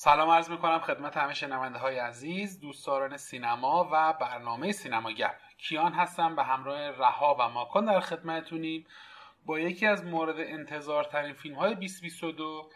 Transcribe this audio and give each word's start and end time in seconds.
سلام 0.00 0.30
عرض 0.30 0.50
می‌کنم 0.50 0.78
خدمت 0.78 1.16
همه 1.16 1.34
شنونده 1.34 1.78
های 1.78 1.98
عزیز 1.98 2.60
دوستداران 2.60 3.16
سینما 3.16 3.88
و 3.92 4.12
برنامه 4.12 4.72
سینما 4.72 5.12
گپ. 5.12 5.34
کیان 5.58 5.92
هستم 5.92 6.36
به 6.36 6.42
همراه 6.42 6.90
رها 6.90 7.36
و 7.40 7.48
ماکان 7.48 7.84
در 7.84 8.00
خدمتتونیم 8.00 8.86
با 9.46 9.58
یکی 9.58 9.86
از 9.86 10.04
مورد 10.04 10.36
انتظارترین 10.38 11.32
فیلم 11.32 11.54
های 11.54 11.74
2022 11.74 12.70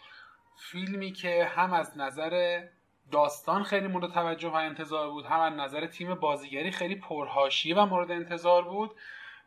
فیلمی 0.57 1.13
که 1.13 1.45
هم 1.45 1.73
از 1.73 1.99
نظر 1.99 2.65
داستان 3.13 3.63
خیلی 3.63 3.87
مورد 3.87 4.13
توجه 4.13 4.49
و 4.49 4.55
انتظار 4.55 5.11
بود 5.11 5.27
هم 5.27 5.41
از 5.41 5.53
نظر 5.53 5.87
تیم 5.87 6.15
بازیگری 6.15 6.71
خیلی 6.71 6.97
پرهاشیه 6.97 7.77
و 7.77 7.87
مورد 7.87 8.11
انتظار 8.11 8.63
بود 8.63 8.97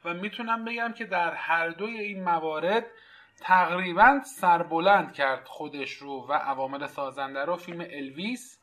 و 0.05 0.13
می‌تونم 0.13 0.65
بگم 0.65 0.93
که 0.93 1.05
در 1.05 1.33
هر 1.33 1.69
دوی 1.69 1.97
این 1.97 2.23
موارد 2.23 2.85
تقریبا 3.41 4.21
سربلند 4.25 5.13
کرد 5.13 5.45
خودش 5.45 5.91
رو 5.91 6.27
و 6.29 6.33
عوامل 6.33 6.87
سازنده 6.87 7.45
رو. 7.45 7.55
فیلم 7.55 7.81
الویس 7.81 8.59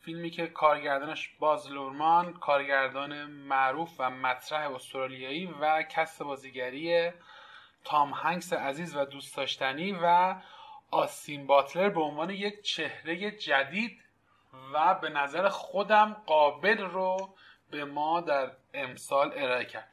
فیلمی 0.00 0.30
که 0.30 0.46
کارگردانش 0.46 1.28
باز 1.38 1.70
لورمان 1.70 2.32
کارگردان 2.32 3.24
معروف 3.26 3.90
و 3.98 4.10
مطرح 4.10 4.74
استرالیایی 4.74 5.46
و 5.46 5.82
کست 5.82 6.22
بازیگری 6.22 7.10
تام 7.84 8.12
هنگس 8.12 8.52
عزیز 8.52 8.96
و 8.96 9.04
دوست 9.04 9.36
داشتنی 9.36 9.92
و 10.02 10.34
آسین 10.90 11.46
باتلر 11.46 11.88
به 11.88 12.00
عنوان 12.00 12.30
یک 12.30 12.62
چهره 12.62 13.30
جدید 13.30 14.02
و 14.74 14.94
به 14.94 15.08
نظر 15.08 15.48
خودم 15.48 16.16
قابل 16.26 16.78
رو 16.78 17.34
به 17.70 17.84
ما 17.84 18.20
در 18.20 18.50
امسال 18.74 19.32
ارائه 19.34 19.64
کرد. 19.64 19.92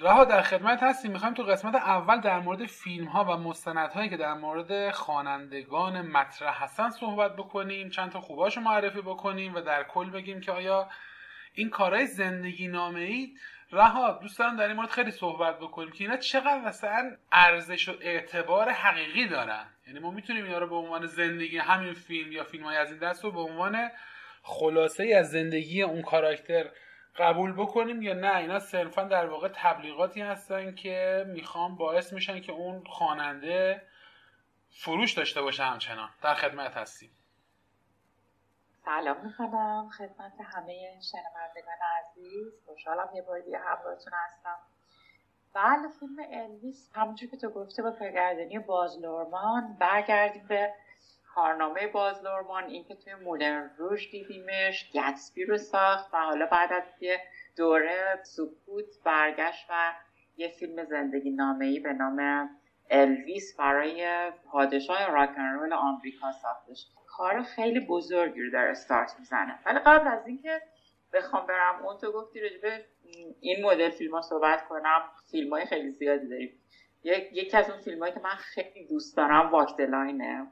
رها 0.00 0.24
در 0.24 0.42
خدمت 0.42 0.82
هستیم. 0.82 1.12
می‌خوایم 1.12 1.34
تو 1.34 1.42
قسمت 1.42 1.74
اول 1.74 2.20
در 2.20 2.40
مورد 2.40 2.66
فیلم 2.66 3.06
ها 3.06 3.24
و 3.24 3.36
مستندهایی 3.36 4.10
که 4.10 4.16
در 4.16 4.34
مورد 4.34 4.90
خوانندگان 4.90 6.02
مطرح 6.02 6.62
هستن 6.62 6.90
صحبت 6.90 7.36
بکنیم 7.36 7.90
چند 7.90 8.10
تا 8.10 8.20
خوباشو 8.20 8.60
معرفی 8.60 9.00
بکنیم 9.00 9.54
و 9.54 9.60
در 9.60 9.82
کل 9.82 10.10
بگیم 10.10 10.40
که 10.40 10.52
آیا 10.52 10.88
این 11.54 11.70
کارهای 11.70 12.06
زندگی 12.06 12.68
نامه 12.68 13.00
ای 13.00 13.34
رها 13.72 14.18
دوست 14.22 14.38
دارم 14.38 14.56
در 14.56 14.66
این 14.66 14.76
مورد 14.76 14.90
خیلی 14.90 15.10
صحبت 15.10 15.58
بکنیم 15.58 15.92
که 15.92 16.04
اینا 16.04 16.16
چقدر 16.16 16.60
مثلا 16.60 17.16
ارزش 17.32 17.88
و 17.88 17.92
اعتبار 18.00 18.70
حقیقی 18.70 19.28
دارن. 19.28 19.66
یعنی 19.86 19.98
ما 19.98 20.10
می‌تونیم 20.10 20.44
اینا 20.44 20.58
رو 20.58 20.66
به 20.68 20.74
عنوان 20.74 21.06
زندگی 21.06 21.58
همین 21.58 21.94
فیلم 21.94 22.32
یا 22.32 22.44
فیلم 22.44 22.64
های 22.64 22.76
از 22.76 22.90
این 22.90 23.00
دست 23.00 23.24
رو 23.24 23.32
به 23.32 23.40
عنوان 23.40 23.90
خلاصه 24.42 25.02
ای 25.02 25.14
از 25.14 25.30
زندگی 25.30 25.82
اون 25.82 26.02
کاراکتر 26.02 26.70
قبول 27.16 27.52
بکنیم 27.52 28.02
یا 28.02 28.14
نه؟ 28.14 28.36
اینا 28.36 28.58
صرفا 28.58 29.02
در 29.02 29.26
واقع 29.26 29.48
تبلیغاتی 29.54 30.20
هستن 30.20 30.74
که 30.74 31.24
می‌خوام 31.28 31.76
باعث 31.76 32.12
میشن 32.12 32.40
که 32.40 32.52
اون 32.52 32.84
خواننده 32.84 33.82
فروش 34.70 35.12
داشته 35.12 35.42
باشه 35.42 35.62
همچنان. 35.62 36.08
در 36.22 36.34
خدمت 36.34 36.76
هستیم. 36.76 37.10
سلام 38.84 39.26
می‌کنم 39.26 39.90
خدمت 39.98 40.32
همه 40.54 41.00
شنوندگان 41.12 41.78
عزیز. 42.00 42.52
خوشحالم 42.66 43.08
یه 43.14 43.22
بار 43.22 43.40
دیگه 43.40 43.58
همراهتون 43.58 44.12
هستم. 44.24 44.58
بله 45.54 45.88
فیلم 46.00 46.16
الویس 46.32 46.90
همونجور 46.94 47.30
که 47.30 47.36
تو 47.36 47.50
گفته 47.50 47.82
با 47.82 47.90
کارگردانی 47.90 48.58
باز 48.58 48.98
لورمان 49.02 49.76
برگردیم 49.80 50.46
به 50.48 50.74
کارنامه 51.40 51.86
باز 51.86 52.24
لورمان 52.24 52.64
این 52.64 52.84
که 52.84 52.94
توی 52.94 53.14
مولن 53.14 53.70
روش 53.76 54.10
دیدیمش 54.10 54.90
گتسبی 54.94 55.44
رو 55.44 55.58
ساخت 55.58 56.14
و 56.14 56.16
حالا 56.16 56.46
بعد 56.46 56.72
از 56.72 56.82
یه 57.00 57.20
دوره 57.56 58.20
سکوت 58.22 58.84
برگشت 59.04 59.66
و 59.70 59.92
یه 60.36 60.48
فیلم 60.48 60.84
زندگی 60.84 61.30
نامه 61.30 61.80
به 61.80 61.92
نام 61.92 62.50
الویس 62.90 63.56
برای 63.56 64.30
پادشاه 64.30 65.06
راکن 65.06 65.42
رول 65.42 65.72
آمریکا 65.72 66.32
ساختش. 66.32 66.86
کار 67.06 67.42
خیلی 67.42 67.80
بزرگی 67.80 68.42
رو 68.42 68.50
در 68.50 68.66
استارت 68.66 69.14
می‌زنه. 69.18 69.58
ولی 69.66 69.78
قبل 69.78 70.08
از 70.08 70.26
اینکه 70.26 70.62
بخوام 71.12 71.46
برم 71.46 71.86
اون 71.86 71.98
تو 71.98 72.12
گفتی 72.12 72.40
رجبه 72.40 72.84
این 73.40 73.64
مدل 73.64 73.90
فیلم 73.90 74.14
ها 74.14 74.22
صحبت 74.22 74.68
کنم. 74.68 75.02
فیلم 75.30 75.50
های 75.50 75.64
خیلی 75.66 75.90
زیادی 75.90 76.28
داریم. 76.28 76.60
یک 77.02 77.28
یکی 77.32 77.56
از 77.56 77.70
اون 77.70 77.80
فیلم 77.80 78.00
هایی 78.00 78.14
که 78.14 78.20
من 78.20 78.30
خیلی 78.30 78.86
دوست 78.86 79.16
دارم 79.16 79.50
واکدلاینه 79.50 80.46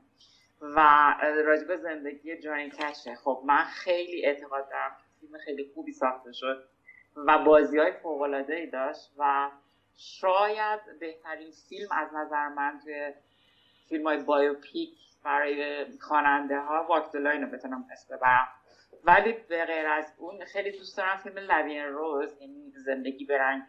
و 0.61 1.15
راجب 1.45 1.77
زندگی 1.77 2.37
جانی 2.37 2.71
کشه. 2.71 3.15
خب 3.15 3.43
من 3.47 3.65
خیلی 3.65 4.27
اعتقاد 4.27 4.69
دارم 4.71 4.97
فیلم 5.21 5.39
خیلی 5.39 5.71
خوبی 5.75 5.93
ساخته 5.93 6.33
شد 6.33 6.65
و 7.17 7.39
بازی 7.39 7.79
های 7.79 7.93
فوق‌العاده‌ای 7.93 8.67
داشت 8.67 9.13
و 9.19 9.51
شاید 9.97 10.81
بهترین 11.01 11.51
فیلم 11.69 11.89
از 11.93 12.15
نظر 12.15 12.49
من 12.49 12.81
توی 12.85 13.13
فیلم 13.89 14.07
های 14.07 14.23
biopic 14.23 14.95
برای 15.25 15.87
خواننده 16.01 16.61
ها 16.61 16.87
Walk 16.89 17.08
the 17.08 17.23
Line 17.23 17.43
رو 17.43 17.49
بتونم 17.51 17.85
اسم 17.93 18.17
ببرم. 18.17 18.49
ولی 19.05 19.33
به 19.33 19.65
غیر 19.65 19.87
از 19.87 20.13
اون 20.19 20.45
خیلی 20.45 20.79
دوست 20.79 20.97
دارم 20.97 21.17
فیلم 21.17 21.39
La 21.39 21.52
Vie 21.52 21.72
en 21.72 21.85
Rose 21.85 22.41
یعنی 22.41 22.73
زندگی 22.77 23.25
به 23.25 23.39
رنگ 23.39 23.63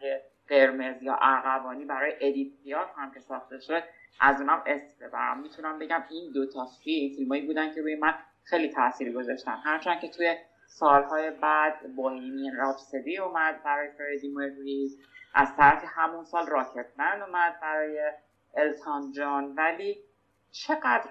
قرمز 0.48 1.02
یا 1.02 1.18
ارغوانی 1.20 1.84
برای 1.84 2.12
ادیت 2.20 2.88
پیاف 2.96 3.14
که 3.14 3.20
ساخته 3.20 3.60
شد. 3.60 3.82
از 4.20 4.40
اونم 4.40 4.62
اسم 4.66 5.06
ببرم. 5.06 5.40
می‌تونم 5.40 5.78
بگم 5.78 6.04
این 6.10 6.32
دو 6.32 6.46
تا 6.46 6.66
فیلم 6.84 7.16
فیلمایی 7.16 7.46
بودن 7.46 7.70
که 7.74 7.82
روی 7.82 7.96
من 7.96 8.14
خیلی 8.44 8.68
تاثیر 8.68 9.12
گذاشتن. 9.12 9.56
هرچند 9.64 10.00
که 10.00 10.08
توی 10.08 10.36
سالهای 10.66 11.30
بعد 11.30 11.94
بوهیمین 11.96 12.56
راپسدی 12.56 13.18
اومد 13.18 13.62
برای 13.62 13.88
فردی 13.98 14.28
مرکوری 14.28 14.90
از 15.34 15.56
طرف 15.56 15.84
همون 15.86 16.24
سال 16.24 16.46
راکتمن 16.46 17.22
اومد 17.22 17.60
برای 17.62 18.12
التان 18.56 19.12
جان. 19.12 19.54
ولی 19.54 20.04
چقدر 20.50 21.10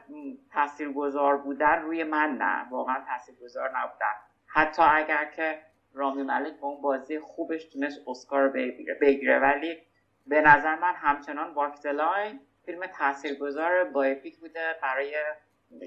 تاثیرگذار 0.51 1.37
بودن 1.37 1.81
روی 1.81 2.03
من 2.03 2.37
نه. 2.37 2.69
واقعا 2.69 3.03
تاثیرگذار 3.07 3.69
نبودن. 3.77 4.13
حتی 4.47 4.81
اگر 4.81 5.25
که 5.25 5.59
رامی 5.93 6.23
ملک 6.23 6.59
با 6.59 6.67
اون 6.67 6.81
بازی 6.81 7.19
خوبش 7.19 7.63
تونست 7.63 7.99
اسکار 8.07 8.49
بگیره 8.49 8.93
بگیره. 9.01 9.39
ولی 9.39 9.77
به 10.27 10.41
نظر 10.41 10.75
من 10.75 10.93
همچنان 10.95 11.53
واکدلاین 11.53 12.39
فیلم 12.69 12.85
تاثیرگذار 12.85 13.83
بایپیک 13.83 14.37
بوده 14.37 14.75
برای 14.81 15.15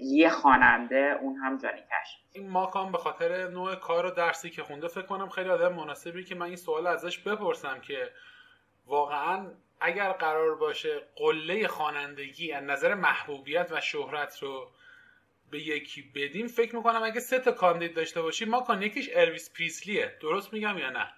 یه 0.03 0.31
خواننده 0.31 1.19
اون 1.21 1.37
هم 1.37 1.59
جانی 1.59 1.81
کش. 1.81 2.19
این 2.33 2.51
ماکام 2.51 2.93
به 2.93 2.99
خاطر 2.99 3.49
نوع 3.49 3.75
کار 3.75 4.07
و 4.07 4.11
درسی 4.11 4.51
که 4.51 4.63
خونده 4.63 4.89
فکر 4.89 5.07
کنم 5.07 5.29
خیلی 5.29 5.49
آدم 5.49 5.73
مناسبی 5.73 6.25
که 6.25 6.35
من 6.35 6.47
این 6.47 6.57
سوال 6.57 6.87
ازش 6.87 7.19
بپرسم 7.19 7.81
که 7.81 8.11
واقعا 8.87 9.51
اگر 9.81 10.13
قرار 10.13 10.55
باشه 10.55 11.01
قله 11.17 11.69
خوانندگی 11.69 12.53
از 12.53 12.65
نظر 12.65 12.95
محبوبیت 12.95 13.73
و 13.73 13.81
شهرت 13.81 14.39
رو 14.39 14.71
به 15.51 15.59
یکی 15.61 16.03
بدیم 16.15 16.47
فکر 16.47 16.77
می‌کنم 16.77 17.03
اگه 17.03 17.21
سه 17.21 17.39
تا 17.39 17.53
کاندید 17.53 17.95
داشته 17.95 18.23
باشیم 18.23 18.49
ما 18.49 18.61
کان 18.61 18.83
یکیش 18.83 19.11
الویس 19.15 19.53
پریسلیه 19.53 20.19
درست 20.21 20.53
میگم 20.53 20.79
یا 20.79 20.91
نه؟ 20.91 21.13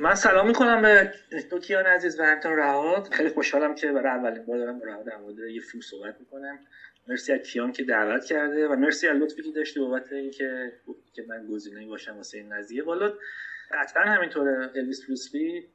من 0.00 0.14
سلام 0.14 0.46
می‌کنم 0.46 0.82
به 0.82 1.12
دوکیان 1.50 1.86
عزیز 1.86 2.20
و 2.20 2.22
همتون 2.22 2.56
رهاد 2.56 3.08
خیلی 3.12 3.28
خوشحالم 3.28 3.74
که 3.74 3.92
برای 3.92 4.12
اولین 4.18 4.44
بار 4.46 4.58
دارم 4.58 4.80
رهاد 4.80 5.06
در 5.06 5.16
مورد 5.16 5.38
یه 5.38 5.60
فیلم 5.60 5.80
صحبت 5.80 6.20
می‌کنم. 6.20 6.58
مرسی 7.08 7.32
از 7.32 7.40
کیان 7.40 7.72
که 7.72 7.82
دعوت 7.82 8.24
کرده 8.24 8.68
و 8.68 8.76
مرسی 8.76 9.08
از 9.08 9.16
لطفی 9.16 9.42
که 9.42 9.50
داشته 9.50 9.80
بابت 9.80 10.12
اینکه 10.12 10.72
که 11.12 11.22
من 11.28 11.46
گزینه‌ای 11.46 11.86
باشم 11.86 12.16
واسه 12.16 12.38
این 12.38 12.56
قضیه. 12.56 12.82
والا 12.82 13.12
قطعا 13.70 14.02
همینطوره 14.02 14.70
الویس 14.74 15.06
پریسلی 15.06 15.68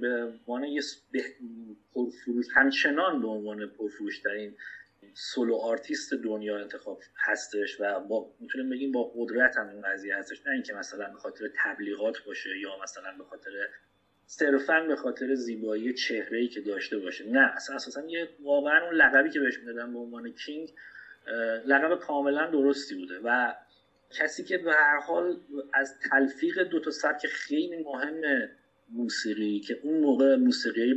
به 0.00 0.24
عنوان 0.24 0.64
یه 0.64 0.80
پرفروش 1.94 2.46
همچنان 2.54 3.20
به 3.20 3.28
عنوان 3.28 3.66
پرفروشترین 3.66 4.54
solo 5.14 5.56
artist 5.56 6.14
دنیا 6.14 6.58
انتخاب 6.58 7.00
هستش 7.16 7.80
و 7.80 8.00
با 8.00 8.30
می‌تونیم 8.40 8.70
بگیم 8.70 8.92
با 8.92 9.12
قدرت 9.16 9.56
هم 9.56 9.68
این 9.68 9.82
قضیه 9.82 10.16
هستش. 10.16 10.46
نه 10.46 10.52
اینکه 10.52 10.74
مثلا 10.74 11.10
به 11.10 11.18
خاطر 11.18 11.50
تبلیغات 11.64 12.16
باشه 12.26 12.58
یا 12.58 12.70
مثلا 12.82 13.16
به 13.18 13.24
خاطر 13.24 13.50
صرفا 14.26 14.80
به 14.80 14.96
خاطر 14.96 15.34
زیبایی 15.34 15.94
چهره 15.94 16.38
ای 16.38 16.48
که 16.48 16.60
داشته 16.60 16.98
باشه. 16.98 17.26
نه 17.26 17.52
اصلا 17.56 17.76
اساسا 17.76 18.06
یه 18.06 18.28
واقعا 18.42 18.84
اون 18.84 18.94
لقبی 18.94 19.30
که 19.30 19.40
بهش 19.40 19.58
می‌دادن 19.58 19.92
به 19.92 19.98
عنوان 19.98 20.32
king 20.32 20.74
لقب 21.66 21.98
کاملا 21.98 22.50
درستی 22.50 22.94
بوده 22.94 23.20
و 23.24 23.54
کسی 24.10 24.44
که 24.44 24.58
به 24.58 24.72
هر 24.72 24.98
حال 24.98 25.40
از 25.74 25.98
تلفیق 26.10 26.62
دو 26.62 26.80
تا 26.80 26.90
سبک 26.90 27.26
خیلی 27.26 27.76
مهم 27.76 28.48
موسیقی 28.88 29.60
که 29.60 29.80
اون 29.82 30.00
موقع 30.00 30.36
موسیقی 30.36 30.92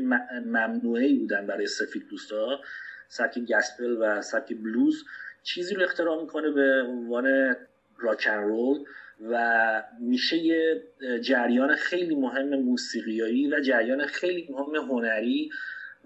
ممنوعی 0.46 1.14
بودن 1.20 1.48
برای 1.48 1.68
سفید 1.68 2.08
دوستا 2.08 2.62
سبک 3.10 3.40
گسپل 3.40 3.98
و 4.00 4.22
سبک 4.22 4.54
بلوز 4.54 5.06
چیزی 5.44 5.76
رو 5.76 5.84
اختراع 5.84 6.22
می‌کنه 6.22 6.52
به 6.52 6.84
عنوان 6.88 7.56
راکن 7.98 8.38
رول 8.38 8.86
و 9.30 9.84
میشه 10.00 10.38
یه 10.38 10.84
جریان 11.22 11.76
خیلی 11.76 12.16
مهم 12.16 12.56
موسیقیایی 12.56 13.54
و 13.54 13.60
جریان 13.60 14.06
خیلی 14.06 14.48
مهم 14.50 14.76
هنری 14.76 15.50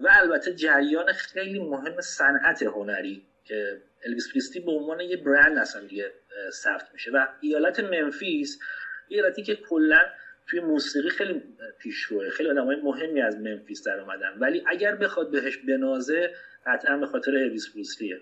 و 0.00 0.08
البته 0.12 0.54
جریان 0.54 1.12
خیلی 1.12 1.58
مهم 1.58 2.00
صنعت 2.00 2.62
هنری 2.62 3.22
که 3.44 3.80
الویس 4.04 4.32
پریستی 4.32 4.60
به 4.60 4.70
عنوان 4.70 5.00
یه 5.00 5.16
برند 5.16 5.58
اصلا 5.58 5.86
دیگه 5.86 6.12
ثبت 6.50 6.88
میشه. 6.92 7.10
و 7.10 7.26
ایالت 7.40 7.80
منفیس 7.80 8.58
ایالتی 9.08 9.42
که 9.42 9.56
کلا 9.56 10.00
توی 10.46 10.60
موسیقی 10.60 11.08
خیلی 11.08 11.42
پیشروه 11.78 12.30
خیلی 12.30 12.50
آدمای 12.50 12.76
مهمی 12.76 13.22
از 13.22 13.36
منفیس 13.36 13.86
در 13.86 14.00
اومدن 14.00 14.38
ولی 14.38 14.62
اگر 14.66 14.94
بخواد 14.94 15.30
بهش 15.30 15.56
بنازه 15.56 16.34
قطعا 16.66 16.96
به 16.96 17.06
خاطر 17.06 17.30
الویس 17.30 17.72
پریسلیه 17.74 18.20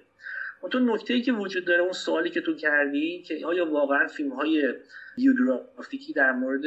اون 0.60 0.70
تو 0.70 0.78
نکته 0.78 1.14
ای 1.14 1.22
که 1.22 1.32
وجود 1.32 1.64
داره 1.64 1.82
اون 1.82 1.92
سوالی 1.92 2.30
که 2.30 2.40
تو 2.40 2.54
کردی 2.54 3.22
که 3.22 3.46
آیا 3.46 3.70
واقعا 3.70 4.06
فیلم 4.06 4.32
های 4.32 4.74
بیوگرافیکی 5.16 6.12
در 6.12 6.32
مورد 6.32 6.62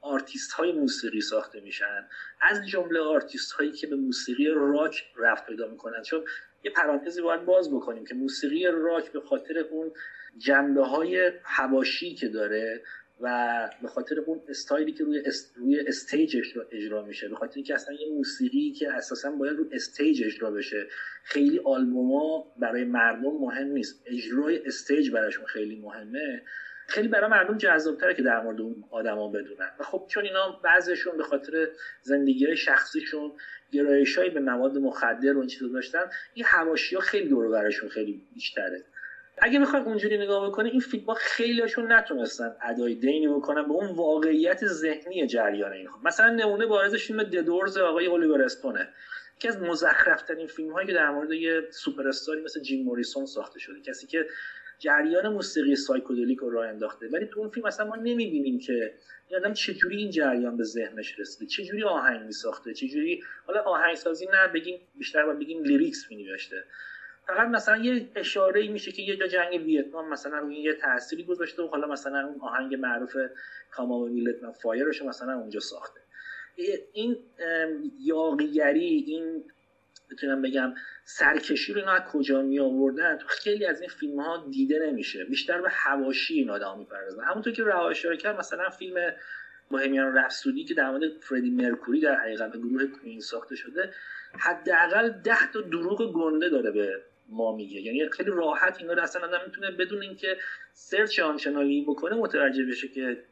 آرتیست 0.00 0.52
های 0.52 0.72
موسیقی 0.72 1.20
ساخته 1.20 1.60
میشن؟ 1.60 2.06
از 2.40 2.68
جمله 2.68 3.00
آرتیست 3.00 3.52
هایی 3.52 3.72
که 3.72 3.86
به 3.86 3.96
موسیقی 3.96 4.46
راک 4.46 5.04
ربط 5.16 5.46
پیدا 5.46 5.68
می‌کنن. 5.68 6.02
چون 6.02 6.24
یه 6.64 6.70
پرانتزی 6.70 7.22
باید 7.22 7.44
باز 7.44 7.74
بکنیم 7.74 8.04
که 8.04 8.14
موسیقی 8.14 8.66
راک 8.66 9.12
به 9.12 9.20
خاطر 9.20 9.58
اون 9.58 9.92
جنبه 10.38 10.86
های 10.86 11.32
حواشی 11.44 12.14
که 12.14 12.28
داره 12.28 12.82
و 13.22 13.68
به 13.82 13.88
خاطر 13.88 14.20
اون 14.20 14.40
استایلی 14.48 14.92
که 14.92 15.04
روی 15.04 15.18
است... 15.18 15.56
روی 15.56 15.80
stage 15.80 16.36
اجرا 16.72 17.02
میشه. 17.02 17.28
به 17.28 17.36
خاطر 17.36 17.52
اینکه 17.54 17.74
اصلا 17.74 17.94
یه 17.94 18.12
موسیقی 18.14 18.72
که 18.72 18.92
اساسا 18.92 19.30
باید 19.30 19.56
روی 19.56 19.68
stage 19.72 20.22
اجرا 20.24 20.50
بشه. 20.50 20.86
خیلی 21.24 21.60
آلبوما 21.64 22.52
برای 22.56 22.84
مردم 22.84 23.32
مهم 23.40 23.66
نیست. 23.66 24.02
اجرای 24.06 24.66
stage 24.66 25.10
براشون 25.10 25.44
خیلی 25.44 25.80
مهمه. 25.80 26.42
خیلی 26.86 27.08
برای 27.08 27.30
مردم 27.30 27.58
جذابتره 27.58 28.14
که 28.14 28.22
در 28.22 28.40
مورد 28.40 28.60
اون 28.60 28.84
آدما 28.90 29.28
بدونن. 29.28 29.70
و 29.80 29.84
خب 29.84 30.06
چون 30.08 30.24
اینا 30.24 30.60
بعضیشون 30.64 31.16
به 31.16 31.22
خاطر 31.22 31.68
زندگی 32.02 32.56
شخصیشون 32.56 33.32
گرایشایی 33.72 34.30
به 34.30 34.40
مواد 34.40 34.78
مخدر 34.78 35.36
و 35.36 35.38
این 35.38 35.48
چیزا 35.48 35.68
داشتن 35.68 36.10
این 36.34 36.44
حواشی 36.44 37.00
خیلی 37.00 37.28
دور 37.28 37.48
براشون 37.48 37.88
خیلی 37.88 38.22
بیشتره. 38.34 38.84
اگه 39.38 39.60
بخوایم 39.60 39.84
اونجوری 39.84 40.18
نگاه 40.18 40.48
بکنه 40.48 40.68
این 40.68 40.80
فیلم 40.80 41.14
خیلیشون 41.14 41.92
نتونستن 41.92 42.56
ادای 42.62 42.94
دینی 42.94 43.28
بکنن 43.28 43.62
به 43.62 43.72
اون 43.72 43.90
واقعیت 43.90 44.66
ذهنی 44.66 45.26
جریان 45.26 45.72
اینها. 45.72 46.00
مثلا 46.04 46.30
نمونه 46.30 46.66
بارزش 46.66 47.06
فیلم 47.06 47.22
ددورز 47.22 47.76
آقای 47.76 48.06
الیور 48.06 48.42
اسپونه 48.42 48.88
یکی 49.36 49.48
از 49.48 49.58
مزخرفترین 49.58 50.46
فیلم 50.46 50.72
هایی 50.72 50.86
که 50.86 50.92
در 50.92 51.10
مورد 51.10 51.32
یه 51.32 51.62
سوپر 51.70 52.08
مثل 52.44 52.60
جیم 52.60 52.84
موریسون 52.84 53.26
ساخته 53.26 53.58
شده. 53.58 53.80
کسی 53.80 54.06
که 54.06 54.26
جریان 54.78 55.28
موسیقی 55.28 55.76
psychedelic 55.76 56.38
رو 56.38 56.50
راه 56.50 56.68
انداخته. 56.68 57.08
ولی 57.12 57.26
تو 57.26 57.40
اون 57.40 57.48
فیلم 57.48 57.66
اصلا 57.66 57.86
ما 57.86 57.96
نمی‌بینیم 57.96 58.58
که 58.58 58.94
این 59.28 59.40
آدم 59.40 59.52
چجوری 59.52 59.96
این 59.96 60.10
جریان 60.10 60.56
به 60.56 60.64
ذهنش 60.64 61.18
رسیده. 61.18 61.46
چجوری 61.46 61.84
آهنگ 61.84 62.22
میساخته؟ 62.22 62.74
چجوری 62.74 63.22
حالا 63.46 63.60
آهنگسازی 63.60 64.26
نه 64.26 64.48
بگیم 64.48 64.80
بیشتر 64.94 65.32
بگیم 65.32 65.62
lyrics 65.62 66.10
مینوشته 66.10 66.64
فقط 67.26 67.48
مثلا 67.48 67.76
یه 67.76 68.08
اشاره 68.16 68.60
ای 68.60 68.68
میشه 68.68 68.92
که 68.92 69.02
یه 69.02 69.16
جا 69.16 69.26
جنگ 69.26 69.62
ویتنام 69.64 70.08
مثلا 70.08 70.38
روی 70.38 70.56
یه 70.56 70.74
تأثیری 70.74 71.24
گذاشته 71.24 71.62
و 71.62 71.66
حالا 71.66 71.86
مثلا 71.86 72.26
اون 72.26 72.40
آهنگ 72.40 72.74
معروف 72.74 73.16
کامام 73.70 74.02
ویلتنام 74.02 74.52
فایرش 74.52 75.02
مثلا 75.02 75.32
اونجا 75.32 75.60
ساخته. 75.60 76.00
این 76.92 77.16
یاقیگری 78.00 79.04
این 79.06 79.44
بتونم 80.10 80.42
بگم 80.42 80.74
سرکشی 81.04 81.72
رو 81.72 81.80
اینا 81.80 81.92
از 81.92 82.02
کجا 82.12 82.42
می 82.42 82.60
آوردن 82.60 83.18
تو 83.18 83.26
خیلی 83.28 83.66
از 83.66 83.80
این 83.80 83.90
فیلم 83.90 84.20
ها 84.20 84.46
دیده 84.50 84.78
نمیشه. 84.78 85.24
بیشتر 85.24 85.60
به 85.60 85.68
هواشی 85.70 86.34
این 86.34 86.50
آدم 86.50 86.78
می‌پردازن. 86.78 87.24
همونطور 87.24 87.52
که 87.52 87.64
رها 87.64 87.88
اشاره 87.88 88.16
کرد 88.16 88.38
مثلا 88.38 88.70
فیلم 88.70 89.12
بوهمیان 89.68 90.14
رفسودی 90.14 90.64
که 90.64 90.74
در 90.74 90.90
مورد 90.90 91.10
فردی 91.20 91.50
مرکوری 91.50 92.00
در 92.00 92.14
حقیقت 92.14 92.52
به 92.52 92.58
گروه 92.58 92.86
کوین 92.86 93.20
ساخته 93.20 93.56
شده 93.56 93.92
حداقل 94.38 95.08
ده 95.08 95.52
تا 95.52 95.60
دروغ 95.60 96.12
گنده 96.12 96.48
داره 96.48 96.70
به 96.70 97.02
ما 97.32 97.56
میگه. 97.56 97.80
یعنی 97.80 98.08
خیلی 98.08 98.30
راحت 98.30 98.76
اینا 98.80 98.92
رو 98.92 99.02
اصلا 99.02 99.22
آدم 99.22 99.40
می‌تونه 99.46 99.70
بدون 99.70 100.02
اینکه 100.02 100.36
سرچ 100.72 101.20
آنچنانی 101.20 101.84
بکنه 101.88 102.14
متوجه 102.14 102.64
بشه 102.64 102.88
که 102.88 103.22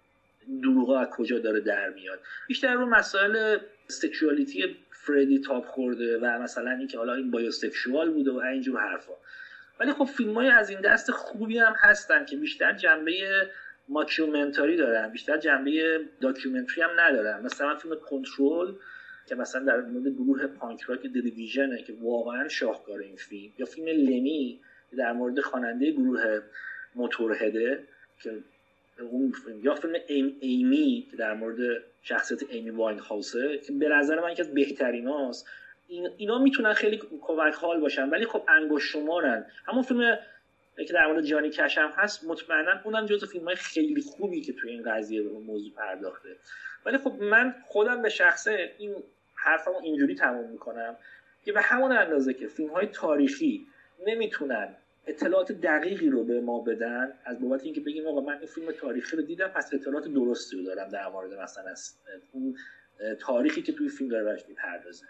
دروغ 0.62 0.90
از 0.90 1.08
کجا 1.10 1.38
داره 1.38 1.60
در 1.60 1.90
میاد. 1.90 2.20
بیشتر 2.48 2.74
رو 2.74 2.86
مسائل 2.86 3.58
sexuality 3.88 4.76
فردی 4.90 5.38
تاب 5.38 5.66
خورده 5.66 6.18
و 6.18 6.38
مثلا 6.42 6.70
اینکه 6.70 6.98
حالا 6.98 7.14
این 7.14 7.30
bisexual 7.30 8.10
بوده 8.10 8.30
و 8.30 8.36
اینجور 8.36 8.80
حرفا. 8.80 9.12
ولی 9.80 9.92
خب 9.92 10.04
فیلم 10.04 10.34
های 10.34 10.48
از 10.48 10.70
این 10.70 10.80
دست 10.80 11.10
خوبی 11.10 11.58
هم 11.58 11.74
هستن 11.76 12.24
که 12.24 12.36
بیشتر 12.36 12.72
جنبه 12.72 13.12
mockumentary 13.88 14.76
دارن 14.76 15.08
بیشتر 15.08 15.36
جنبه 15.36 16.00
documentary 16.20 16.82
هم 16.82 16.90
ندارن. 17.00 17.42
مثلا 17.42 17.76
فیلم 17.76 17.94
کنترل 17.94 18.74
که 19.30 19.36
مثلا 19.36 19.64
در 19.64 19.80
مورد 19.80 20.08
گروه 20.08 20.46
پانک 20.46 20.82
راک 20.82 21.06
Joy 21.06 21.25
Division 21.25 21.76
ه 21.76 21.82
که 21.82 21.94
واقعا 22.00 22.48
شاهکار 22.48 22.98
این 22.98 23.16
فیلم 23.16 23.52
یا 23.58 23.66
فیلم 23.66 23.86
لمی 23.86 24.60
در 24.98 25.12
مورد 25.12 25.40
خواننده 25.40 25.90
گروه 25.90 26.40
موتورهده 26.94 27.84
که 28.22 28.38
اون 29.00 29.32
فیلم 29.32 29.60
یا 29.64 29.74
فیلم 29.74 29.94
ایم 30.06 30.36
ایمی 30.40 31.06
که 31.10 31.16
در 31.16 31.34
مورد 31.34 31.82
شخصیت 32.02 32.42
ایمی 32.48 32.70
واین 32.70 32.98
هاوسه 32.98 33.58
که 33.58 33.72
به 33.72 33.88
نظر 33.88 34.20
من 34.20 34.32
یکی 34.32 34.42
از 34.42 34.54
بهترین 34.54 35.06
هاست. 35.06 35.48
این 35.88 36.08
اینا 36.16 36.38
می‌تونن 36.38 36.72
خیلی 36.72 37.00
کمک 37.20 37.54
حال 37.54 37.80
باشن 37.80 38.08
ولی 38.08 38.26
خب 38.26 38.42
انگوش 38.48 38.92
شمارن. 38.92 39.46
همون 39.66 39.82
فیلم 39.82 40.18
که 40.76 40.92
در 40.92 41.06
مورد 41.06 41.24
جانی 41.24 41.50
کش 41.50 41.78
هم 41.78 41.90
هست 41.96 42.24
مطمئنا 42.24 42.80
اونم 42.84 43.06
جزو 43.06 43.26
فیلم 43.26 43.44
های 43.44 43.56
خیلی 43.56 44.00
خوبی 44.00 44.40
که 44.40 44.52
توی 44.52 44.70
این 44.70 44.82
قضیه 44.82 45.22
به 45.22 45.28
موضوع 45.38 45.72
پرداخته. 45.74 46.36
ولی 46.86 46.98
خب 46.98 47.12
من 47.22 47.54
خودم 47.66 48.02
به 48.02 48.08
شخصه 48.08 48.74
این 48.78 48.96
حرفمو 49.44 49.76
اینجوری 49.82 50.14
تموم 50.14 50.50
می‌کنم 50.50 50.96
که 51.44 51.52
به 51.52 51.60
همون 51.60 51.92
اندازه 51.92 52.34
که 52.34 52.46
فیلم 52.46 52.70
های 52.70 52.86
تاریخی 52.86 53.66
نمی‌تونن 54.06 54.76
اطلاعات 55.06 55.52
دقیقی 55.52 56.08
رو 56.08 56.24
به 56.24 56.40
ما 56.40 56.60
بدن 56.60 57.12
از 57.24 57.40
بابت 57.40 57.64
اینکه 57.64 57.80
بگیم 57.80 58.06
آقا 58.06 58.20
من 58.20 58.38
این 58.38 58.46
فیلم 58.46 58.72
تاریخی 58.72 59.16
رو 59.16 59.22
دیدم 59.22 59.48
پس 59.48 59.74
اطلاعات 59.74 60.08
درستی 60.08 60.56
رو 60.56 60.62
دارم 60.62 60.88
در 60.88 61.08
مورد 61.08 61.34
مثلا 61.34 61.74
اون 62.32 62.56
تاریخی 63.20 63.62
که 63.62 63.72
توی 63.72 63.88
فیلم 63.88 64.10
داره 64.10 64.24
برش 64.24 64.48
می‌پردازه. 64.48 65.06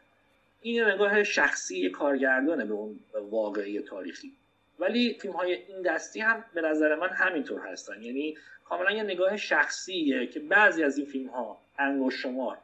این 0.62 0.84
نگاه 0.84 1.24
شخصی 1.24 1.90
کارگردانه 1.90 2.64
به 2.64 2.74
اون 2.74 3.00
واقعی 3.30 3.80
تاریخی. 3.80 4.32
ولی 4.78 5.18
فیلم 5.20 5.34
های 5.34 5.52
این 5.52 5.82
دستی 5.82 6.20
هم 6.20 6.44
به 6.54 6.60
نظر 6.60 6.94
من 6.94 7.08
همینطور 7.08 7.60
هستن. 7.60 8.02
یعنی 8.02 8.36
کاملا 8.64 8.90
یه 8.90 9.02
نگاه 9.02 9.36
شخصیه 9.36 10.26
که 10.26 10.40
بعضی 10.40 10.82
از 10.82 10.98
این 10.98 11.06
فیلم 11.06 11.28
ها 11.28 11.60
انگوش 11.78 12.22
شمار 12.22 12.58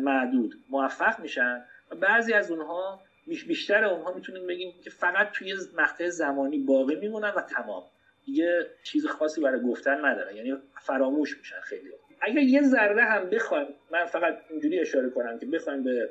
معدود 0.00 0.54
موفق 0.70 1.20
میشن 1.20 1.64
و 1.90 1.94
بعضی 1.94 2.32
از 2.32 2.50
اونها 2.50 3.00
بیشتر 3.26 3.84
اونها 3.84 4.14
می‌تونیم 4.14 4.46
بگیم 4.46 4.74
که 4.84 4.90
فقط 4.90 5.30
توی 5.32 5.54
مقطع 5.78 6.08
زمانی 6.08 6.58
باقی 6.58 6.94
میمونن 6.94 7.30
و 7.30 7.40
تمام. 7.40 7.82
دیگه 8.26 8.66
چیز 8.82 9.06
خاصی 9.06 9.40
برای 9.40 9.60
گفتن 9.60 10.04
ندارن 10.04 10.36
یعنی 10.36 10.56
فراموش 10.80 11.38
میشن 11.38 11.60
خیلی. 11.60 11.90
اگر 12.20 12.42
یه 12.42 12.62
ذره 12.62 13.04
هم 13.04 13.30
بخوایم 13.30 13.66
من 13.90 14.06
فقط 14.06 14.38
اینجوری 14.50 14.80
اشاره 14.80 15.10
کنم 15.10 15.38
که 15.38 15.46
بخوایم 15.46 15.82
به 15.82 16.10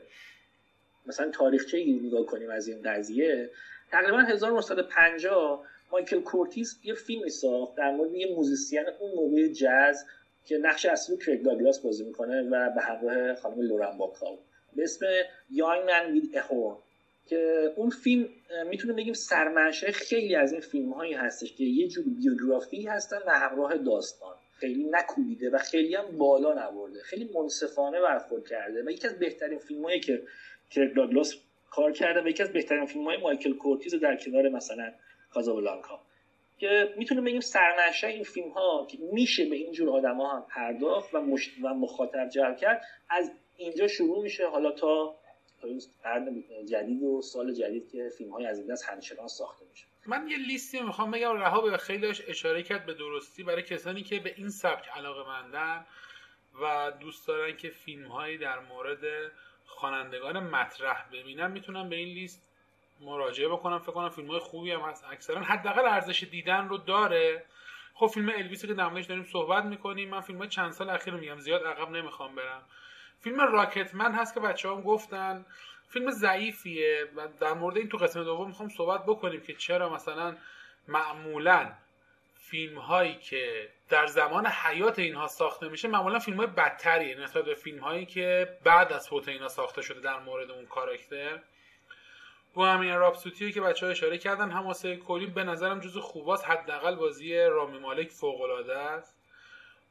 مثلا 1.06 1.30
تاریخچه 1.30 1.86
نگاه 2.04 2.26
کنیم 2.26 2.50
از 2.50 2.68
این 2.68 2.82
قضیه 2.82 3.50
تقریبا 3.92 4.20
1950 4.20 5.66
مایکل 5.92 6.22
کورتیز 6.22 6.80
یه 6.84 6.94
فیلمی 6.94 7.30
ساخت 7.30 7.76
در 7.76 7.92
مورد 7.92 8.14
یه 8.14 8.36
موزیسین 8.36 8.86
اون 9.00 9.12
موقع 9.16 9.48
جاز 9.48 10.06
که 10.50 10.58
نقش 10.58 10.86
اصلی 10.86 11.18
کرک 11.18 11.44
داگلاس 11.44 11.80
بازی 11.80 12.04
می‌کنه 12.04 12.42
و 12.42 12.70
به 12.70 12.82
همراه 12.82 13.36
خانم 13.36 13.62
لورن 13.62 13.98
باکال 13.98 14.38
به 14.76 14.84
اسم 14.84 15.06
یانگ 15.52 15.90
من 15.90 16.12
وید 16.12 16.38
اهور 16.38 16.78
که 17.26 17.72
اون 17.76 17.90
فیلم 17.90 18.30
می‌تونه 18.70 18.94
بگیم 18.94 19.14
سرمنشه 19.14 19.92
خیلی 19.92 20.36
از 20.36 20.52
این 20.52 20.62
فیلم 20.62 20.94
هایی 20.94 21.14
هستش 21.14 21.54
که 21.54 21.64
یه 21.64 21.88
جور 21.88 22.04
بیوگرافی 22.04 22.88
هستن 22.88 23.18
و 23.28 23.30
همراه 23.30 23.78
داستان. 23.78 24.36
خیلی 24.60 24.90
نکوبیده 24.92 25.50
و 25.50 25.58
خیلی 25.58 25.96
هم 25.96 26.18
بالا 26.18 26.54
نبرده. 26.54 27.04
خیلی 27.04 27.30
منصفانه 27.34 28.02
برخورد 28.02 28.48
کرده 28.48 28.84
و 28.84 28.90
یکی 28.90 29.08
از 29.08 29.20
بهترین 29.20 29.60
فیلم 29.60 29.84
هایی 29.84 30.00
که 30.00 30.22
کریگ 30.72 30.96
داگلاس 30.96 31.36
کار 31.72 31.92
کرده 31.92 32.22
و 32.22 32.28
یکی 32.28 32.44
از 32.44 32.54
بهترین 32.54 32.86
فیلم 32.86 33.06
های 33.06 33.18
مایکل 33.18 33.54
کورتیز 33.54 33.96
در 33.96 34.18
کنار 34.18 34.50
مثلا 34.50 34.92
کازابلانکا. 35.34 36.00
که 36.60 36.94
می‌تونه 36.98 37.22
بگیم 37.22 37.40
سرنشه 37.40 38.08
این 38.08 38.24
فیلم 38.24 38.50
ها 38.50 38.88
که 38.92 38.98
میشه 39.12 39.46
به 39.46 39.56
اینجور 39.56 39.90
آدم 39.90 40.18
ها 40.18 40.36
هم 40.36 40.46
پرداخت 40.50 41.16
و, 41.16 41.22
مشت 41.22 41.52
و 41.64 41.74
مخاطب 41.74 42.30
جلب 42.30 42.58
کرد 42.58 42.86
از 43.10 43.32
اینجا 43.58 43.88
شروع 43.88 44.24
میشه. 44.24 44.48
حالا 44.48 44.72
تا 44.72 45.16
قرن 46.04 46.44
جدید 46.66 47.04
و 47.04 47.22
سال 47.22 47.54
جدید 47.54 47.92
که 47.92 48.10
فیلم 48.18 48.32
های 48.32 48.46
از 48.46 48.58
این 48.60 48.68
دست 48.68 48.90
همچنان 48.90 49.28
ساخته 49.28 49.66
میشه. 49.70 49.86
من 50.06 50.28
یه 50.28 50.38
لیستی 50.38 50.82
می‌خوام 50.82 51.12
بگم. 51.12 51.34
رها 51.34 51.62
به 51.62 51.78
خیلیش 51.78 52.22
اشاره 52.28 52.64
کرد 52.64 52.86
به 52.86 52.94
درستی 52.94 53.44
برای 53.44 53.64
کسانی 53.64 54.04
که 54.04 54.20
به 54.20 54.34
این 54.38 54.50
سبک 54.50 54.88
علاقه 54.88 55.30
مندن 55.30 55.86
و 56.62 56.92
دوست 57.00 57.28
دارن 57.28 57.58
که 57.58 57.70
فیلم 57.70 58.08
هایی 58.08 58.38
در 58.38 58.60
مورد 58.60 59.32
خوانندگان 59.66 60.40
مطرح 60.40 61.10
ببینن. 61.14 61.52
می‌تونن 61.52 61.90
به 61.90 61.96
این 61.96 62.08
لیست 62.08 62.49
مراجعه 63.02 63.48
بکنم 63.48 63.80
فکر 63.80 63.92
کنم 63.92 64.10
فیلم 64.10 64.28
های 64.28 64.40
خوبی 64.40 64.72
هم 64.72 64.82
هست. 64.82 65.06
اکثرا 65.12 65.42
حداقل 65.42 65.86
ارزش 65.86 66.24
دیدن 66.24 66.70
رو 66.70 66.78
داره. 66.78 67.46
خب 67.94 68.08
فیلم 68.08 68.30
الویس 68.30 68.66
که 68.66 68.74
در 68.74 68.90
داریم 68.90 69.24
صحبت 69.24 69.64
می‌کنیم. 69.64 70.10
من 70.10 70.22
فیلم 70.22 70.48
چند 70.48 70.72
سال 70.72 70.90
اخیر 70.90 71.14
میگم 71.14 71.40
زیاد 71.40 71.68
عقب 71.68 71.90
نمی‌خوام 71.90 72.36
برم. 72.36 72.62
فیلم 73.20 73.42
راکتمن 73.42 74.14
هست 74.14 74.34
که 74.34 74.40
بچه 74.40 74.70
هم 74.70 74.82
گفتن. 74.82 75.46
فیلم 75.90 76.12
ضعیفیه 76.12 77.08
و 77.16 77.28
در 77.40 77.54
مورد 77.54 77.78
این 77.78 77.90
تو 77.90 77.98
قسمت 77.98 78.26
دوم 78.26 78.48
می‌خوام 78.48 78.70
صحبت 78.70 79.06
بکنیم 79.06 79.42
که 79.42 79.54
چرا 79.54 79.90
مثلا 79.90 80.36
معمولا 80.88 81.72
فیلم 82.36 82.78
هایی 82.78 83.16
که 83.16 83.70
در 83.90 84.08
زمان 84.08 84.48
حیات 84.48 85.00
اینها 85.00 85.28
ساخته 85.28 85.70
میشه 85.70 85.88
معمولا 85.88 86.20
فیلم 86.20 86.38
های 86.38 86.48
بدتریه 86.48 87.16
نسبت 87.20 87.46
به 87.46 87.56
فیلم 87.56 87.80
هایی 87.80 88.06
که 88.06 88.58
بعد 88.64 88.94
از 88.94 89.10
فوت 89.10 89.28
اینها 89.28 89.48
ساخته 89.48 89.82
شده 89.82 90.00
در 90.00 90.20
مورد 90.20 90.52
اون 90.52 90.66
کاراکتر. 90.66 91.40
همین 92.58 92.96
راپسوتیو 92.96 93.52
که 93.52 93.62
بچه 93.62 93.86
ها 93.86 93.92
اشاره 93.92 94.18
کردن 94.18 94.52
هماسه 94.52 94.96
کلی 94.96 95.26
به 95.26 95.44
نظرم 95.44 95.80
جز 95.80 95.98
خوباست. 95.98 96.50
حداقل 96.50 96.96
بازی 96.96 97.38
رامی 97.38 97.80
مالک 97.80 98.12
فوق 98.12 98.42
العاده 98.42 98.78
است. 98.78 99.16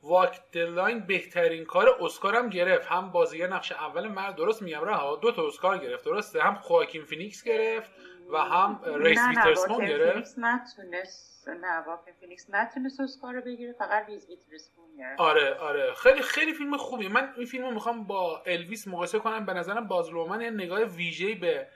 Walk 0.03 0.41
the 0.55 0.75
Line 0.75 1.01
بهترین 1.01 1.65
کار 1.65 1.97
اسکار 2.01 2.37
هم 2.37 2.49
گرفت. 2.49 2.87
هم 2.87 3.11
بازیگر 3.11 3.47
نقش 3.47 3.73
اول 3.73 4.09
مرد 4.09 4.37
درست 4.37 4.63
میگم 4.63 4.85
رها 4.85 5.17
دو 5.17 5.33
تا 5.33 5.47
اسکار 5.47 5.79
گرفت 5.79 6.05
درسته؟ 6.05 6.43
هم 6.43 6.55
خواکین 6.55 7.05
فینیکس 7.05 7.45
گرفت 7.45 7.91
و 8.33 8.39
هم 8.39 8.81
ریس 8.85 9.21
ویترسپون 9.29 9.87
گرفت 9.87 10.13
فینیکس 10.13 10.35
نتونست 10.39 11.49
نه 11.49 11.85
خواکین 11.87 12.15
فینیکس 12.21 12.47
نتونست 12.51 13.01
اسکار 13.01 13.35
رو 13.35 13.41
بگیره 13.41 13.73
فقط 13.73 14.07
ریس 14.09 14.29
ویترسپون 14.29 14.85
گرفت. 14.99 15.21
آره 15.21 15.55
آره. 15.55 15.95
خیلی 15.95 16.23
خیلی 16.23 16.53
فیلم 16.53 16.77
خوبی 16.77 17.09
من 17.09 17.35
این 17.37 17.47
فیلم 17.47 17.65
رو 17.65 17.71
می‌خوام 17.71 18.05
با 18.05 18.43
الویس 18.47 18.89
مقایسه 18.89 19.19
کنم. 19.19 19.47
به 19.47 19.53
نظرم 19.53 19.89
باز 19.89 20.11
لورمن 20.11 20.41
یه 20.41 20.51
نگاه 20.51 20.81
ویژه‌ای 20.81 21.35
به 21.35 21.67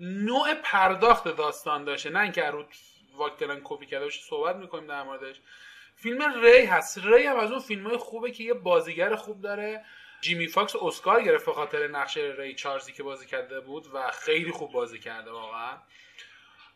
نوع 0.00 0.54
پرداخت 0.54 1.28
داستان 1.28 1.84
داشته. 1.84 2.10
نه 2.10 2.20
اینکه 2.20 2.44
رو 2.44 2.64
Walk 3.16 3.32
the 3.32 3.44
Line 3.44 3.60
کپی 3.64 3.86
کرده 3.86 4.04
باشه 4.04 4.20
صحبت 4.22 4.56
می‌کنیم 4.56 4.86
در 4.86 5.02
موردش. 5.02 5.40
فیلم 5.96 6.42
ری 6.42 6.64
هست. 6.64 6.98
ری 7.04 7.26
هم 7.26 7.36
از 7.36 7.50
اون 7.50 7.60
فیلم 7.60 7.86
های 7.86 7.96
خوبه 7.96 8.30
که 8.30 8.44
یه 8.44 8.54
بازیگر 8.54 9.14
خوب 9.14 9.40
داره. 9.40 9.84
جیمی 10.20 10.46
فاکس 10.46 10.76
اسکار 10.76 11.22
گرفت 11.22 11.46
به 11.46 11.52
خاطر 11.52 11.86
نقش 11.86 12.16
ری 12.16 12.54
چارزی 12.54 12.92
که 12.92 13.02
بازی 13.02 13.26
کرده 13.26 13.60
بود 13.60 13.86
و 13.94 14.10
خیلی 14.10 14.50
خوب 14.50 14.72
بازی 14.72 14.98
کرده 14.98 15.30
واقعا. 15.30 15.76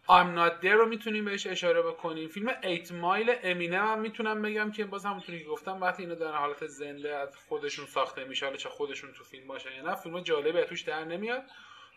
I'm 0.08 0.36
not 0.36 0.64
there 0.64 0.66
رو 0.66 0.86
می‌تونیم 0.86 1.24
بهش 1.24 1.46
اشاره 1.46 1.82
بکنیم. 1.82 2.28
فیلم 2.28 2.48
8 2.64 2.92
مایل 2.92 3.36
امینم 3.42 3.86
هم 3.86 4.00
می‌تونم 4.00 4.42
بگم 4.42 4.72
که 4.72 4.84
باز 4.84 5.04
همونطوری 5.06 5.38
که 5.38 5.48
گفتم 5.48 5.80
وقتی 5.80 6.02
اینو 6.02 6.14
در 6.14 6.32
حالت 6.32 6.66
زنده 6.66 7.16
از 7.16 7.36
خودشون 7.36 7.86
ساخته 7.86 8.24
میشه 8.24 8.46
حالا 8.46 8.56
چه 8.56 8.68
خودشون 8.68 9.12
تو 9.12 9.24
فیلم 9.24 9.46
باشه 9.46 9.76
یا 9.76 9.82
نه 9.82 9.94
فیلم 9.94 10.20
جالبه 10.20 10.64
توش 10.64 10.82
در 10.82 11.04
نمیاد. 11.04 11.42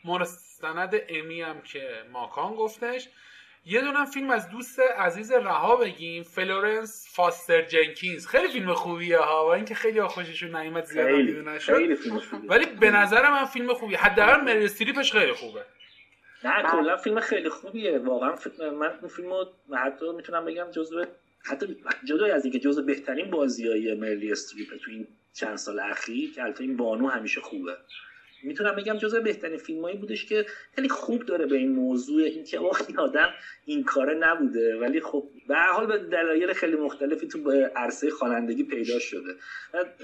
مستند 0.06 0.96
امی 1.10 1.42
هم 1.42 1.62
که 1.62 1.90
ماکان 2.12 2.56
گفتش. 2.56 3.10
یه 3.66 3.82
دونم 3.82 4.06
فیلم 4.06 4.30
از 4.30 4.50
دوست 4.50 4.80
عزیز 4.80 5.32
رها 5.32 5.76
بگیم 5.76 6.24
فلورنس 6.24 7.08
فاستر 7.16 7.62
جنکینز. 7.62 8.28
خیلی 8.28 8.48
فیلم 8.48 8.74
خوبیه 8.74 9.18
ها 9.18 9.46
و 9.46 9.50
اینکه 9.50 9.76
خیلی 9.76 10.02
خوششون 10.02 10.56
نیومد 10.56 10.86
زیاد 10.86 11.16
دیده 11.16 11.42
نشد. 11.42 11.74
ولی 12.48 12.66
به 12.66 12.92
نظر 12.92 13.30
من 13.30 13.46
فیلم 13.46 13.74
خوبیه. 13.74 13.98
حداقل 13.98 14.42
مریل 14.42 14.66
استریپش 14.66 15.12
خیلی 15.12 15.34
خوبه. 15.34 15.66
نه 16.44 16.72
کلا 16.72 16.98
فیلم 16.98 17.20
خیلی 17.20 17.50
خوبیه. 17.50 18.00
واقعا 18.00 18.36
من 18.60 18.94
این 19.02 19.10
فیلمو 19.10 19.46
حتی 19.78 20.12
می‌تونم 20.12 20.46
بگم 20.46 20.72
جزو 20.72 21.06
حتی 21.46 21.78
جدای 22.04 22.32
از 22.32 22.44
اینکه 22.46 22.60
جزو 22.60 22.84
بهترین 22.84 23.32
بازیای 23.32 23.94
مریل 23.94 24.32
استریپ 24.32 24.70
تو 24.70 24.92
این 24.92 25.08
چند 25.34 25.56
سال 25.56 25.80
اخیر 25.80 26.34
که 26.34 26.44
البته 26.44 26.64
این 26.64 26.78
بانو 26.78 27.08
همیشه 27.08 27.42
خوبه. 27.42 27.78
می‌تونم 28.44 28.76
بگم 28.76 28.98
جزو 28.98 29.22
بهترین 29.22 29.58
فیلمایی 29.58 29.98
بودش 29.98 30.26
که 30.26 30.46
خیلی 30.76 30.90
خوب 30.90 31.26
داره 31.26 31.46
به 31.46 31.56
این 31.56 31.72
موضوع 31.72 32.24
اینکه 32.24 32.60
وقتی 32.60 32.98
آدم 32.98 33.34
این 33.66 33.84
کاره 33.84 34.14
نبوده. 34.14 34.78
ولی 34.78 35.02
خب 35.02 35.24
به 35.48 35.56
حال 35.56 35.88
به 35.88 35.98
دلایل 35.98 36.54
خیلی 36.54 36.76
مختلفی 36.76 37.28
تو 37.28 37.44
به 37.44 37.72
عرصه 37.76 38.10
خوانندگی 38.10 38.64
پیدا 38.64 39.00
شده. 39.00 39.36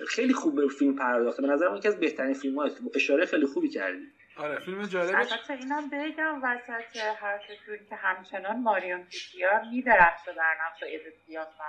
خیلی 0.07 0.33
خوب 0.33 0.55
به 0.55 0.67
فیلم 0.67 0.95
پرداخته. 0.95 1.41
به 1.41 1.47
نظرم 1.47 1.75
یکی 1.75 1.87
از 1.87 1.99
بهترین 1.99 2.33
فیلم 2.33 2.59
اشاره 2.95 3.25
خیلی 3.25 3.45
خوبی 3.45 3.69
کردی. 3.69 4.07
آره 4.37 4.59
فیلم 4.59 4.85
جالبه 4.85 5.17
البته 5.17 5.53
اینم 5.53 5.89
بگم 5.89 6.41
وسط 6.43 6.97
حرفتون 6.97 7.77
که 7.89 7.95
همچنان 7.95 8.59
ماریون 8.59 9.03
کوتیار 9.03 9.61
میدرخشه 9.71 10.33
در 10.33 10.55
نقش 10.65 10.83
ادت 10.83 11.13
و 11.59 11.63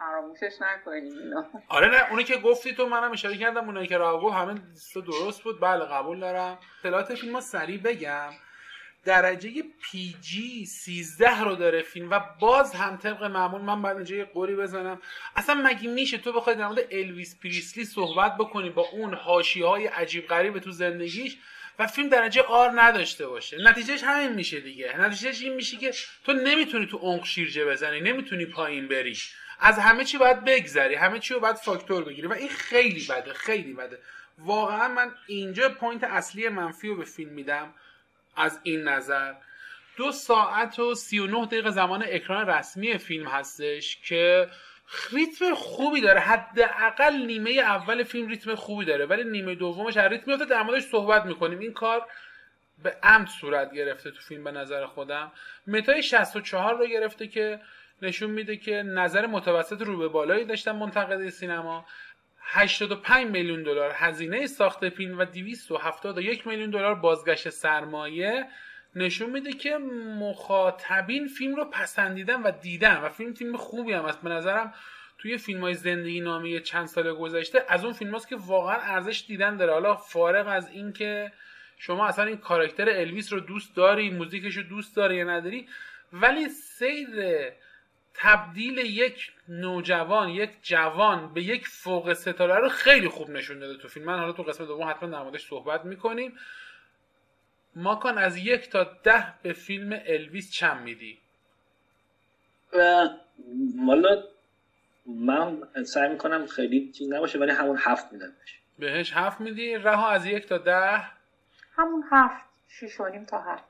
فراموشش 0.00 0.52
نکنیم 0.60 1.18
اینا. 1.18 1.46
آره 1.68 1.88
نه 1.88 2.10
اونی 2.10 2.24
که 2.24 2.36
گفتی 2.36 2.74
تو 2.74 2.86
منم 2.86 3.12
اشاره 3.12 3.36
کردم 3.36 3.66
اونایی 3.66 3.86
که 3.86 3.96
رها 3.96 4.10
گفت 4.10 4.30
همه 4.30 4.54
درست 4.94 5.42
بود. 5.42 5.60
بله 5.60 5.84
قبول 5.84 6.20
دارم. 6.20 6.58
اطلاعات 6.78 7.14
فیلم 7.14 7.40
سریع 7.40 7.78
بگم. 7.78 8.30
درجه 9.04 9.50
PG 9.82 10.66
13 10.66 11.40
رو 11.40 11.54
داره 11.54 11.82
فیلم 11.82 12.10
و 12.10 12.20
باز 12.40 12.74
هم 12.74 12.96
طبق 12.96 13.22
معمول 13.22 13.60
من 13.60 13.82
بعد 13.82 13.96
اینجا 13.96 14.16
یه 14.16 14.24
غری 14.24 14.56
بزنم. 14.56 15.00
اصلا 15.36 15.54
مگه 15.54 15.88
میشه 15.88 16.18
تو 16.18 16.32
بخوای 16.32 16.56
در 16.56 16.68
مورد 16.68 16.86
الویس 16.90 17.38
پریسلی 17.42 17.84
صحبت 17.84 18.36
بکنی 18.36 18.70
با 18.70 18.82
اون 18.82 19.14
حاشیه 19.14 19.66
های 19.66 19.86
عجیب 19.86 20.26
غریب 20.26 20.58
تو 20.58 20.70
زندگیش 20.70 21.38
و 21.78 21.86
فیلم 21.86 22.08
درجه 22.08 22.42
R 22.42 22.70
نداشته 22.74 23.26
باشه؟ 23.26 23.56
نتیجهش 23.62 24.02
همین 24.04 24.32
میشه 24.32 24.60
دیگه. 24.60 25.00
نتیجهش 25.00 25.42
این 25.42 25.54
میشه 25.54 25.76
که 25.76 25.92
تو 26.24 26.32
نمی‌تونی 26.32 26.86
تو 26.86 26.96
اونق 26.96 27.24
شیرجه 27.24 27.64
بزنی 27.64 28.00
نمی‌تونی 28.00 28.46
پایین 28.46 28.88
بری. 28.88 29.16
از 29.60 29.78
همه 29.78 30.04
چی 30.04 30.18
باید 30.18 30.44
بگذری 30.44 30.94
همه 30.94 31.18
چی 31.18 31.34
رو 31.34 31.40
باید 31.40 31.56
فاکتور 31.56 32.04
بگیری 32.04 32.26
و 32.26 32.32
این 32.32 32.48
خیلی 32.48 33.06
بده 33.10 33.32
خیلی 33.32 33.72
بده. 33.72 33.98
واقعا 34.38 34.88
من 34.88 35.14
اینجا 35.26 35.68
point 35.68 36.04
اصلی 36.04 36.48
منفی 36.48 36.88
رو 36.88 36.96
به 36.96 37.04
فیلم 37.04 37.32
میدم 37.32 37.74
از 38.36 38.60
این 38.62 38.82
نظر. 38.88 39.34
دو 39.96 40.12
ساعت 40.12 40.78
و 40.78 40.94
سی 40.94 41.18
و 41.18 41.26
نه 41.26 41.46
دقیقه 41.46 41.70
زمان 41.70 42.04
اکران 42.08 42.46
رسمی 42.46 42.98
فیلم 42.98 43.26
هستش 43.26 43.96
که 43.96 44.48
ریتم 45.10 45.54
خوبی 45.54 46.00
داره. 46.00 46.20
حداقل 46.20 47.14
نیمه 47.14 47.50
اول 47.50 48.02
فیلم 48.02 48.28
ریتم 48.28 48.54
خوبی 48.54 48.84
داره 48.84 49.06
ولی 49.06 49.24
نیمه 49.24 49.54
دومش 49.54 49.96
هر 49.96 50.08
ریتم 50.08 50.24
میفته 50.26 50.44
در 50.44 50.62
موردش 50.62 50.82
صحبت 50.82 51.24
می‌کنیم. 51.24 51.58
این 51.58 51.72
کار 51.72 52.06
به 52.82 52.96
عمد 53.02 53.28
صورت 53.28 53.72
گرفته 53.74 54.10
تو 54.10 54.20
فیلم 54.20 54.44
به 54.44 54.50
نظر 54.50 54.86
خودم. 54.86 55.32
متای 55.66 56.02
64 56.02 56.78
رو 56.78 56.86
گرفته 56.86 57.26
که 57.26 57.60
نشون 58.02 58.30
میده 58.30 58.56
که 58.56 58.82
نظر 58.82 59.26
متوسط 59.26 59.82
رو 59.82 59.96
به 59.96 60.08
بالایی 60.08 60.44
داشتن 60.44 60.72
منتقد 60.72 61.28
سینما. 61.28 61.86
85 62.40 63.26
میلیون 63.30 63.62
دلار 63.62 63.92
هزینه 63.94 64.46
ساخت 64.46 64.88
فیلم 64.88 65.18
و 65.18 65.24
271 65.24 66.46
میلیون 66.46 66.70
دلار 66.70 66.94
بازگشت 66.94 67.48
سرمایه. 67.48 68.46
نشون 68.94 69.30
میده 69.30 69.52
که 69.52 69.78
مخاطبین 70.18 71.26
فیلم 71.26 71.56
رو 71.56 71.64
پسندیدن 71.64 72.42
و 72.42 72.50
دیدن 72.50 72.96
و 72.96 73.08
فیلم 73.08 73.32
فیلم 73.32 73.56
خوبی 73.56 73.92
هم 73.92 74.04
است 74.04 74.22
به 74.22 74.28
نظرم 74.28 74.74
توی 75.18 75.38
فیلم 75.38 75.60
های 75.60 75.74
زندگی 75.74 76.20
نامی 76.20 76.60
چند 76.60 76.86
سال 76.86 77.14
گذشته 77.14 77.64
از 77.68 77.84
اون 77.84 77.92
فیلم 77.92 78.12
هاست 78.12 78.28
که 78.28 78.36
واقعا 78.36 78.76
ارزش 78.76 79.24
دیدن 79.26 79.56
داره. 79.56 79.72
حالا 79.72 79.96
فارغ 79.96 80.48
از 80.48 80.70
اینکه 80.70 81.32
شما 81.78 82.06
اصلا 82.06 82.24
این 82.24 82.36
کاراکتر 82.36 82.88
الویس 82.88 83.32
رو 83.32 83.40
دوست 83.40 83.76
داری 83.76 84.10
موزیکش 84.10 84.56
رو 84.56 84.62
دوست 84.62 84.96
داری 84.96 85.16
یا 85.16 85.24
نداری 85.24 85.68
ولی 86.12 86.48
سیر 86.48 87.08
تبدیل 88.22 88.78
یک 88.78 89.32
نوجوان 89.48 90.28
یک 90.28 90.50
جوان 90.62 91.34
به 91.34 91.42
یک 91.42 91.66
فوق 91.66 92.12
ستاره 92.12 92.54
رو 92.54 92.68
خیلی 92.68 93.08
خوب 93.08 93.30
نشون 93.30 93.58
داده 93.58 93.78
تو 93.78 93.88
فیلم. 93.88 94.06
من 94.06 94.18
حالا 94.18 94.32
تو 94.32 94.42
قسمت 94.42 94.68
دوم 94.68 94.90
حتما 94.90 95.08
در 95.08 95.22
موردش 95.22 95.48
صحبت 95.48 95.84
می‌کنیم. 95.84 96.38
ماکان 97.76 98.18
از 98.18 98.36
یک 98.36 98.70
تا 98.70 98.84
ده 98.84 99.34
به 99.42 99.52
فیلم 99.52 100.00
الویس 100.06 100.52
چند 100.52 100.82
میدی؟ 100.82 101.18
والا 103.86 104.22
من 105.06 105.62
سعی 105.84 106.08
می‌کنم 106.08 106.46
خیلی 106.46 106.92
چیز 106.92 107.12
نباشه 107.12 107.38
ولی 107.38 107.52
همون 107.52 107.78
هفت 107.80 108.12
میدم 108.12 108.32
بهش. 108.78 109.12
هفت 109.12 109.40
میدی. 109.40 109.74
رها 109.74 110.10
از 110.10 110.26
یک 110.26 110.46
تا 110.46 110.58
ده؟ 110.58 111.02
همون 111.76 112.04
هفت 112.10 112.46
شیش 112.68 112.96
تا 113.30 113.40
هفت. 113.40 113.69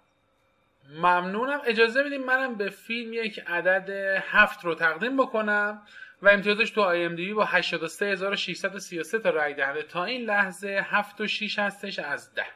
ممنونم. 0.97 1.61
اجازه 1.67 2.03
بدیم 2.03 2.25
منم 2.25 2.55
به 2.55 2.69
فیلم 2.69 3.13
یک 3.13 3.41
عدد 3.47 3.91
هفت 4.31 4.65
رو 4.65 4.75
تقدیم 4.75 5.17
بکنم 5.17 5.83
و 6.23 6.29
امتیازش 6.29 6.71
تو 6.71 6.81
آی 6.81 7.05
ام 7.05 7.15
دی 7.15 7.33
با 7.33 7.45
83633 7.45 9.19
تا 9.19 9.31
رای 9.31 9.55
دهنده. 9.55 9.83
تا 9.83 10.05
این 10.05 10.25
لحظه 10.25 10.85
7 10.85 11.21
و 11.21 11.27
6 11.27 11.59
هستش 11.59 11.99
از 11.99 12.35
ده. 12.35 12.47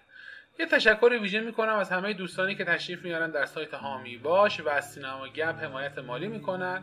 یه 0.59 0.67
تشکر 0.67 1.19
ویژه 1.23 1.41
می‌کنم 1.41 1.77
از 1.77 1.91
همه 1.91 2.13
دوستانی 2.13 2.55
که 2.55 2.65
تشریف 2.65 3.05
میارن 3.05 3.31
در 3.31 3.45
سایت 3.45 3.75
هامی 3.75 4.17
باش 4.17 4.61
و 4.61 4.69
از 4.69 4.93
سینما 4.93 5.29
گپ 5.29 5.63
حمایت 5.63 5.99
مالی 5.99 6.29
می‌کنن. 6.29 6.83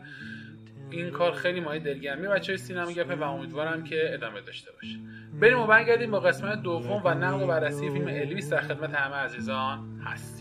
این 0.89 1.11
کار 1.11 1.31
خیلی 1.31 1.59
مایه 1.59 1.79
دلگرمی 1.79 2.27
بچه 2.27 2.57
سینما 2.57 2.91
گپ 2.91 3.17
و 3.19 3.23
امیدوارم 3.23 3.83
که 3.83 4.13
ادامه 4.13 4.41
داشته 4.41 4.71
باشه. 4.71 4.97
بریم 5.41 5.59
و 5.59 5.67
برگردیم 5.67 6.11
با 6.11 6.19
قسمت 6.19 6.61
دوم 6.61 7.01
و 7.05 7.09
نقد 7.09 7.41
و 7.41 7.47
بررسی 7.47 7.89
فیلم 7.89 8.07
الویس 8.07 8.49
در 8.49 8.61
خدمت 8.61 8.95
همه 8.95 9.15
عزیزان 9.15 10.01
هستیم. 10.05 10.40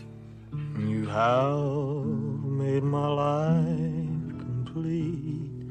You 0.77 1.05
have 1.07 1.57
made 2.43 2.83
my 2.83 3.07
life 3.07 4.39
complete, 4.39 5.69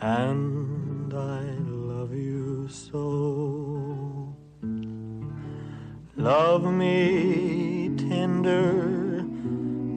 and 0.00 1.14
I 1.14 1.42
love 1.68 2.12
you 2.14 2.68
so. 2.68 4.36
Love 6.16 6.64
me 6.64 7.90
tender, 7.96 9.24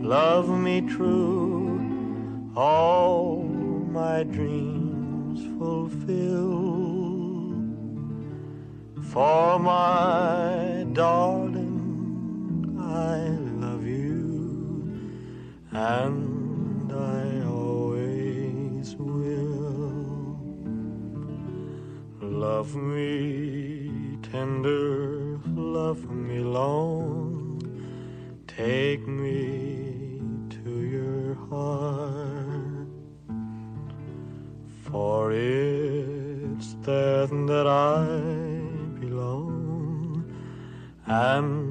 love 0.01 0.49
me 0.49 0.81
true, 0.81 1.81
all 2.55 3.43
my 3.91 4.23
dreams 4.23 5.41
fulfill. 5.57 6.61
For 9.11 9.59
my 9.59 10.85
darling, 10.93 11.50
and 15.99 16.91
I 16.93 17.45
always 17.45 18.95
will. 18.95 20.39
Love 22.21 22.75
me 22.75 24.17
tender, 24.31 25.39
love 25.55 26.09
me 26.09 26.39
long, 26.39 27.61
Take 28.47 29.05
me 29.07 30.21
to 30.55 30.71
your 30.95 31.35
heart, 31.49 32.89
for 34.83 35.31
it's 35.31 36.69
there 36.85 37.27
that 37.51 37.67
I 37.67 38.05
belong. 38.99 40.25
And 41.05 41.70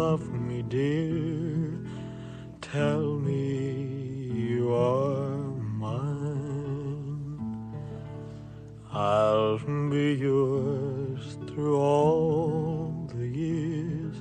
love 0.00 0.32
me 0.32 0.62
dear, 0.62 1.78
tell 2.62 3.18
me 3.28 3.42
you 4.46 4.72
are 4.72 5.36
mine. 5.84 7.38
I'll 8.90 9.58
be 9.90 10.14
yours 10.14 11.36
through 11.46 11.76
all 11.76 13.10
the 13.14 13.26
years 13.26 14.16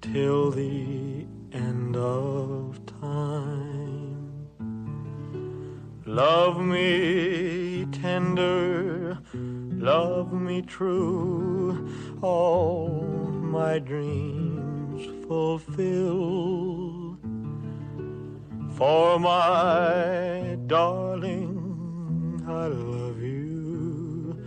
till 0.00 0.50
the 0.50 1.26
end 1.52 1.96
of 1.96 2.84
time. 3.00 4.48
Love 6.06 6.58
me 6.60 7.86
tender, 7.92 9.16
love 9.92 10.32
me 10.32 10.60
true, 10.62 11.88
all 12.20 13.30
my 13.58 13.78
dreams 13.78 14.77
fulfill. 15.26 17.18
For 18.76 19.18
my 19.18 20.56
darling, 20.66 22.42
I 22.46 22.66
love 22.66 23.20
you, 23.20 24.38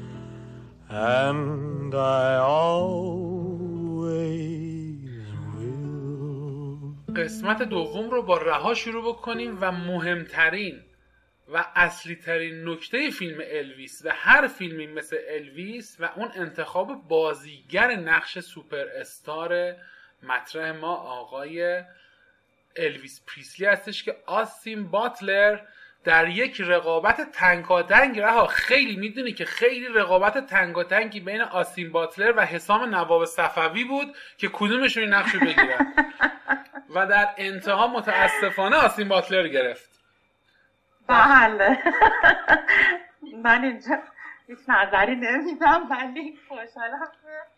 and 0.90 1.94
I 1.96 2.38
always 2.38 3.12
قسمت 7.16 7.62
دوم 7.62 8.10
رو 8.10 8.24
با 8.24 8.38
رها 8.38 8.74
شروع 8.74 9.14
بکنیم 9.14 9.58
و 9.62 9.72
مهمترین 9.72 10.82
و 11.54 11.66
اصلی 11.76 12.16
ترین 12.16 12.70
نکته 12.70 13.10
فیلم 13.10 13.42
الویس 13.46 14.02
و 14.06 14.12
هر 14.14 14.48
فیلمی 14.48 14.88
مثل 14.88 15.18
الویس 15.30 15.98
و 16.00 16.10
اون 16.16 16.32
انتخاب 16.36 17.08
بازیگر 17.08 17.96
نقش 17.96 18.40
سوپر 18.40 18.86
استار 19.00 19.76
مطرح 20.24 20.72
ما 20.72 20.96
آقای 20.96 21.84
الویس 22.76 23.22
پریسلی 23.28 23.66
هستش 23.66 24.04
که 24.04 24.16
آستین 24.26 24.92
باتلر 24.92 25.60
در 26.04 26.28
یک 26.28 26.62
رقابت 26.62 27.32
تنگاتنگ 27.32 28.20
رها 28.20 28.48
خیلی 28.48 28.96
می‌دونی 28.96 29.34
که 29.34 29.46
خیلی 29.46 29.88
رقابت 29.88 30.46
تنگاتنگی 30.46 31.20
بین 31.20 31.42
آستین 31.42 31.92
باتلر 31.92 32.34
و 32.38 32.46
حسام 32.46 32.96
نواب 32.96 33.26
صفوی 33.26 33.84
بود 33.84 34.16
که 34.38 34.50
کدومشون 34.54 35.04
این 35.04 35.14
نقش 35.14 35.36
بگیرن. 35.36 35.94
و 36.96 37.08
در 37.08 37.30
انتها 37.38 37.88
متاسفانه 37.88 38.76
آستین 38.76 39.08
باتلر 39.08 39.48
گرفت. 39.48 39.90
بله. 41.08 41.78
من 43.44 43.64
اینجا 43.64 44.00
هیچ 44.48 44.60
نظری 44.68 45.16
نمیدم 45.16 45.88
ولی 45.90 46.38
خوشحالم 46.48 47.12
که 47.22 47.51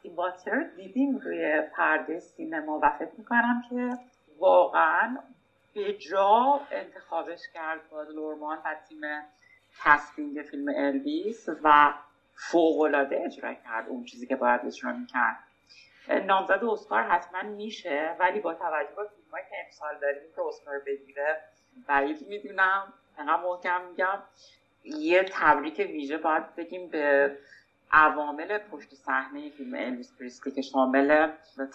آستین 0.00 0.14
باتلر 0.16 0.62
دیدیم 0.76 1.18
روی 1.18 1.62
پرده 1.72 2.18
سینما 2.20 2.78
و 2.82 2.90
فکر 2.90 3.10
می‌کنم 3.18 3.62
که 3.68 3.98
واقعا 4.38 5.16
به 5.74 5.92
جا 5.92 6.60
انتخابش 6.70 7.40
کرد 7.54 7.80
باز 7.90 8.02
لورمان 8.02 8.58
و 8.64 8.74
تیم 8.88 9.00
casting 9.84 10.42
فیلم 10.42 10.72
الویس 10.76 11.48
و 11.62 11.92
فوقالعاده 12.34 13.20
اجرا 13.24 13.54
کرد 13.54 13.88
اون 13.88 14.04
چیزی 14.04 14.26
که 14.26 14.36
باید 14.36 14.60
اجرا 14.66 14.92
می‌کرد. 14.92 15.36
نامزد 16.26 16.64
اسکار 16.64 17.02
حتما 17.02 17.42
میشه 17.42 18.16
ولی 18.18 18.40
با 18.40 18.54
توجه 18.54 18.94
به 18.96 19.04
فیلم 19.04 19.42
که 19.50 19.56
امسال 19.64 19.98
داریم 20.00 20.22
که 20.36 20.42
اسکار 20.42 20.78
بگیره 20.78 21.40
بعید 21.86 22.28
می‌دونم. 22.28 22.92
انقدر 23.18 23.42
محکم 23.42 23.84
میگم 23.84 24.18
یه 24.84 25.24
تبریک 25.32 25.78
ویژه 25.78 26.18
باید 26.18 26.54
بگیم 26.54 26.88
به 26.88 27.36
عوامل 27.92 28.58
پشت 28.58 28.94
صحنه 28.94 29.50
فیلم 29.50 29.74
الویس 29.74 30.18
پریسلی 30.18 30.52
که 30.52 30.62
شامل 30.62 31.28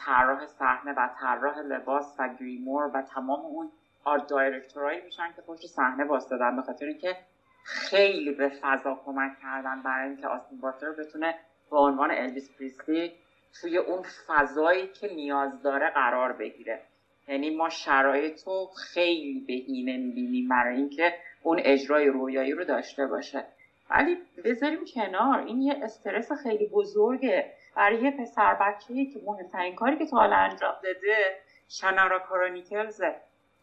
طراح 0.06 0.45
صحنه 0.45 0.93
و 0.93 1.10
طراح 1.19 1.60
لباس 1.60 2.15
و 2.19 2.30
گریمور 2.39 2.91
و 2.93 3.01
تمام 3.01 3.39
اون 3.39 3.71
art 4.03 4.27
director 4.27 4.87
ایی 4.87 5.01
میشن 5.01 5.34
که 5.36 5.41
پشت 5.41 5.67
صحنه 5.67 6.04
واستادن 6.03 6.55
به 6.56 6.62
خاطر 6.62 6.86
اینکه 6.86 7.17
خیلی 7.63 8.32
به 8.32 8.49
فضا 8.49 9.01
کمک 9.06 9.32
کردن 9.41 9.82
برای 9.82 10.08
اینکه 10.08 10.28
آستین 10.28 10.60
باتلر 10.60 10.91
بتونه 10.91 11.36
به 11.71 11.78
عنوان 11.78 12.12
الویس 12.12 12.58
پریسلی 12.58 13.12
توی 13.62 13.78
اون 13.78 14.04
فضایی 14.28 14.88
که 14.88 15.08
نیاز 15.08 15.62
داره 15.62 15.89
قرار 15.89 16.34
بگیره. 16.34 16.82
یعنی 17.28 17.56
ما 17.56 17.69
شرایط 17.69 18.43
رو 18.47 18.65
خیلی 18.65 19.45
بهینه 19.47 19.97
می‌بینیم 19.97 20.49
برای 20.49 20.75
اینکه 20.75 21.13
اون 21.43 21.60
اجرای 21.63 22.08
رویایی 22.08 22.51
رو 22.51 22.65
داشته 22.65 23.08
باشه. 23.08 23.45
ولی 23.89 24.17
بذاریم 24.45 24.85
کنار. 24.95 25.39
این 25.39 25.61
یه 25.61 25.79
استرس 25.83 26.31
خیلی 26.31 26.67
بزرگه. 26.67 27.51
برای 27.75 28.01
یه 28.01 28.11
پسر 28.11 28.53
بچه‌ای 28.53 29.05
که 29.05 29.19
مهمترین 29.25 29.75
کاری 29.75 29.97
که 29.97 30.05
تا 30.05 30.17
حالا 30.17 30.35
انجام 30.35 30.75
داده 30.83 31.15
شنارا 31.69 32.19
کرونیکلزه 32.19 33.15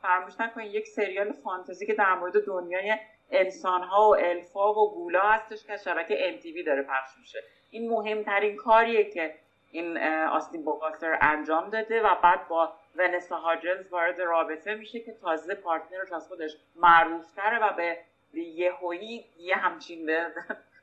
فراموش 0.02 0.40
نکنید 0.40 0.74
یک 0.74 0.86
سریال 0.86 1.32
فانتزی 1.32 1.86
که 1.86 1.94
در 1.94 2.14
مورد 2.14 2.44
دنیای 2.46 2.96
انسانها 3.30 4.08
و 4.08 4.16
الفا 4.16 4.74
و 4.74 4.94
گولا 4.94 5.20
هستش 5.20 5.66
که 5.66 5.76
شبکه 5.76 6.38
MTV 6.38 6.66
داره 6.66 6.82
پخش 6.82 7.10
میشه. 7.20 7.38
این 7.70 7.90
مهمترین 7.90 8.56
کاریه 8.56 9.10
که 9.10 9.34
این 9.70 9.98
آستین 10.30 10.64
بوکاستر 10.64 11.18
انجام 11.20 11.70
داده 11.70 12.02
و 12.02 12.14
بعد 12.22 12.48
با 12.48 12.72
ونسا 12.96 13.36
هاجنز 13.36 13.92
وارد 13.92 14.20
رابطه 14.20 14.74
میشه 14.74 15.00
که 15.00 15.12
تازه 15.12 15.54
پارتنرش 15.54 16.12
از 16.12 16.28
خودش 16.28 16.56
معروفتره 16.76 17.58
و 17.58 17.72
به 17.72 17.98
یهویی 18.40 19.24
یه 19.38 19.56
همچین 19.56 20.10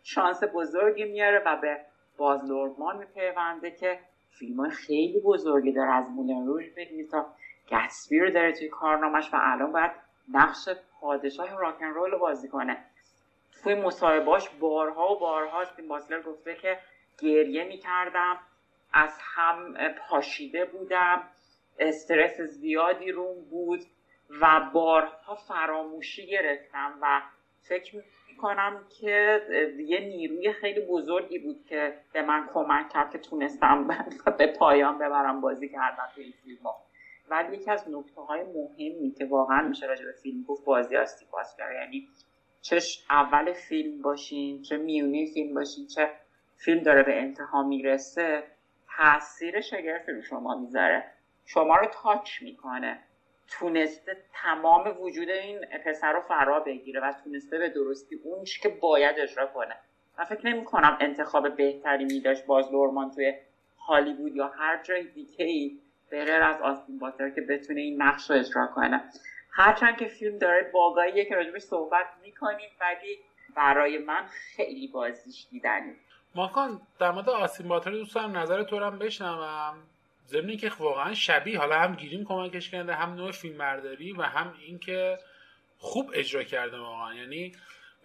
شانس 0.03 0.43
بزرگی 0.53 1.05
میاره 1.05 1.43
و 1.45 1.57
به 1.61 1.85
باز 2.17 2.45
لورمان 2.45 2.97
میپیونده 2.97 3.71
که 3.71 3.99
فیلم 4.31 4.69
خیلی 4.69 5.19
بزرگی 5.19 5.71
داره 5.71 5.91
از 5.91 6.09
مولن 6.09 6.47
روش 6.47 6.69
بگیرید 6.69 7.09
تا 7.09 7.25
گتسبی 7.71 8.19
رو 8.19 8.31
داره 8.31 8.51
توی 8.51 8.69
کارنامش 8.69 9.33
و 9.33 9.37
الان 9.41 9.71
باید 9.71 9.91
نقش 10.33 10.69
پادشاه 11.01 11.59
راکن 11.59 11.85
رول 11.85 12.11
رو 12.11 12.19
بازی 12.19 12.47
کنه. 12.47 12.77
توی 13.63 13.75
مصاحبهاش 13.75 14.49
بارها 14.49 15.11
و 15.15 15.19
بارها 15.19 15.63
این 15.77 15.87
باسلر 15.87 16.21
گفته 16.21 16.55
که 16.55 16.79
گریه 17.21 17.63
می‌کردم 17.63 18.37
از 18.93 19.17
هم 19.21 19.75
پاشیده 20.09 20.65
بودم 20.65 21.23
استرس 21.79 22.41
زیادی 22.41 23.11
روم 23.11 23.41
بود 23.49 23.79
و 24.41 24.69
بارها 24.73 25.35
فراموشی 25.35 26.27
گرفتم 26.27 26.93
و 27.01 27.21
فکر 27.61 28.03
می‌کنم 28.31 28.85
که 28.99 29.41
یه 29.77 29.99
نیروی 29.99 30.53
خیلی 30.53 30.81
بزرگی 30.81 31.39
بود 31.39 31.65
که 31.65 31.93
به 32.13 32.21
من 32.21 32.49
کمک 32.53 32.89
کرد 32.89 33.11
که 33.11 33.17
تونستم 33.17 33.87
به 34.39 34.47
پایان 34.47 34.97
ببرم 34.97 35.41
بازی 35.41 35.69
کردن 35.69 36.03
توی 36.15 36.23
این 36.23 36.33
فیلم 36.43 36.59
ولی 37.29 37.57
یکی 37.57 37.71
از 37.71 37.89
نکته 37.89 38.21
های 38.21 38.43
مهمی 38.43 39.11
که 39.11 39.25
واقعا 39.25 39.67
میشه 39.67 39.85
راجع 39.85 40.05
به 40.05 40.11
فیلم 40.11 40.43
گفت 40.43 40.65
بازی 40.65 40.97
آستی 40.97 41.25
کرد 41.57 41.73
یعنی 41.73 42.07
چه 42.61 42.79
اول 43.09 43.53
فیلم 43.53 44.01
باشین 44.01 44.61
چه 44.61 44.77
میونی 44.77 45.31
فیلم 45.33 45.53
باشین 45.53 45.87
چه 45.87 46.09
فیلم 46.57 46.83
داره 46.83 47.03
به 47.03 47.21
انتها 47.21 47.63
می‌رسه 47.63 48.43
تاثیر 48.97 49.61
شگرفی 49.61 50.11
رو 50.11 50.21
شما 50.21 50.55
می‌ذاره. 50.55 51.05
شما 51.45 51.75
رو 51.75 51.87
تاچ 52.03 52.41
می‌کنه. 52.41 52.99
تونسته 53.51 54.17
تمام 54.33 55.01
وجود 55.01 55.29
این 55.29 55.65
پسر 55.85 56.13
رو 56.13 56.21
فرا 56.21 56.59
بگیره 56.59 57.01
و 57.01 57.13
تونسته 57.23 57.57
به 57.57 57.69
درستی 57.69 58.15
اون 58.23 58.43
که 58.61 58.69
باید 58.69 59.19
اجرا 59.19 59.45
کنه. 59.45 59.75
من 60.17 60.25
فکر 60.25 60.47
نمی 60.47 60.65
کنم 60.65 60.97
انتخاب 60.99 61.55
بهتری 61.55 62.05
میداشت 62.05 62.45
باز 62.45 62.71
لورمان 62.71 63.11
توی 63.11 63.33
هالیوود 63.87 64.35
یا 64.35 64.47
هر 64.47 64.83
جای 64.83 65.03
دیگه 65.03 65.45
ای 65.45 65.79
به 66.09 66.31
از 66.31 66.61
آستین 66.61 66.99
باتر 66.99 67.29
که 67.29 67.41
بتونه 67.41 67.81
این 67.81 68.01
نقش 68.01 68.29
رو 68.29 68.35
اجرا 68.35 68.67
کنه. 68.67 69.03
هرچند 69.51 69.97
که 69.97 70.07
فیلم 70.07 70.37
داره 70.37 70.69
باگاییه 70.73 71.25
که 71.25 71.35
راجبش 71.35 71.61
صحبت 71.61 72.05
می‌کنیم 72.21 72.69
ولی 72.81 73.19
برای 73.55 73.97
من 73.97 74.25
خیلی 74.27 74.87
بازیش 74.87 75.47
دیدنی. 75.51 75.95
ماکان 76.35 76.81
در 76.99 77.11
مورد 77.11 77.29
آسین 77.29 77.67
باتری 77.67 77.97
دوست 77.97 78.17
نظر 78.17 78.63
تو 78.63 78.79
هم 78.79 78.99
بشنوم. 78.99 79.73
ضمن 80.29 80.57
که 80.57 80.71
واقعا 80.79 81.13
شبیه 81.13 81.59
حالا 81.59 81.79
هم 81.79 81.95
گیریم 81.95 82.25
کمکش 82.25 82.69
کرده 82.69 82.95
هم 82.95 83.13
نوع 83.13 83.31
فیلم 83.31 83.57
برداری 83.57 84.13
و 84.13 84.21
هم 84.21 84.53
اینکه 84.65 85.17
خوب 85.77 86.11
اجرا 86.13 86.43
کرده 86.43 86.77
واقعا. 86.77 87.13
یعنی 87.13 87.51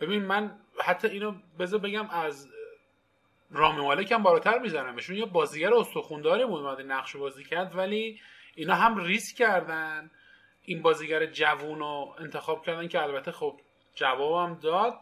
ببین 0.00 0.22
من 0.22 0.58
حتی 0.84 1.08
اینو 1.08 1.34
بذار 1.58 1.80
بگم 1.80 2.10
از 2.10 2.48
رامی 3.50 3.80
مالک 3.80 4.12
هم 4.12 4.22
بالاتر 4.22 4.58
میزنمشون 4.58 5.16
یه 5.16 5.24
بازیگر 5.24 5.74
استخونداری 5.74 6.44
بود 6.44 6.60
اومده 6.60 6.82
نقش 6.82 7.16
بازی 7.16 7.44
کرد 7.44 7.76
ولی 7.76 8.20
اینا 8.54 8.74
هم 8.74 9.04
ریسک 9.04 9.36
کردن. 9.36 10.10
این 10.62 10.82
بازیگر 10.82 11.26
جوون 11.26 11.78
رو 11.78 12.14
انتخاب 12.18 12.66
کردن 12.66 12.88
که 12.88 13.02
البته 13.02 13.32
خب 13.32 13.60
جوابم 13.94 14.54
داد. 14.54 14.94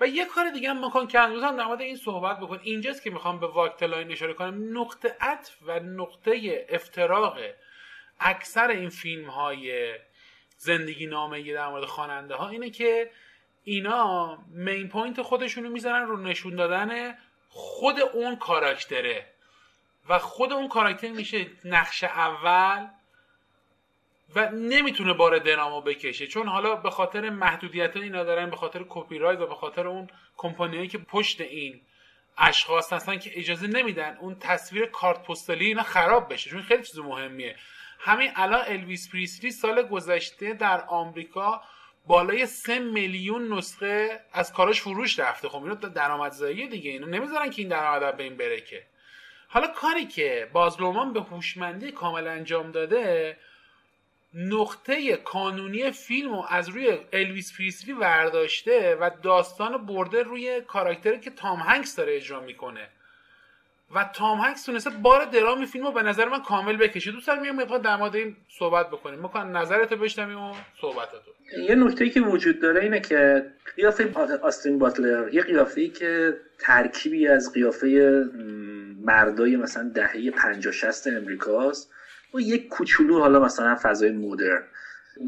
و 0.00 0.06
یه 0.06 0.24
کار 0.24 0.50
دیگه 0.50 0.70
هم 0.70 0.84
می‌خوام 0.84 1.06
که 1.06 1.20
هنوز 1.20 1.42
هم 1.42 1.56
در 1.76 1.84
این 1.84 1.96
صحبت 1.96 2.40
بکن. 2.40 2.60
اینجاست 2.62 3.02
که 3.02 3.10
می‌خوام 3.10 3.40
به 3.40 3.46
واکتلاین 3.46 4.12
اشاره 4.12 4.34
کنم. 4.34 4.78
نقطه 4.78 5.16
عطف 5.20 5.56
و 5.62 5.80
نقطه 5.80 6.66
افتراق 6.68 7.38
اکثر 8.20 8.68
این 8.68 8.88
فیلم 8.88 9.30
های 9.30 9.94
زندگی 10.56 11.06
نامه 11.06 11.52
در 11.52 11.68
مورد 11.68 11.84
خواننده 11.84 12.34
ها 12.34 12.48
اینه 12.48 12.70
که 12.70 13.10
اینا 13.64 14.38
main 14.50 14.88
point 14.88 15.22
خودشونو 15.22 15.70
می‌زنن 15.70 16.06
رو 16.06 16.16
نشون 16.16 16.56
دادن 16.56 17.18
خود 17.48 18.00
اون 18.00 18.36
کاراکتره. 18.36 19.26
و 20.08 20.18
خود 20.18 20.52
اون 20.52 20.68
کاراکتر 20.68 21.08
میشه 21.08 21.46
نقش 21.64 22.04
اول 22.04 22.86
و 24.34 24.50
نمی‌تونه 24.50 25.12
بار 25.12 25.38
درامو 25.38 25.80
بکشه. 25.80 26.26
چون 26.26 26.48
حالا 26.48 26.76
به 26.76 26.90
خاطر 26.90 27.30
محدودیت 27.30 27.96
اینا 27.96 28.24
دارن 28.24 28.50
به 28.50 28.56
خاطر 28.56 28.84
کپی 28.88 29.18
رایت 29.18 29.40
و 29.40 29.46
به 29.46 29.54
خاطر 29.54 29.86
اون 29.86 30.08
کمپانیایی 30.36 30.88
که 30.88 30.98
پشت 30.98 31.40
این 31.40 31.80
اشخاص 32.38 32.92
هستن 32.92 33.18
که 33.18 33.30
اجازه 33.34 33.66
نمیدن 33.66 34.16
اون 34.20 34.36
تصویر 34.40 34.86
کارت 34.86 35.22
پستالی 35.22 35.66
اینا 35.66 35.82
خراب 35.82 36.32
بشه. 36.32 36.50
چون 36.50 36.62
خیلی 36.62 36.82
چیز 36.82 36.98
مهمیه. 36.98 37.56
همین 37.98 38.30
الان 38.36 38.64
الویس 38.66 39.10
پریسلی 39.12 39.50
سال 39.50 39.82
گذشته 39.82 40.52
در 40.52 40.84
آمریکا 40.88 41.62
بالای 42.06 42.46
سه 42.46 42.78
میلیون 42.78 43.52
نسخه 43.52 44.20
از 44.32 44.52
کاراش 44.52 44.80
فروش 44.80 45.18
رفته. 45.18 45.48
خب 45.48 45.62
اینو 45.62 45.74
درآمدزایی 45.74 46.68
دیگه. 46.68 46.90
اینو 46.90 47.06
نمی‌ذارن 47.06 47.50
که 47.50 47.62
این 47.62 47.68
درآمد 47.68 48.16
به 48.16 48.22
این 48.22 48.36
بره 48.36 48.60
که 48.60 48.82
حالا 49.48 49.66
کاری 49.66 50.06
که 50.06 50.50
باز 50.52 50.69
لورمان 50.69 51.12
به 51.12 51.20
هوشمندی 51.20 51.92
کامل 51.92 52.26
انجام 52.26 52.70
داده 52.70 53.36
نقطه 54.34 55.16
کانونی 55.16 55.90
فیلم 55.90 56.32
رو 56.32 56.44
از 56.48 56.68
روی 56.68 56.98
الویس 57.12 57.56
پریسلی 57.56 57.92
ورداشته 57.92 58.96
و 59.00 59.10
داستان 59.22 59.86
برده 59.86 60.22
روی 60.22 60.60
کاراکتری 60.60 61.20
که 61.20 61.30
تام 61.30 61.58
هنکس 61.58 61.96
داره 61.96 62.16
اجرا 62.16 62.40
می‌کنه. 62.40 62.88
و 63.94 64.10
تام 64.14 64.38
هنگس 64.38 64.64
تونسته 64.64 64.90
بار 64.90 65.24
درامی 65.24 65.66
فیلم 65.66 65.86
رو 65.86 65.92
به 65.92 66.02
نظر 66.02 66.28
من 66.28 66.42
کامل 66.42 66.76
بکشه. 66.76 67.12
دوست 67.12 67.26
دارم 67.26 67.44
یه 67.44 67.78
در 67.78 67.96
مورد 67.96 68.16
این 68.16 68.36
صحبت 68.58 68.88
بکنیم. 68.88 69.24
مکان 69.24 69.56
نظرتو 69.56 69.96
بشنویم 69.96 70.38
و 70.38 70.54
صحبتاتو. 70.80 71.30
یه 71.68 71.74
نکته 71.74 72.08
که 72.08 72.20
وجود 72.20 72.60
داره 72.60 72.80
اینه 72.80 73.00
که 73.00 73.46
قیافه 73.76 74.14
آستین 74.42 74.78
باتلر 74.78 75.34
یه 75.34 75.42
قیافه 75.42 75.88
که 75.88 76.36
ترکیبی 76.58 77.28
از 77.28 77.52
قیافه 77.52 77.88
مردای 79.04 79.56
مثلا 79.56 79.90
دهه 79.94 80.30
50 80.30 80.72
60 80.72 81.06
امریکاست. 81.06 81.92
و 82.34 82.40
یک 82.40 82.68
کوچولو 82.68 83.18
حالا 83.18 83.40
مثلا 83.40 83.76
فضای 83.82 84.10
مدرن. 84.10 84.62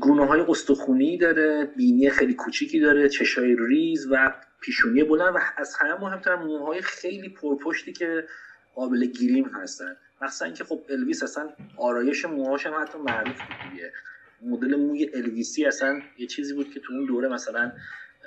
گونه 0.00 0.26
های 0.26 0.40
استخونی 0.40 1.18
داره 1.18 1.64
بینی 1.76 2.10
خیلی 2.10 2.34
کوچیکی 2.34 2.80
داره 2.80 3.08
چشای 3.08 3.56
ریز 3.58 4.08
و 4.10 4.34
پیشونی 4.60 5.04
بلند 5.04 5.34
و 5.34 5.38
از 5.56 5.74
همه 5.74 6.00
مهمتر 6.00 6.36
موهای 6.36 6.82
خیلی 6.82 7.28
پرپشتی 7.28 7.92
که 7.92 8.24
قابل 8.74 9.06
گیریم 9.06 9.44
هستن. 9.44 9.96
مثلا 10.22 10.46
اینکه 10.46 10.64
خب 10.64 10.80
الویس 10.88 11.22
اصلا 11.22 11.48
آرایش 11.76 12.24
موهاش 12.24 12.66
هم 12.66 12.82
حتی 12.82 12.98
معروف 12.98 13.40
دیگه. 13.70 13.92
مدل 14.42 14.76
موی 14.76 15.10
الویسی 15.14 15.64
اصلا 15.64 16.02
یه 16.18 16.26
چیزی 16.26 16.54
بود 16.54 16.70
که 16.70 16.80
تو 16.80 16.92
اون 16.92 17.06
دوره 17.06 17.28
مثلا 17.28 17.72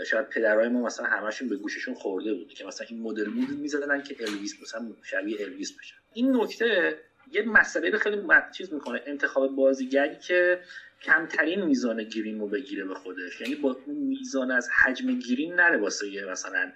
شاید 0.06 0.30
پدرای 0.30 0.70
ما 0.70 0.86
مثلا 0.86 1.06
همشون 1.06 1.50
به 1.50 1.56
گوششون 1.56 1.94
خورده 1.94 2.34
بود 2.34 2.50
که 2.50 2.66
مثلا 2.66 2.88
این 2.90 3.02
مدل 3.02 3.30
مود 3.30 3.50
می‌زدن 3.50 4.04
که 4.04 4.16
الویس 4.20 4.62
مثلا 4.62 4.88
شبیه 5.04 5.38
الویس 5.42 5.78
بشه. 5.80 5.96
این 6.14 6.36
نکته 6.36 6.98
یه 7.32 7.44
مسئله 7.44 7.98
خیلی 7.98 8.22
چیز 8.58 8.74
می‌کنه 8.74 9.02
انتخاب 9.06 9.56
بازیگری 9.56 10.16
که 10.16 10.60
کمترین 11.02 11.66
میزان 11.66 12.04
گیریم 12.04 12.40
رو 12.40 12.48
بگیره 12.48 12.86
به 12.86 12.96
خودش. 12.96 13.42
یعنی 13.42 13.56
با 13.56 13.78
اون 13.86 13.96
میزان 13.96 14.52
از 14.52 14.70
حجم 14.70 15.20
گیریم 15.20 15.54
نره 15.54 15.78
واسه 15.78 16.26
مثلا 16.32 16.72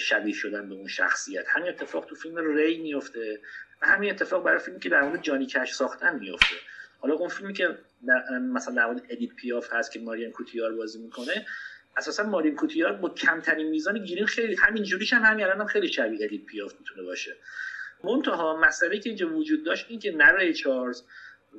شبیه 0.00 0.34
شدن 0.34 0.68
به 0.68 0.74
اون 0.74 0.88
شخصیت. 0.88 1.44
همین 1.48 1.68
اتفاق 1.68 2.06
تو 2.06 2.14
فیلم 2.14 2.56
ری 2.56 2.78
میفته 2.78 3.40
و 3.82 3.86
همین 3.86 4.10
اتفاق 4.10 4.44
برای 4.44 4.58
فیلمی 4.58 4.80
که 4.80 4.88
در 4.88 5.02
مورد 5.02 5.22
جانی 5.22 5.46
کش 5.46 5.72
ساختن 5.72 6.18
میفته 6.18 6.56
حالا 6.98 7.14
اون 7.14 7.28
فیلمی 7.28 7.52
که 7.52 7.78
مثلا 8.40 8.74
در 8.74 8.86
مورد 8.86 9.02
ادیت 9.08 9.34
پیاف 9.34 9.72
هست 9.72 9.92
که 9.92 10.00
ماریان 10.00 10.30
کوتیار 10.30 10.72
بازی 10.72 10.98
می‌کنه 10.98 11.46
اساسا 11.96 12.22
ماریان 12.22 12.54
کوتیار 12.54 12.92
با 12.92 13.08
کمترین 13.08 13.68
میزان 13.68 14.04
گریم 14.04 14.26
خیلی 14.26 14.56
همین 14.56 14.82
جوریش 14.82 15.12
هم 15.12 15.22
همین 15.22 15.44
الان 15.44 15.60
هم 15.60 15.66
خیلی 15.66 15.88
شبیه 15.88 16.24
ادیت 16.24 16.44
پیاف 16.44 16.74
می‌تونه 16.80 17.02
باشه. 17.02 17.36
منتها 18.04 18.56
مسئله 18.56 18.98
که 18.98 19.08
اینجا 19.08 19.36
وجود 19.36 19.64
داشت 19.64 19.86
این 19.88 19.98
که 19.98 20.12
نه 20.12 20.32
ری 20.32 20.54
چارلز 20.54 21.02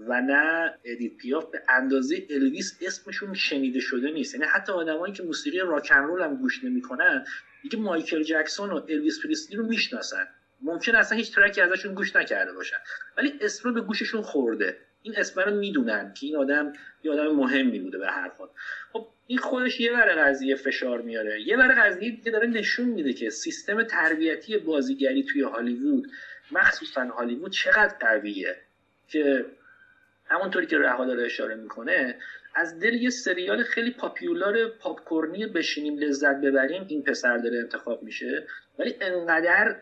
و 0.08 0.22
نه 0.22 0.74
ادیت 0.84 1.18
پیاف 1.18 1.52
به 1.52 1.62
اندازه 1.70 2.28
الویس 2.30 2.78
اسمشون 2.82 3.34
شنیده 3.34 3.80
شده 3.80 4.12
نیست. 4.12 4.36
یعنی 4.36 4.46
حتی 4.46 4.72
آدمایی 4.72 5.14
که 5.14 5.24
موسیقی 5.24 5.60
راک 5.60 5.92
رول 5.92 6.22
هم 6.22 6.36
گوش 6.36 6.64
نمی‌کنن 6.64 7.26
دیگه 7.62 7.78
مایکل 7.78 8.24
جکسون 8.24 8.70
و 8.70 8.82
الویس 8.90 9.20
پریسلی 9.24 9.58
رو 9.58 9.66
می‌شناسن. 9.66 10.28
ممکن 10.62 10.96
اصلا 10.96 11.18
هیچ 11.18 11.36
track 11.36 11.58
ی 11.58 11.62
ازشون 11.62 11.94
گوش 11.94 12.16
نکرده 12.16 12.54
باشن. 12.54 12.78
ولی 13.18 13.34
اسم 13.42 13.70
رو 13.70 13.76
به 13.76 13.82
گوششون 13.82 14.22
خورده. 14.22 14.78
این 15.02 15.18
اسم 15.18 15.42
رو 15.42 15.56
می‌دونن 15.56 16.14
که 16.14 16.26
این 16.26 16.36
آدم 16.36 16.74
یه 17.04 17.12
آدم 17.12 17.28
مهمی 17.36 17.80
بوده 17.80 17.98
به 17.98 18.08
هر 18.08 18.32
حال. 18.38 18.50
خب 18.94 19.08
این 19.28 19.38
خودش 19.38 19.80
یه 19.80 19.94
ور 19.94 20.16
قضیه 20.16 20.56
فشار 20.56 21.02
میاره. 21.02 21.42
یه 21.42 21.58
ور 21.58 21.84
قضیه 21.84 22.10
دیگه 22.12 22.32
داره 22.32 22.48
نشون 22.48 22.86
میده 22.86 23.14
که 23.14 23.30
سیستم 23.30 23.84
تربیتی 23.84 24.58
بازیگری 24.58 25.24
توی 25.24 25.42
هالیوود 25.42 26.12
مخصوصا 26.52 27.06
هالیوود 27.06 27.52
چقدر 27.52 27.96
قویه 28.00 28.56
که 29.08 29.46
همونطوری 30.26 30.66
که 30.66 30.78
رها 30.78 31.06
داره 31.06 31.26
اشاره 31.26 31.56
می‌کنه 31.56 32.16
از 32.56 32.80
دل 32.80 32.94
یه 32.94 33.10
سریال 33.10 33.64
خیلی 33.64 33.92
popular 33.92 34.68
پاپکورنی 34.68 35.46
بشینیم 35.46 35.98
لذت 35.98 36.42
ببریم 36.42 36.86
این 36.88 37.04
پسر 37.04 37.38
داره 37.38 37.58
انتخاب 37.58 38.04
میشه. 38.04 38.48
ولی 38.80 38.96
انقدر 39.02 39.76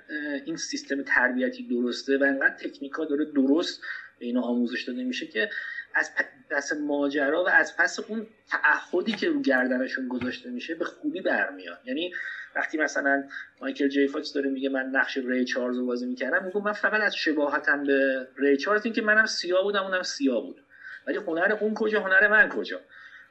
این 0.46 0.56
سیستم 0.56 1.04
تربیتی 1.04 1.68
درسته 1.68 2.18
و 2.18 2.24
انقدر 2.24 2.56
تکنیکا 2.56 3.06
داره 3.06 3.26
درست 3.26 3.82
به 4.20 4.26
اینا 4.26 4.42
آموزش 4.42 4.84
داده 4.84 5.04
میشه 5.04 5.28
که 5.28 5.50
از 5.96 6.12
پس 6.50 6.74
ماجرا 6.74 7.44
و 7.44 7.50
از 7.50 7.78
پس 7.78 8.00
اون 8.00 8.28
تعهدی 8.50 9.12
که 9.12 9.30
رو 9.30 9.42
گردنشون 9.42 10.08
گذاشته 10.08 10.50
میشه 10.50 10.76
به 10.76 10.86
خوبی 10.86 11.22
برمیاد. 11.22 11.80
یعنی 11.86 12.14
وقتی 12.56 12.78
مثلا 12.78 13.24
مایکل 13.62 13.88
جی 13.88 14.08
فاکس 14.08 14.34
داره 14.34 14.50
میگه 14.50 14.70
من 14.70 14.86
نقش 14.86 15.18
ری 15.18 15.46
چارلز 15.46 15.78
رو 15.78 15.86
بازی 15.86 16.06
می‌کردم 16.06 16.46
میگم 16.46 16.62
من 16.62 16.74
فقط 16.74 17.02
از 17.02 17.16
شباهتم 17.16 17.84
به 17.84 18.28
ری 18.38 18.58
چارلز 18.58 18.86
این 18.86 18.94
که 18.94 19.02
منم 19.02 19.26
سیاه 19.26 19.64
بودم 19.64 19.84
اونم 19.84 20.04
سیاه 20.04 20.42
بود. 20.42 20.64
ولی 21.08 21.18
هنر 21.18 21.58
اون 21.62 21.74
کجا 21.74 22.02
هنر 22.02 22.28
من 22.28 22.50
کجا؟ 22.50 22.82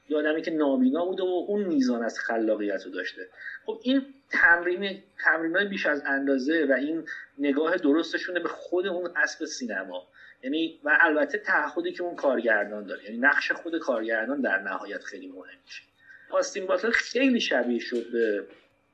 یه 0.09 0.19
آدمی 0.19 0.43
که 0.43 0.51
نابینا 0.51 1.05
بوده 1.05 1.23
و 1.23 1.45
اون 1.49 1.65
میزان 1.65 2.05
از 2.05 2.19
خلاقیت 2.19 2.85
رو 2.85 2.91
داشته. 2.91 3.29
خب 3.67 3.81
این 3.83 4.15
تمرین 4.31 5.03
تمرین 5.25 5.69
بیش 5.69 5.87
از 5.87 6.03
اندازه 6.07 6.67
و 6.71 6.73
این 6.73 7.05
نگاه 7.39 7.77
درستشونه 7.77 8.41
به 8.41 8.49
خود 8.49 8.87
اون 8.87 9.11
اسب 9.17 9.45
سینما. 9.45 10.09
یعنی 10.43 10.81
و 10.85 10.99
البته 11.01 11.39
تعهدی 11.39 11.93
که 11.93 12.03
اون 12.03 12.17
کارگردان 12.17 12.87
داره 12.87 13.05
یعنی 13.05 13.17
نقش 13.17 13.53
خود 13.53 13.79
کارگردان 13.79 14.41
در 14.41 14.59
نهایت 14.59 15.05
خیلی 15.05 15.29
مهم 15.29 15.59
میشه. 15.65 15.83
آستین 16.31 16.67
باتلر 16.67 16.91
خیلی 16.91 17.41
شبیه 17.41 17.79
شد 17.79 18.13
به 18.13 18.47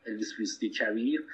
الویس 0.06 0.34
پریسلی 0.36 0.68
کبیر 0.70 1.24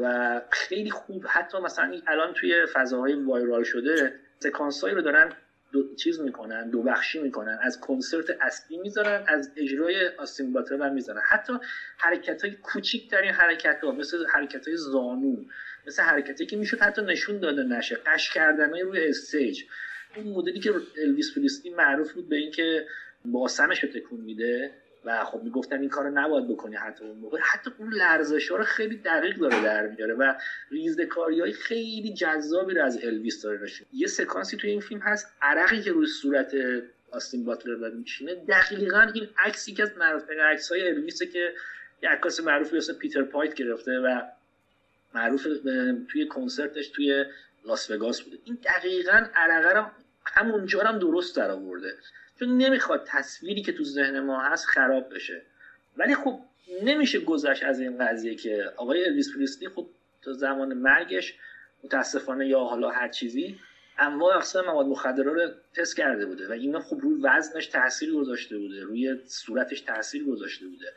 و 0.00 0.40
خیلی 0.50 0.90
خوب 0.90 1.24
حتی 1.28 1.58
مثلا 1.58 2.00
الان 2.06 2.34
توی 2.34 2.66
فضاهای 2.72 3.14
وایرال 3.14 3.64
شده 3.64 4.14
سکانسایی 4.38 4.94
رو 4.94 5.02
دارن 5.02 5.32
دو 5.72 5.94
چیز 5.94 6.20
می‌کنن 6.20 6.70
دو 6.70 6.82
بخشی 6.82 7.18
می‌کنن. 7.18 7.58
از 7.62 7.80
کنسرت 7.80 8.30
اصلی 8.40 8.76
می‌ذارن 8.76 9.24
از 9.26 9.52
اجرای 9.56 10.08
آستین 10.18 10.56
هم 10.56 10.92
می‌ذارن. 10.92 11.20
حتی 11.28 11.52
حرکت 11.96 12.42
های 12.42 12.54
کوچیک 12.54 13.10
ترین 13.10 13.30
حرکت 13.30 13.84
ها 13.84 13.92
مثل 13.92 14.26
حرکت 14.26 14.68
های 14.68 14.76
زانو 14.76 15.44
مثل 15.86 16.02
حرکتی 16.02 16.46
که 16.46 16.56
می‌شد 16.56 16.78
حتی 16.78 17.02
نشون 17.02 17.38
داده 17.38 17.62
نشه. 17.62 17.98
غش 18.06 18.30
کردن 18.30 18.70
های 18.70 18.82
روی 18.82 19.08
stage. 19.08 19.62
اون 20.16 20.26
مدلی 20.26 20.60
که 20.60 20.74
الویس 20.98 21.34
پریسلی 21.34 21.70
معروف 21.70 22.12
بود 22.12 22.28
به 22.28 22.36
اینکه 22.36 22.86
باسمش 23.24 23.84
رو 23.84 23.90
تکون 23.90 24.20
میده 24.20 24.70
و 25.04 25.24
خب 25.24 25.42
می‌گفتن 25.42 25.80
این 25.80 25.88
کارو 25.88 26.10
نباید 26.10 26.48
بکنی 26.48 26.76
حتی 26.76 27.04
اون 27.04 27.18
موقع. 27.18 27.38
حتی 27.42 27.70
اون 27.78 27.92
لرزش 27.92 28.50
ها 28.50 28.56
رو 28.56 28.64
خیلی 28.64 28.96
دقیق 28.96 29.36
داره 29.36 29.62
در 29.62 29.86
میاره 29.86 30.14
و 30.14 30.34
ریزه‌کاری 30.70 31.40
های 31.40 31.52
خیلی 31.52 32.14
جذابی 32.14 32.74
رو 32.74 32.84
از 32.84 33.04
الویس 33.04 33.42
داره 33.42 33.62
نشون 33.62 33.86
یه 33.92 34.06
سکانسی 34.06 34.56
توی 34.56 34.70
این 34.70 34.80
فیلم 34.80 35.00
هست 35.00 35.32
عرقی 35.42 35.80
که 35.80 35.92
روی 35.92 36.06
صورت 36.06 36.54
آستین 37.10 37.44
باتلر 37.44 37.74
داره 37.74 37.94
میشینه 37.94 38.34
دقیقا 38.34 39.10
این 39.14 39.28
عکسی 39.38 39.74
که 39.74 39.82
از 39.82 39.96
معروف 39.98 40.30
عکس 40.30 40.72
های 40.72 40.88
الویسه 40.88 41.26
که 41.26 41.52
یه 42.02 42.08
عکاس 42.08 42.40
معروفی 42.40 42.76
اسم 42.76 42.92
پیتر 42.92 43.22
پایت 43.22 43.54
گرفته 43.54 43.98
و 43.98 44.22
معروف 45.16 45.46
توی 46.08 46.26
کنسرتش 46.26 46.88
توی 46.88 47.24
لاس 47.64 47.90
وگاس 47.90 48.20
بوده. 48.22 48.38
این 48.44 48.58
دقیقا 48.64 49.26
عرقه 49.34 49.90
همونجا 50.26 50.80
هم 50.82 50.98
درست 50.98 51.36
در 51.36 51.50
آورده. 51.50 51.94
چون 52.38 52.58
نمی‌خواد 52.58 53.04
تصویری 53.06 53.62
که 53.62 53.72
تو 53.72 53.84
ذهن 53.84 54.20
ما 54.20 54.40
هست 54.40 54.66
خراب 54.66 55.14
بشه. 55.14 55.42
ولی 55.96 56.14
خب 56.14 56.40
نمیشه 56.82 57.20
گذشت 57.20 57.64
از 57.64 57.80
این 57.80 57.98
قضیه 57.98 58.34
که 58.34 58.72
آقای 58.76 59.04
الویس 59.04 59.34
پریسلی 59.34 59.68
خب 59.68 59.86
تا 60.22 60.32
زمان 60.32 60.74
مرگش 60.74 61.34
متاسفانه 61.84 62.46
یا 62.46 62.60
حالا 62.60 62.90
هر 62.90 63.08
چیزی 63.08 63.58
انواع 63.98 64.36
اقسام 64.36 64.64
مواد 64.66 64.86
مخدره 64.86 65.32
رو 65.32 65.48
تست 65.74 65.96
کرده 65.96 66.26
بوده 66.26 66.48
و 66.48 66.52
اینا 66.52 66.80
خب 66.80 66.98
روی 67.00 67.20
وزنش 67.22 67.66
تاثیر 67.66 68.14
گذاشته 68.14 68.58
بوده 68.58 68.84
روی 68.84 69.16
صورتش 69.26 69.80
تاثیر 69.80 70.24
گذاشته 70.24 70.66
بوده. 70.66 70.92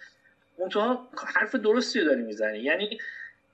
منتها 0.60 1.10
حرف 1.36 1.56
درستی 1.56 2.06
داری 2.06 2.22
می‌زنی. 2.22 2.60
یعنی 2.60 3.00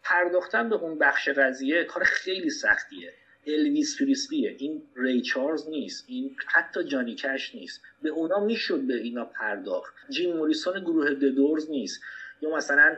پرداختن 0.05 0.69
به 0.69 0.75
اون 0.75 0.97
بخش 0.97 1.29
قضیه 1.29 1.83
کار 1.83 2.03
خیلی 2.03 2.49
سختیه. 2.49 3.13
الویس 3.47 4.01
پریسلیه 4.01 4.55
این 4.59 4.83
ری 4.95 5.21
چارلز 5.21 5.69
نیست. 5.69 6.05
این 6.07 6.35
حتی 6.45 6.83
جانی 6.83 7.15
کش 7.15 7.55
نیست. 7.55 7.81
به 8.01 8.09
اونا 8.09 8.39
می‌شد 8.39 8.81
به 8.81 8.95
اینا 8.95 9.25
پرداخت. 9.25 9.93
جیم 10.09 10.37
موریسون 10.37 10.79
گروه 10.79 11.13
ددورز 11.13 11.69
نیست. 11.69 12.01
یا 12.41 12.55
مثلا 12.55 12.95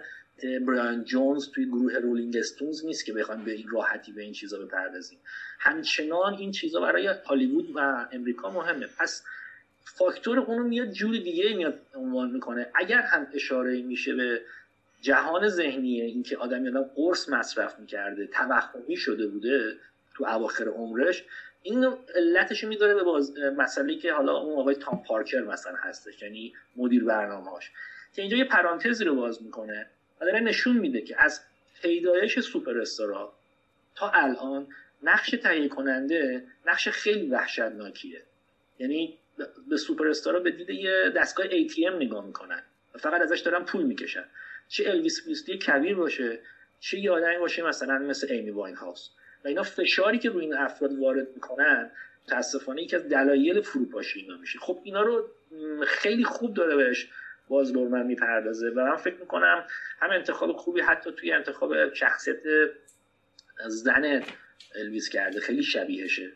برایان 0.67 1.03
جونز 1.03 1.49
توی 1.49 1.65
گروه 1.65 1.93
رولینگ 1.93 2.37
استونز 2.37 2.85
نیست 2.85 3.05
که 3.05 3.13
بخوایم 3.13 3.43
به 3.43 3.51
این 3.51 3.67
راحتی 3.69 4.11
به 4.11 4.21
این 4.21 4.33
چیزا 4.33 4.59
بپردازیم. 4.59 5.19
همچنان 5.59 6.33
این 6.33 6.51
چیزا 6.51 6.81
برای 6.81 7.07
هالیوود 7.07 7.71
و 7.75 8.07
امریکا 8.11 8.51
مهمه. 8.51 8.87
پس 8.99 9.23
فاکتور 9.83 10.39
اونو 10.39 10.63
میاد 10.63 10.91
جور 10.91 11.17
دیگه 11.17 11.55
میاد 11.55 11.79
عنوان 11.95 12.31
می‌کنه. 12.31 12.67
اگر 12.75 13.01
هم 13.01 13.27
اشاره 13.33 13.81
میشه 13.81 14.15
به 14.15 14.41
جهان 15.07 15.47
ذهنیه 15.47 16.03
اینکه 16.03 16.37
آدم 16.37 16.67
آدم 16.67 16.83
قرص 16.95 17.29
مصرف 17.29 17.79
می‌کرده 17.79 18.27
توهمی 18.27 18.95
شده 18.95 19.27
بوده 19.27 19.75
تو 20.15 20.25
اواخر 20.25 20.67
عمرش 20.67 21.23
این 21.63 21.87
علتش 22.15 22.63
میداره 22.63 22.93
به 22.93 23.03
باز... 23.03 23.33
مسئله 23.57 23.95
که 23.95 24.13
حالا 24.13 24.37
اون 24.37 24.59
آقای 24.59 24.75
تام 24.75 25.03
پارکر 25.07 25.41
مثلا 25.41 25.75
هستش 25.75 26.21
یعنی 26.21 26.53
مدیر 26.75 27.03
برنامه‌هاش. 27.03 27.71
که 28.13 28.21
اینجا 28.21 28.37
یه 28.37 28.43
پرانتزی 28.43 29.03
رو 29.05 29.15
باز 29.15 29.43
می‌کنه 29.43 29.87
و 30.21 30.25
داره 30.25 30.39
نشون 30.39 30.77
میده 30.77 31.01
که 31.01 31.23
از 31.23 31.41
پیدایش 31.81 32.39
سوپر 32.39 32.77
استارا 32.79 33.33
تا 33.95 34.09
الان 34.09 34.67
نقش 35.03 35.29
تهیه 35.29 35.67
کننده 35.67 36.43
نقش 36.65 36.89
خیلی 36.89 37.27
وحشتناکیه. 37.27 38.21
یعنی 38.79 39.17
به 39.69 39.77
سوپر 39.77 40.07
استارا 40.07 40.39
به 40.39 40.51
دید 40.51 40.69
یه 40.69 41.09
دستگاه 41.15 41.45
ATM 41.45 41.93
نگاه 41.95 42.25
می‌کنن. 42.25 42.63
فقط 42.99 43.21
ازش 43.21 43.39
دارن 43.39 43.63
پول 43.63 43.83
می‌کشن. 43.83 44.25
چه 44.67 44.89
الویس 44.89 45.25
پریسلی 45.25 45.57
کبیر 45.57 45.95
باشه 45.95 46.39
چه 46.79 46.99
یه 46.99 47.11
آدمی 47.11 47.37
باشه 47.37 47.63
مثلا 47.63 47.97
مثل 47.97 48.27
ایمی 48.29 48.49
واین 48.49 48.75
هاوس 48.75 49.09
و 49.43 49.47
اینا 49.47 49.63
فشاری 49.63 50.19
که 50.19 50.29
روی 50.29 50.43
این 50.43 50.53
افراد 50.53 50.99
وارد 50.99 51.27
می‌کنن 51.35 51.91
متاسفانه 52.25 52.81
یکی 52.81 52.95
از 52.95 53.09
دلایل 53.09 53.61
فروپاشی 53.61 54.19
اینا 54.19 54.37
میشه. 54.37 54.59
خب 54.59 54.79
اینا 54.83 55.01
رو 55.01 55.29
خیلی 55.87 56.23
خوب 56.23 56.53
داره 56.53 56.75
بهش 56.75 57.09
باز 57.47 57.73
لورمن 57.73 58.05
می‌پردازه 58.05 58.69
و 58.69 58.85
من 58.85 58.95
فکر 58.95 59.15
می‌کنم 59.15 59.65
هم 59.99 60.09
انتخاب 60.09 60.51
خوبی 60.51 60.81
حتی 60.81 61.11
توی 61.11 61.31
انتخاب 61.31 61.93
شخصیت 61.93 62.37
زن 63.67 64.23
الویس 64.75 65.09
کرده. 65.09 65.39
خیلی 65.39 65.63
شبیهشه. 65.63 66.31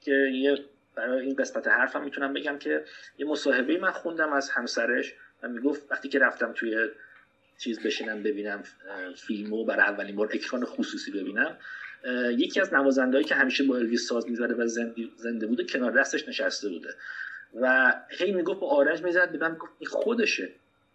که 0.00 0.12
یه 0.12 0.58
برای 0.94 1.26
این 1.26 1.36
قسمت 1.36 1.66
حرفم 1.66 2.02
می‌تونم 2.04 2.32
بگم 2.32 2.58
که 2.58 2.84
یه 3.18 3.26
مصاحبه 3.26 3.78
من 3.78 3.90
خوندم 3.90 4.32
از 4.32 4.50
همسرش 4.50 5.14
و 5.42 5.48
می‌گفت 5.48 5.90
وقتی 5.90 6.08
که 6.08 6.18
رفتم 6.18 6.52
توی 6.52 6.88
چیز 7.58 7.80
بشینم 7.80 8.22
ببینم 8.22 8.62
فیلمو 9.16 9.64
برای 9.64 9.86
اولین 9.86 10.16
بار 10.16 10.30
اکران 10.32 10.64
خصوصی 10.64 11.10
ببینم. 11.10 11.56
یکی 12.30 12.60
از 12.60 12.74
نوازندهایی 12.74 13.24
که 13.24 13.34
همیشه 13.34 13.64
با 13.64 13.76
الویس 13.76 14.08
ساز 14.08 14.28
می‌زده 14.30 14.54
و 14.54 14.66
زنده 15.16 15.46
بوده 15.46 15.64
کنار 15.64 15.90
دستش 15.90 16.28
نشسته 16.28 16.68
بوده. 16.68 16.94
و 17.60 17.94
هی 18.08 18.32
می‌گفت 18.32 18.60
با 18.60 18.68
آرنج 18.68 19.02
می‌زد 19.02 19.32
به 19.32 19.38
من 19.38 19.54
گفت 19.54 19.72
خودشه. 19.88 20.48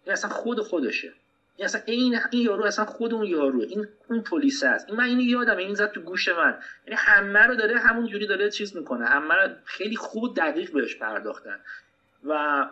این 0.04 0.12
اصلا 0.12 0.30
خود 0.30 0.60
خودشه. 0.60 1.12
این 1.56 1.64
اصلا 1.64 1.80
این 1.84 2.18
این 2.30 2.42
یارو 2.42 2.64
اصلا 2.64 2.84
خود 2.84 3.14
اون 3.14 3.26
یارو 3.26 3.60
این 3.60 3.88
اون 4.08 4.22
پلیس 4.22 4.62
است 4.62 4.88
این 4.88 4.96
من 4.96 5.04
اینو 5.04 5.22
یادم 5.22 5.56
این 5.56 5.74
زد 5.74 5.92
تو 5.92 6.00
گوش 6.00 6.28
من. 6.28 6.58
یعنی 6.86 6.98
همه 6.98 7.40
رو 7.40 7.54
داره 7.54 7.78
همون 7.78 8.06
جوری 8.06 8.26
داره 8.26 8.50
چیز 8.50 8.76
می‌کنه. 8.76 9.06
همه 9.06 9.34
رو 9.34 9.50
خیلی 9.64 9.96
خوب 9.96 10.36
دقیق 10.36 10.72
بهش 10.72 10.96
پرداختن. 10.96 11.60
و 12.24 12.64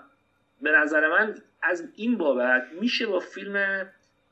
به 0.63 0.71
نظر 0.71 1.09
من 1.09 1.35
از 1.69 1.89
این 1.97 2.19
بابت 2.19 2.67
میشه 2.81 3.07
با 3.07 3.21
فیلم 3.21 3.87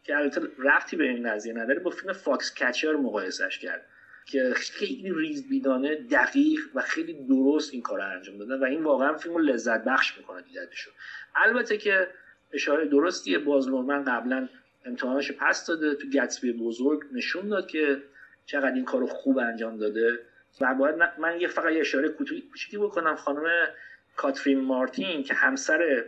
که 0.04 0.16
البته 0.16 0.40
ربطی 0.58 0.96
به 0.96 1.04
این 1.04 1.30
قضیه 1.30 1.52
نداره 1.52 1.80
با 1.80 1.90
فیلم 1.90 2.12
Foxcatcher 2.12 2.92
مقایسش 2.92 3.58
کرد 3.58 3.86
که 4.26 4.52
خیلی 4.56 5.12
ریزبینانه 5.16 5.94
دقیق 5.94 6.60
و 6.74 6.80
خیلی 6.80 7.12
درست 7.12 7.72
این 7.72 7.82
کار 7.82 8.00
انجام 8.00 8.38
دادن 8.38 8.60
و 8.60 8.64
این 8.64 8.84
واقعا 8.84 9.16
فیلم 9.16 9.38
لذت 9.38 9.84
بخش 9.84 10.18
می‌کنه 10.18 10.42
دیدنشو. 10.42 10.90
البته 11.36 11.76
که 11.76 12.08
اشاره 12.52 12.86
درستیه 12.86 13.38
باز 13.38 13.68
نورمن 13.68 14.04
قبلا 14.04 14.48
امتحانش 14.84 15.32
پس 15.32 15.66
داده 15.66 15.94
تو 15.94 16.08
گتسبی 16.08 16.52
بزرگ 16.52 17.00
نشون 17.12 17.48
داد 17.48 17.66
که 17.66 18.02
چقدر 18.46 18.74
این 18.74 18.84
کارو 18.84 19.06
خوب 19.06 19.38
انجام 19.38 19.78
داده 19.78 20.18
و 20.60 20.74
باید 20.74 20.94
من 21.18 21.40
یه 21.40 21.48
فقط 21.48 21.72
یه 21.72 21.80
اشاره 21.80 22.08
کوچیکی 22.08 22.78
بکنم 22.78 23.16
خانم 23.16 23.68
کاترین 24.16 24.60
مارتین 24.60 25.22
که 25.22 25.34
همسر 25.34 26.04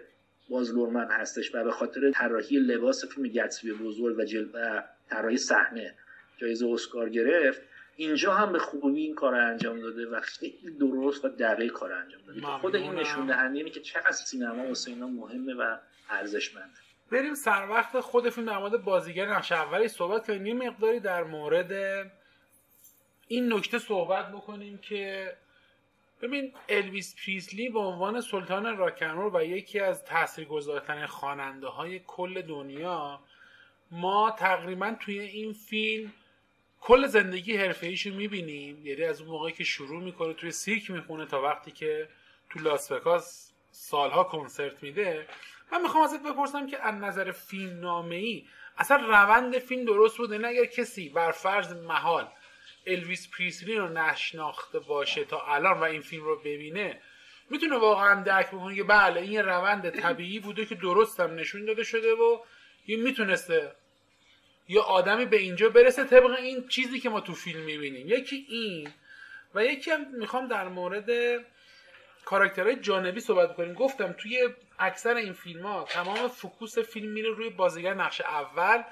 باز 0.51 0.75
لورمن 0.75 1.11
هستش 1.11 1.55
و 1.55 1.65
به 1.65 1.71
خاطر 1.71 2.11
طراحی 2.11 2.59
لباس 2.59 3.05
فیلم 3.05 3.29
گتسبی 3.29 3.73
بزرگ 3.73 4.19
و 4.19 4.25
جل 4.25 4.49
و 4.55 4.83
طراحی 5.11 5.37
صحنه 5.37 5.95
جایزه 6.39 6.67
اسکار 6.67 7.09
گرفت 7.09 7.61
اینجا 7.97 8.35
هم 8.35 8.53
به 8.53 8.59
خوبی 8.59 9.01
این 9.01 9.15
کار 9.15 9.35
انجام 9.35 9.81
داده 9.81 10.07
و 10.07 10.21
خیلی 10.21 10.71
درست 10.81 11.25
و 11.25 11.29
دقیق 11.29 11.73
کار 11.73 11.93
انجام 11.93 12.21
داده. 12.27 12.41
خود 12.41 12.77
این 12.77 12.95
نشون 12.95 13.27
دهنده 13.27 13.71
که 13.71 13.81
چقدر 13.81 14.13
سینما 14.13 14.67
واسه 14.67 14.91
اینا 14.91 15.07
مهمه 15.07 15.55
و 15.55 15.77
ارزشمند 16.11 16.71
بریم 17.11 17.35
سر 17.35 17.67
وقت 17.71 18.01
خود 18.01 18.31
فیلم 18.31 18.47
در 18.47 18.59
مورد 18.59 18.85
بازیگر 18.85 19.27
نقش 19.27 19.53
اولی 19.53 19.89
صحبت 19.89 20.27
کنیم. 20.27 20.47
یه 20.47 20.55
مقداری 20.55 21.01
در 21.01 21.25
مورد 21.25 21.73
این 23.29 23.53
نکته 23.53 23.79
صحبت 23.79 24.33
بکنیم 24.33 24.79
که 24.79 25.33
ببین 26.23 26.53
الویس 26.69 27.15
پریسلی 27.25 27.69
به 27.69 27.79
عنوان 27.79 28.21
سلطان 28.21 28.77
راکنرول 28.77 29.31
و 29.35 29.45
یکی 29.45 29.81
از 29.81 30.05
تاثیرگذارترین 30.05 31.07
خواننده 31.07 31.67
های 31.67 32.01
کل 32.07 32.43
دنیا 32.43 33.21
ما 33.91 34.31
تقریبا 34.39 34.97
توی 35.01 35.21
این 35.21 35.53
فیلم 35.53 36.13
کل 36.81 37.07
زندگی 37.07 37.57
حرفه 37.57 37.87
ایشو 37.87 38.11
می‌بینیم. 38.11 38.87
یعنی 38.87 39.05
از 39.05 39.21
اون 39.21 39.31
موقعی 39.31 39.53
که 39.53 39.65
شروع 39.65 40.03
می‌کنه 40.03 40.33
توی 40.33 40.51
سیرک 40.51 40.91
می‌خونه 40.91 41.27
تا 41.27 41.43
وقتی 41.43 41.71
که 41.71 42.09
تو 42.51 42.59
لاس 42.59 42.93
وگاس 42.93 43.53
سالها 43.71 44.25
کنسرت 44.25 44.83
میده. 44.83 45.27
من 45.73 45.83
می‌خوام 45.83 46.05
ازت 46.05 46.23
بپرسم 46.23 46.67
که 46.67 46.83
از 46.83 46.95
نظر 46.95 47.33
فیلم 47.33 47.81
نامه 47.81 48.15
ای 48.15 48.45
اصلا 48.79 48.97
روند 48.97 49.59
فیلم 49.59 49.85
درست 49.85 50.19
بوده؟ 50.19 50.39
نه 50.39 50.49
اگر 50.49 50.65
کسی 50.65 51.09
بر 51.09 51.31
فرض 51.31 51.73
محال 51.73 52.29
الویس 52.87 53.29
پریسلی 53.31 53.75
رو 53.77 53.89
نشناخته 53.89 54.79
باشه 54.79 55.25
تا 55.25 55.41
الان 55.41 55.81
و 55.81 55.83
این 55.83 56.01
فیلم 56.01 56.25
رو 56.25 56.37
ببینه 56.37 57.01
می‌تونه 57.51 57.77
واقعا 57.77 58.23
درک 58.23 58.47
بکنه 58.47 58.77
که 58.77 58.85
بله 58.85 59.21
این 59.21 59.43
روند 59.43 59.91
طبیعی 59.91 60.39
بوده 60.39 60.67
که 60.67 60.75
درستم 60.75 61.35
نشون 61.35 61.65
داده 61.65 61.85
شده 61.85 62.13
و 62.15 62.39
این 62.87 63.03
می‌تونسته 63.03 63.73
یا 64.69 64.83
آدمی 64.83 65.25
به 65.25 65.37
اینجا 65.37 65.69
برسه 65.69 66.05
طبق 66.05 66.31
این 66.31 66.69
چیزی 66.69 67.01
که 67.01 67.09
ما 67.09 67.21
تو 67.21 67.33
فیلم 67.33 67.61
می‌بینیم. 67.61 68.09
یکی 68.09 68.47
این 68.49 68.93
و 69.55 69.65
یکی 69.65 69.91
هم 69.91 70.07
می‌خوام 70.19 70.49
در 70.49 70.69
مورد 70.69 71.41
کاراکترهای 72.25 72.77
جانبی 72.77 73.21
صحبت 73.21 73.55
کنیم. 73.55 73.75
گفتم 73.75 74.13
توی 74.13 74.49
اکثر 74.79 75.15
این 75.15 75.33
فیلم 75.33 75.67
ها 75.67 75.85
تمام 75.89 76.29
فکوس 76.29 76.79
فیلم 76.79 77.13
میره 77.13 77.31
روی 77.31 77.51
بازیگر 77.51 77.95
نقش 77.95 78.21
اول. 78.21 78.83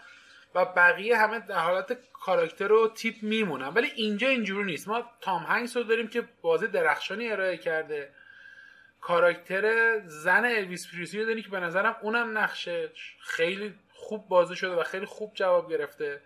و 0.54 0.64
بقیه 0.64 1.16
همه 1.16 1.38
در 1.38 1.58
حالت 1.58 1.98
کاراکتر 2.12 2.72
و 2.72 2.88
تیپ 2.88 3.14
میمونن. 3.22 3.68
ولی 3.68 3.90
اینجا 3.96 4.28
اینجوری 4.28 4.64
نیست. 4.64 4.88
ما 4.88 5.10
تام 5.20 5.42
هنگس 5.42 5.76
رو 5.76 5.82
داریم 5.82 6.08
که 6.08 6.28
بازی 6.42 6.66
درخشانی 6.66 7.32
ارائه 7.32 7.56
کرده. 7.56 8.10
کاراکتر 9.00 9.98
زن 10.06 10.44
الویس 10.44 10.92
پریسلی 10.92 11.20
رو 11.20 11.26
داریم 11.26 11.42
که 11.42 11.50
به 11.50 11.60
نظرم 11.60 11.96
اونم 12.02 12.38
نقشش 12.38 13.16
خیلی 13.20 13.74
خوب 13.92 14.28
بازی 14.28 14.56
شده 14.56 14.76
و 14.76 14.82
خیلی 14.82 15.06
خوب 15.06 15.34
جواب 15.34 15.70
گرفته. 15.70 16.20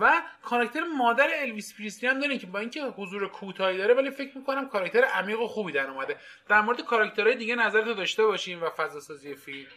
و 0.00 0.22
کاراکتر 0.42 0.80
مادر 0.98 1.28
الویس 1.32 1.74
پریسلی 1.74 2.08
هم 2.08 2.20
داریم 2.20 2.38
که 2.38 2.46
با 2.46 2.58
اینکه 2.58 2.82
حضور 2.82 3.28
کوتاهی 3.28 3.78
داره 3.78 3.94
ولی 3.94 4.10
فکر 4.10 4.38
می‌کنم 4.38 4.68
کاراکتر 4.68 5.04
عمیق 5.04 5.40
و 5.40 5.46
خوبی 5.46 5.72
در 5.72 5.90
اومده. 5.90 6.16
در 6.48 6.60
مورد 6.60 6.80
کاراکترهای 6.84 7.36
دیگه 7.36 7.54
نظرتو 7.54 7.94
داشته 7.94 8.24
باشیم 8.24 8.62
و 8.62 8.70
فضا 8.70 9.00
سازی 9.00 9.34
فیلم. 9.34 9.68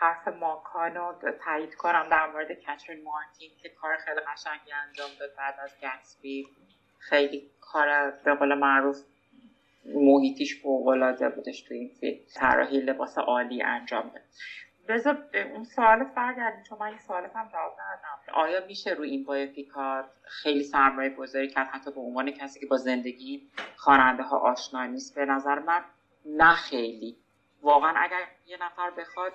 حرف 0.00 0.28
ماکان 0.28 0.94
رو 0.94 1.14
تایید 1.44 1.74
کنم 1.74 2.08
در 2.10 2.26
مورد 2.26 2.52
کترین 2.52 3.04
مارتین 3.04 3.50
که 3.62 3.68
کار 3.68 3.96
خیلی 3.96 4.20
قشنگی 4.20 4.72
انجام 4.72 5.10
داد 5.20 5.30
بعد 5.36 5.54
از 5.62 5.74
گتسبی. 5.82 6.46
خیلی 6.98 7.50
کار 7.60 8.10
به 8.10 8.34
قول 8.34 8.54
معروف 8.54 8.96
محیطیش 9.94 10.62
فوقالعاده 10.62 11.28
بودش 11.28 11.62
تو 11.62 11.74
این 11.74 11.88
فیلم. 12.00 12.18
طراحی 12.34 12.80
لباس 12.80 13.18
عالی 13.18 13.62
انجام 13.62 14.02
داد. 14.02 14.22
بذار 14.88 15.18
اون 15.54 15.64
سوالت 15.64 16.14
برگردیم 16.14 16.62
چون 16.62 16.78
من 16.78 16.86
این 16.86 16.98
سوالت 16.98 17.36
هم 17.36 17.48
جواب 17.48 17.72
ندادم. 17.72 18.38
آیا 18.40 18.66
میشه 18.66 18.90
روی 18.90 19.10
این 19.10 19.24
بایوپیکات 19.24 20.04
خیلی 20.22 20.64
سرمایه 20.64 21.10
گذاری 21.10 21.48
کرد؟ 21.48 21.66
حتی 21.66 21.90
به 21.90 22.00
عنوان 22.00 22.30
کسی 22.30 22.60
که 22.60 22.66
با 22.66 22.76
زندگی 22.76 23.50
خواننده 23.76 24.22
ها 24.22 24.38
آشنا 24.38 24.86
نیست. 24.86 25.14
به 25.14 25.24
نظر 25.24 25.58
من 25.58 25.84
نه 26.26 26.54
خیلی. 26.54 27.16
واقعا 27.62 27.94
اگر 27.96 28.26
یه 28.46 28.56
نفر 28.62 28.90
بخواد 28.90 29.32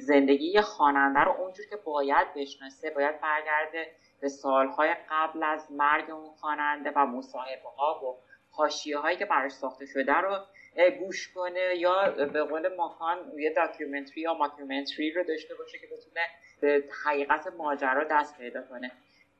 زندگی 0.00 0.46
یه 0.46 0.62
خواننده 0.62 1.20
رو 1.20 1.30
اونجور 1.30 1.66
که 1.66 1.76
باید 1.76 2.34
بشناسه 2.34 2.90
باید 2.90 3.20
برگرده 3.20 3.86
به 4.20 4.28
سالهای 4.28 4.94
قبل 5.10 5.42
از 5.42 5.72
مرگ 5.72 6.10
اون 6.10 6.30
خواننده 6.30 6.92
و 6.96 7.06
مصاحبه 7.06 7.68
ها 7.78 8.04
و 8.04 8.16
حاشیه 8.50 8.98
هایی 8.98 9.16
که 9.16 9.24
براش 9.24 9.52
ساخته 9.52 9.86
شده 9.86 10.14
رو 10.14 10.38
گوش 10.98 11.32
کنه 11.32 11.76
یا 11.76 12.10
به 12.32 12.44
قول 12.44 12.76
ماکان 12.76 13.18
یه 13.38 13.52
documentary 13.56 14.20
یا 14.20 14.34
mockumentary 14.34 15.10
رو 15.10 15.24
داشته 15.24 15.54
باشه 15.54 15.78
که 15.78 15.86
بتونه 15.86 16.20
به 16.60 16.84
حقیقت 17.04 17.46
ماجرا 17.46 18.04
دست 18.04 18.38
پیدا 18.38 18.62
کنه. 18.62 18.92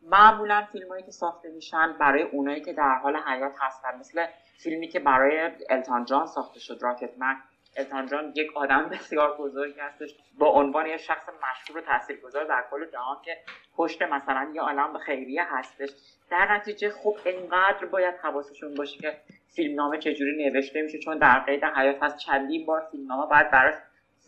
معمولا 0.03 0.67
فیلم 0.73 0.89
هایی 0.89 1.03
که 1.03 1.11
ساخته 1.11 1.49
میشن 1.49 1.93
برای 2.01 2.23
اونایی 2.23 2.61
که 2.61 2.73
در 2.73 2.95
حال 2.95 3.17
حیات 3.17 3.53
هستن 3.61 3.99
مثل 3.99 4.27
فیلمی 4.59 4.89
که 4.89 5.01
برای 5.01 5.51
التون 5.71 6.05
جان 6.05 6.27
ساخته 6.27 6.61
شد 6.61 6.79
Rocketman 6.83 7.37
التون 7.79 8.07
جان 8.07 8.33
یک 8.37 8.57
آدم 8.57 8.89
بسیار 8.89 9.37
بزرگی 9.37 9.81
هستش 9.81 10.15
با 10.39 10.47
عنوان 10.47 10.87
یک 10.87 10.97
شخص 10.97 11.29
مشهور 11.29 11.79
و 11.79 11.87
تاثیرگذار 11.87 12.45
در 12.45 12.65
کل 12.71 12.87
جهان 12.91 13.17
که 13.25 13.37
پشت 13.77 14.03
مثلا 14.03 14.51
یه 14.55 14.61
عالم 14.61 14.99
خیریه 14.99 15.45
هستش. 15.45 15.91
در 16.31 16.53
نتیجه 16.53 16.91
خب 16.91 17.17
انقدر 17.27 17.87
باید 17.87 18.15
حواسشون 18.15 18.75
باشه 18.75 18.99
که 18.99 19.17
فیلمنامه 19.57 19.99
چجوری 19.99 20.51
نوشته 20.51 20.83
میشه 20.83 20.99
چون 20.99 21.19
در 21.19 21.39
قید 21.39 21.65
حیات 21.65 22.03
هست 22.03 22.19
چندین 22.19 22.67
بار 22.67 22.89
فیلمنامه 22.91 23.27
باید 23.27 23.51
براش 23.51 23.75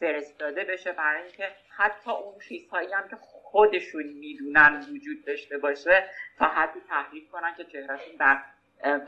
فرستاده 0.01 0.65
بشه 0.65 0.93
برای 0.93 1.23
اینکه 1.23 1.49
حتی 1.77 2.11
اون 2.11 2.35
چیزهایی 2.49 2.93
هم 2.93 3.09
که 3.09 3.17
خودشون 3.21 4.03
می‌دونن 4.03 4.87
وجود 4.93 5.25
داشته 5.27 5.59
باشه 5.59 6.05
تا 6.39 6.47
حدی 6.47 6.81
تحریف 6.88 7.31
کنن 7.31 7.55
که 7.57 7.65
چهرهشون 7.65 8.17
در 8.17 8.43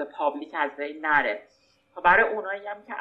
public 0.04 0.54
از 0.54 0.70
بین 0.76 1.06
نره. 1.06 1.42
برای 2.00 2.32
اونایی 2.32 2.66
هم 2.66 2.84
که 2.86 2.94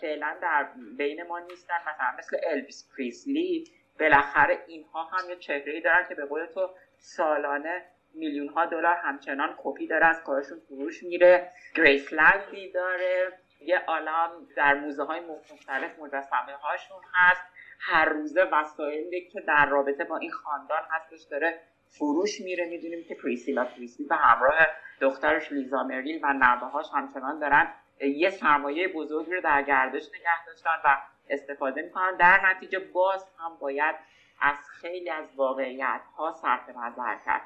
فعلا 0.00 0.36
در 0.42 0.68
بین 0.96 1.22
ما 1.22 1.38
نیستن 1.38 1.74
مثلا 1.86 2.14
مثل 2.18 2.36
الویس 2.46 2.90
پریسلی 2.96 3.64
بالاخره 4.00 4.58
اینها 4.66 5.04
هم 5.04 5.30
یه 5.30 5.36
چهره 5.36 5.80
دارن 5.80 6.06
که 6.08 6.14
به 6.14 6.24
قول 6.24 6.46
تو 6.46 6.70
سالانه 6.98 7.82
میلیون 8.14 8.48
ها 8.48 8.66
دلار 8.66 8.96
همچنان 8.96 9.54
کپی 9.58 9.86
داره 9.86 10.06
از 10.06 10.22
کارشون 10.22 10.58
فروش 10.58 11.02
میره. 11.02 11.50
گریس 11.74 12.12
لندی 12.12 12.72
داره. 12.72 13.32
یه 13.60 13.78
عالم 13.78 14.30
در 14.56 14.74
موزه 14.74 15.02
های 15.02 15.20
مختلف 15.20 15.98
مجسمه 15.98 16.52
هاشون 16.62 17.00
هست. 17.14 17.42
هر 17.80 18.04
روزه 18.04 18.44
وسایلی 18.52 19.28
که 19.28 19.40
در 19.40 19.66
رابطه 19.66 20.04
با 20.04 20.16
این 20.16 20.30
خاندان 20.30 20.82
هستش 20.90 21.22
داره 21.30 21.60
فروش 21.88 22.40
میره. 22.40 22.64
می‌دونیم 22.64 23.04
که 23.08 23.14
پریسیلا 23.14 23.64
پریسلی 23.64 24.06
به 24.06 24.16
همراه 24.16 24.66
دخترش 25.00 25.52
لیزا 25.52 25.82
مری 25.82 26.20
و 26.22 26.32
نوه 26.32 26.70
هاش 26.70 26.86
همچنان 26.94 27.38
دارن 27.38 27.74
یه 28.00 28.30
سرمایه 28.30 28.88
بزرگی 28.88 29.32
رو 29.32 29.40
در 29.40 29.62
گردش 29.62 30.08
نگه 30.08 30.46
داشتن 30.46 30.70
و 30.84 30.96
استفاده 31.30 31.82
می‌کنن. 31.82 32.16
در 32.16 32.40
نتیجه 32.46 32.78
باز 32.78 33.30
هم 33.38 33.56
باید 33.60 33.96
از 34.40 34.56
خیلی 34.80 35.10
از 35.10 35.24
واقعیت 35.36 36.00
ها 36.16 36.32
صرف 36.32 36.68
نظر 36.68 37.16
کرد 37.26 37.42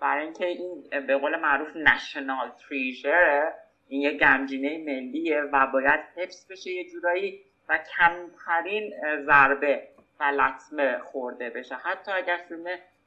برای 0.00 0.24
اینکه 0.24 0.46
این 0.46 0.84
به 1.06 1.16
قول 1.16 1.36
معروف 1.36 1.76
نشنال 1.76 2.50
تریژره 2.68 3.54
این 3.88 4.00
یه 4.00 4.10
گنجینه 4.10 4.78
ملیه 4.78 5.40
و 5.40 5.66
باید 5.66 6.00
حفظ 6.16 6.52
بشه 6.52 6.70
یه 6.70 6.90
جورایی 6.90 7.40
و 7.68 7.78
کمترین 7.96 8.92
ضربه 9.26 9.88
و 10.20 10.24
لطمه 10.24 10.98
خورده 10.98 11.50
بشه. 11.50 11.74
حتی 11.74 12.10
اگر 12.12 12.44
فیلم 12.48 12.64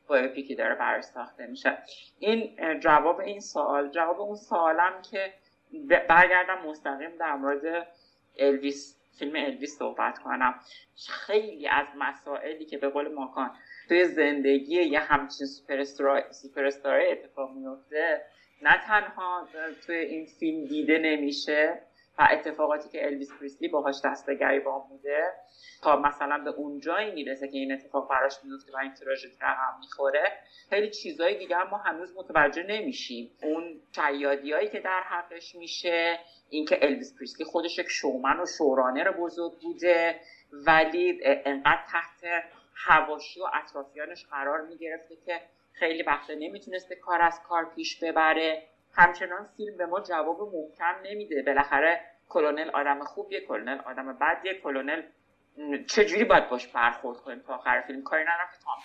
بایوپیکی 0.07 0.55
داره 0.55 0.75
براش 0.75 1.03
ساخته 1.03 1.47
میشه. 1.47 1.77
این 2.19 2.57
جواب 2.79 3.19
این 3.19 3.39
سوال 3.39 3.89
جواب 3.89 4.21
اون 4.21 4.35
سوالم 4.35 5.01
که 5.11 5.33
برگردم 6.09 6.65
مستقیم 6.65 7.17
در 7.19 7.35
مورد 7.35 7.87
الویس 8.39 8.99
فیلم 9.19 9.35
الویس 9.35 9.77
صحبت 9.77 10.19
کنم. 10.19 10.59
خیلی 11.07 11.67
از 11.67 11.87
مسائلی 11.97 12.65
که 12.65 12.77
به 12.77 12.89
قول 12.89 13.13
ماکان 13.13 13.51
توی 13.87 14.05
زندگی 14.05 14.81
یه 14.81 14.99
همچین 14.99 15.47
سوپرستار 16.31 16.99
اتفاق 17.11 17.51
میفته 17.51 18.21
نه 18.61 18.81
تنها 18.87 19.47
توی 19.85 19.95
این 19.95 20.25
فیلم 20.25 20.65
دیده 20.65 20.97
نمیشه 20.97 21.81
و 22.19 22.27
اتفاقاتی 22.31 22.89
که 22.89 23.05
الویس 23.05 23.31
پریسلی 23.39 23.67
باهاش 23.67 23.95
دست 24.05 24.25
به 24.25 24.35
گریبان 24.35 24.81
بوده 24.89 25.33
تا 25.81 25.95
مثلا 25.95 26.37
به 26.37 26.49
اون 26.49 26.79
جایی 26.79 27.11
می‌رسه 27.11 27.47
که 27.47 27.57
این 27.57 27.71
اتفاق 27.71 28.09
براش 28.09 28.33
میفته 28.43 28.71
و 28.73 28.77
این 28.77 28.93
تراژدی 28.93 29.37
هم 29.41 29.79
می‌خوره 29.79 30.23
خیلی 30.69 30.89
چیزهای 30.89 31.37
دیگه 31.37 31.55
هم 31.55 31.69
ما 31.69 31.77
هنوز 31.77 32.17
متوجه 32.17 32.63
نمیشیم. 32.63 33.31
اون 33.43 33.81
شیادیایی 33.95 34.69
که 34.69 34.79
در 34.79 35.01
حقش 35.01 35.55
میشه 35.55 36.19
اینکه 36.49 36.79
الویس 36.81 37.17
پریسلی 37.17 37.45
خودش 37.45 37.77
یک 37.77 37.87
شومن 37.89 38.39
و 38.39 38.45
شورانه 38.57 39.03
رو 39.03 39.13
بزرگ 39.13 39.51
بوده 39.61 40.19
ولی 40.51 41.19
انقدر 41.23 41.83
تحت 41.91 42.43
هواشی 42.75 43.41
و 43.41 43.45
اطرافیانش 43.53 44.25
قرار 44.25 44.61
می‌گرفته 44.61 45.15
که 45.25 45.41
خیلی 45.73 46.03
وقتا 46.03 46.33
نمی‌تونسته 46.33 46.95
کار 46.95 47.21
از 47.21 47.41
کار 47.47 47.65
پیش 47.75 48.03
ببره. 48.03 48.63
همچنان 48.93 49.49
فیلم 49.57 49.77
به 49.77 49.85
ما 49.85 49.99
جواب 49.99 50.41
محکم 50.41 50.95
نمیده. 51.03 51.41
بالاخره 51.41 52.01
کلونل 52.29 52.69
آدم 52.69 53.03
خوبیه 53.03 53.41
کلونل 53.41 53.79
آدم 53.85 54.17
بدیه 54.17 54.53
کلونل 54.53 55.03
چجوری 55.87 56.23
باید 56.23 56.49
باش 56.49 56.67
برخورد 56.67 57.17
کنیم 57.17 57.39
تا 57.39 57.55
آخر 57.55 57.81
فیلم؟ 57.81 58.03
کاری 58.03 58.23
ندارم 58.23 58.49
که 58.51 58.57
تام 58.63 58.75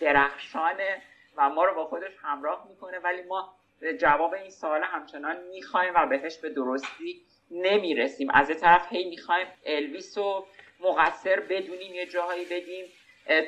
درخشانه 0.00 1.02
و 1.36 1.48
ما 1.48 1.64
رو 1.64 1.74
با 1.74 1.86
خودش 1.86 2.12
همراه 2.22 2.66
می‌کنه 2.68 2.98
ولی 2.98 3.22
ما 3.22 3.56
جواب 4.00 4.34
این 4.34 4.50
سوال 4.50 4.82
همچنان 4.82 5.36
می‌خوایم 5.42 5.94
و 5.94 6.06
بهش 6.06 6.38
به 6.38 6.50
درستی 6.50 7.26
نمی‌رسیم. 7.50 8.30
از 8.30 8.50
یه 8.50 8.56
طرف 8.56 8.92
هی 8.92 9.10
می‌خوایم 9.10 9.46
الویس 9.66 10.18
رو 10.18 10.46
مقصر 10.80 11.40
بدونیم 11.40 11.94
یه 11.94 12.06
جاهایی 12.06 12.44
بگیم 12.44 12.84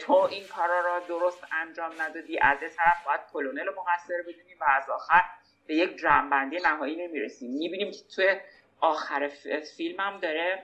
تو 0.01 0.13
این 0.13 0.47
کارا 0.47 0.81
را 0.81 1.01
درست 1.09 1.45
انجام 1.53 1.93
ندادی. 2.01 2.39
از 2.39 2.63
یه 2.63 2.69
طرف 2.69 3.07
باید 3.07 3.21
کلونل 3.33 3.69
مقصر 3.69 4.23
بدونیم 4.29 4.57
و 4.61 4.65
از 4.69 4.91
آخر 4.91 5.21
به 5.67 5.75
یک 5.75 5.97
جمعبندی 5.97 6.57
نهایی 6.65 6.97
نمی‌رسیم 6.97 7.51
می‌بینیم 7.51 7.91
که 7.91 7.99
توی 8.15 8.37
آخر 8.81 9.31
فیلم 9.77 10.01
هم 10.01 10.21
داره 10.21 10.63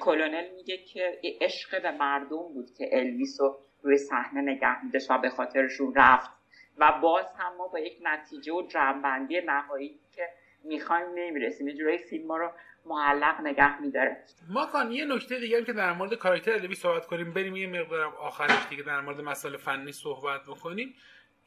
کلونل 0.00 0.54
میگه 0.56 0.76
که 0.76 1.18
عشق 1.40 1.82
به 1.82 1.90
مردم 1.90 2.52
بود 2.54 2.70
که 2.78 2.88
الویس 2.92 3.40
رو 3.40 3.58
روی 3.82 3.96
صحنه 3.96 4.40
نگه 4.40 4.84
میداشت 4.84 5.10
و 5.10 5.18
به 5.18 5.30
خاطرشون 5.30 5.94
رفت. 5.96 6.30
و 6.78 6.92
باز 7.02 7.26
هم 7.38 7.56
ما 7.56 7.68
با 7.68 7.78
یک 7.78 7.98
نتیجه 8.02 8.52
و 8.52 8.66
جمعبندی 8.68 9.40
نهایی 9.40 9.98
که 10.16 10.28
می‌خوایم 10.64 11.06
نمی‌رسیم. 11.14 11.68
یه 11.68 11.74
جورایی 11.74 11.98
فیلم 11.98 12.26
ما 12.26 12.36
رو 12.36 12.50
معلق 12.86 13.40
نگه 13.40 13.80
میداره. 13.80 14.16
ما 14.48 14.66
کان 14.66 14.92
یه 14.92 15.04
نکته 15.04 15.38
دیگه 15.38 15.64
که 15.64 15.72
در 15.72 15.92
مورد 15.92 16.14
کاراکتر 16.14 16.54
ادبی 16.54 16.74
صحبت 16.74 17.06
کنیم 17.06 17.32
بریم 17.32 17.56
یه 17.56 17.66
مقدارم 17.66 18.12
آخرش 18.20 18.68
دیگه 18.70 18.82
در 18.82 19.00
مورد 19.00 19.20
مسائل 19.20 19.56
فنی 19.56 19.92
صحبت 19.92 20.40
بکنیم. 20.48 20.94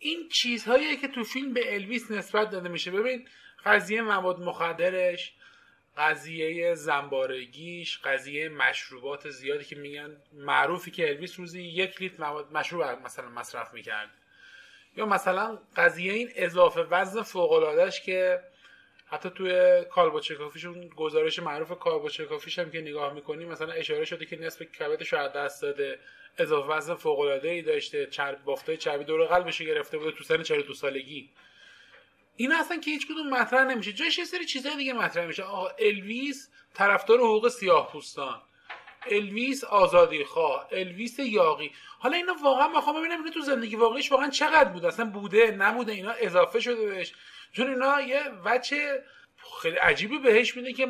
این 0.04 0.30
چیزهایی 0.30 0.98
که 0.98 1.08
تو 1.08 1.24
فیلم 1.24 1.54
به 1.54 1.74
الویس 1.74 2.12
نسبت 2.12 2.50
داده 2.50 2.70
میشه. 2.70 2.92
ببین 2.92 3.28
قضیه 3.66 4.02
مواد 4.02 4.40
مخدرش 4.40 5.34
قضیه 5.98 6.76
زنبارگیش 6.76 8.00
قضیه 8.00 8.50
مشروبات 8.50 9.30
زیادی 9.30 9.66
که 9.66 9.76
میگن 9.76 10.18
معروفی 10.34 10.92
که 10.92 11.10
الویس 11.10 11.40
روزی 11.40 11.62
یک 11.62 12.02
لیتر 12.02 12.24
مواد 12.24 12.52
مشروب 12.52 12.84
مثلا 12.84 13.30
مصرف 13.30 13.74
می‌کرد. 13.74 14.10
یا 14.98 15.06
مثلا 15.06 15.60
قضیه 15.76 16.14
این 16.14 16.32
اضافه 16.36 16.82
وزن 16.82 17.22
فوق 17.22 17.90
که 18.06 18.40
حتی 19.06 19.30
توی 19.30 19.84
کالباچکافیشون 19.90 20.88
گزارش 20.88 21.40
معروف 21.40 21.80
کالباچکافیش 21.80 22.60
هم 22.60 22.72
که 22.72 22.82
نگاه 22.82 23.14
می‌کنیم 23.14 23.48
مثلا 23.48 23.74
اشاره 23.74 24.06
شده 24.06 24.26
که 24.26 24.40
نصف 24.40 24.62
کبدش 24.62 25.14
رو 25.14 25.28
دست 25.28 25.62
داده. 25.62 26.00
اضافه 26.38 26.68
وزن 26.68 26.96
فوق 26.96 27.20
ای 27.20 27.62
داشته 27.62 28.06
چرب 28.06 28.44
بافتای 28.44 28.78
چربی 28.78 29.04
دور 29.04 29.26
قلبش 29.26 29.62
گرفته 29.62 29.98
بوده 29.98 30.12
تو 30.12 30.24
سن 30.24 30.44
42 30.44 30.74
سالگی. 30.74 31.30
این 32.36 32.52
اصلا 32.52 32.78
که 32.78 32.92
هیچ 32.92 33.08
کدوم 33.08 33.30
مطرح 33.30 33.64
نمیشه. 33.64 33.94
جاش 33.94 34.18
یه 34.18 34.26
سری 34.26 34.46
چیزای 34.46 34.76
دیگه 34.76 34.94
مطرح 34.94 35.26
میشه. 35.26 35.44
آقا 35.44 35.68
الویس 35.80 36.50
طرفدار 36.74 37.20
حقوق 37.20 37.50
سیاه 37.50 37.92
پوستان. 37.92 38.42
الویس 39.06 39.64
آزادی 39.64 40.24
خواه. 40.24 40.68
الویس 40.72 41.20
یاقی. 41.20 41.72
حالا 42.00 42.18
اینا 42.18 42.36
واقعا 42.44 42.68
می‌خوام 42.68 43.00
ببینم 43.00 43.18
اینا 43.18 43.32
تو 43.32 43.42
زندگی 43.42 43.76
واقعیش 43.76 44.12
واقعا 44.12 44.30
چقدر 44.30 44.70
بوده؟ 44.70 44.88
اصلا 44.88 45.06
بوده؟ 45.06 45.52
نبوده؟ 45.52 45.92
اینا 45.92 46.12
اضافه 46.12 46.60
شده 46.60 46.86
بهش. 46.86 47.14
چون 47.54 47.70
اینا 47.70 48.02
یه 48.02 48.24
وچه 48.46 49.04
خیلی 49.62 49.76
عجیبی 49.76 50.18
بهش 50.18 50.58
میده 50.58 50.74
که 50.74 50.88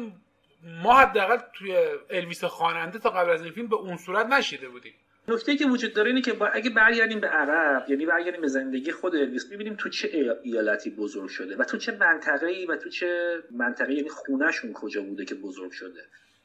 ما 0.63 0.93
حداقل 0.93 1.37
توی 1.53 1.77
الویس 2.09 2.43
خواننده 2.43 2.99
تا 2.99 3.09
قبل 3.09 3.29
از 3.29 3.43
این 3.43 3.53
فیلم 3.53 3.67
به 3.67 3.75
اون 3.75 3.97
صورت 3.97 4.25
نشیده 4.25 4.69
بودیم. 4.69 4.93
نکته 5.28 5.55
که 5.55 5.65
وجود 5.65 5.93
داره 5.93 6.09
اینه 6.09 6.22
که 6.22 6.36
اگه 6.53 6.69
برگردیم 6.69 7.19
به 7.19 7.28
عرب 7.28 7.89
یعنی 7.89 8.05
برگردیم 8.05 8.41
به 8.41 8.47
زندگی 8.47 8.91
خود 8.91 9.15
الویس 9.15 9.51
می‌بینیم 9.51 9.76
تو 9.76 9.89
چه 9.89 10.38
ایالتی 10.43 10.89
بزرگ 10.89 11.30
شده 11.30 11.55
و 11.55 11.63
تو 11.63 11.78
چه 11.78 11.91
منطقه 11.91 12.47
ای 12.47 12.65
و 12.65 12.76
تو 12.76 12.89
چه 12.89 13.39
منطقه 13.51 13.93
یعنی 13.93 14.09
خونهشون 14.09 14.74
کجا 14.74 15.01
بوده 15.01 15.26
که 15.26 15.36
بزرگ 15.36 15.72
شده. 15.72 16.01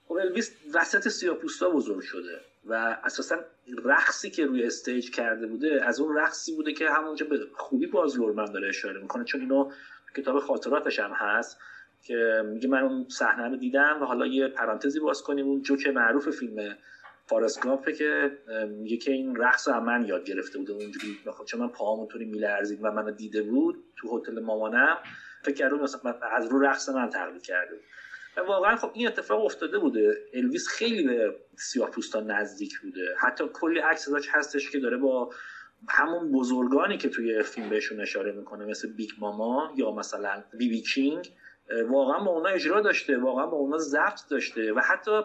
خب 0.08 0.12
الویس 0.12 0.50
وسط 0.74 1.08
سیاپوستا 1.08 1.70
بزرگ 1.70 2.00
شده 2.00 2.40
و 2.66 2.98
اساسا 3.04 3.44
رقصی 3.84 4.30
که 4.30 4.46
روی 4.46 4.64
استیج 4.64 5.10
کرده 5.10 5.46
بوده 5.46 5.84
از 5.84 6.00
اون 6.00 6.16
رقصی 6.16 6.54
بوده 6.54 6.72
که 6.72 6.90
همونجا 6.90 7.26
به 7.26 7.38
خوبی 7.54 7.86
باز 7.86 8.18
لورمن 8.18 8.52
داره 8.52 8.68
اشاره 8.68 9.00
می‌کنه 9.00 9.24
چون 9.24 9.40
اینو 9.40 9.70
کتاب 10.16 10.38
خاطراتش 10.38 10.98
هم 10.98 11.10
هست 11.10 11.58
که 12.02 12.42
میگه 12.46 12.68
من 12.68 12.82
اون 12.82 13.06
صحنه 13.08 13.48
رو 13.48 13.56
دیدم 13.56 13.98
و 14.02 14.04
حالا 14.04 14.26
یه 14.26 14.48
پرانتزی 14.48 15.00
باز 15.00 15.22
کنیم 15.22 15.46
اون 15.46 15.62
جوک 15.62 15.86
معروف 15.86 16.30
فیلم 16.30 16.76
فارست 17.26 17.60
گامپه 17.60 17.92
که 17.92 18.30
میگه 18.68 18.96
که 18.96 19.10
این 19.12 19.36
رقص 19.36 19.68
رو 19.68 19.80
من 19.80 20.04
یاد 20.04 20.24
گرفته 20.24 20.58
بوده 20.58 20.72
اونجوری 20.72 21.18
چون 21.46 21.60
من 21.60 21.68
پاهم 21.68 21.98
اونطوری 21.98 22.24
میلرزید 22.24 22.78
و 22.82 22.90
منو 22.90 23.10
دیده 23.10 23.42
بود 23.42 23.84
تو 23.96 24.18
هتل 24.18 24.40
مامانم 24.40 24.98
فکر 25.42 25.54
کردم 25.54 25.80
مثلا 25.80 26.14
از 26.32 26.46
رو 26.46 26.58
رقص 26.58 26.88
من 26.88 27.10
تقلید 27.10 27.42
کرده 27.42 27.80
و 28.36 28.40
واقعا 28.40 28.76
خب 28.76 28.90
این 28.94 29.06
اتفاق 29.06 29.44
افتاده 29.44 29.78
بوده. 29.78 30.16
الویس 30.34 30.68
خیلی 30.68 31.02
به 31.02 31.34
سیاها 31.58 31.90
نزدیک 32.26 32.78
بوده. 32.82 33.14
حتی 33.18 33.44
کلی 33.52 33.78
عکس 33.78 34.08
ازش 34.08 34.28
هستش 34.30 34.70
که 34.70 34.78
داره 34.78 34.96
با 34.96 35.30
همون 35.88 36.32
بزرگانی 36.32 36.98
که 36.98 37.08
توی 37.08 37.42
فیلم 37.42 37.68
بهشون 37.68 38.00
اشاره 38.00 38.32
می‌کنه 38.32 38.64
مثل 38.64 38.92
بیگ 38.92 39.10
ماما 39.18 39.72
یا 39.76 39.90
مثلا 39.90 40.42
بی 40.58 40.68
بی 40.68 40.82
کینگ. 40.82 41.32
واقعا 41.88 42.24
با 42.24 42.30
اونا 42.30 42.48
اجرا 42.48 42.80
داشته 42.80 43.18
واقعا 43.18 43.46
با 43.46 43.56
اونا 43.56 43.78
ضبط 43.78 44.28
داشته 44.30 44.72
و 44.72 44.80
حتی 44.80 45.20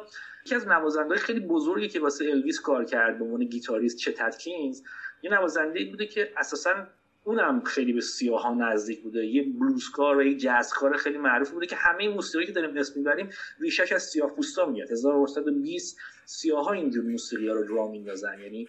یکی 0.46 0.56
از 0.56 0.68
نوازنده 0.68 1.16
خیلی 1.16 1.39
بزرگی 1.39 1.88
که 1.88 2.00
واسه 2.00 2.26
الویس 2.26 2.60
کار 2.60 2.86
کرد 2.86 3.20
به 3.20 3.26
عنوان 3.26 3.44
گیتاریست 3.44 3.98
چه 3.98 4.14
کینز 4.39 4.82
یه 5.22 5.32
نوازنده 5.32 5.86
بوده 5.86 6.06
که 6.06 6.32
اساسا 6.38 6.88
اونم 7.24 7.64
خیلی 7.64 7.94
به 7.94 8.02
سیاه 8.02 8.42
ها 8.42 8.54
نزدیک 8.54 9.02
بوده. 9.02 9.26
یه 9.26 9.44
بلوزکار 9.44 10.18
و 10.18 10.24
یه 10.24 10.38
جزکار 10.38 10.98
خیلی 10.98 11.18
معروف 11.18 11.52
بوده 11.52 11.66
که 11.66 11.76
همه 11.76 12.10
موسیقی 12.10 12.46
که 12.46 12.52
داریم 12.52 12.78
اسم 12.78 12.94
می‌بریم 13.00 13.30
ریشش 13.60 13.92
از 13.92 14.04
سیاه 14.04 14.36
پوستا 14.36 14.66
میاد 14.66 14.92
1920 14.92 15.98
سیاه 16.26 16.66
ها 16.66 16.72
اینجور 16.72 17.04
موسیقی 17.06 17.48
ها 17.48 17.54
رو 17.54 17.76
را 17.76 17.88
میندازن. 17.88 18.39
یعنی 18.39 18.68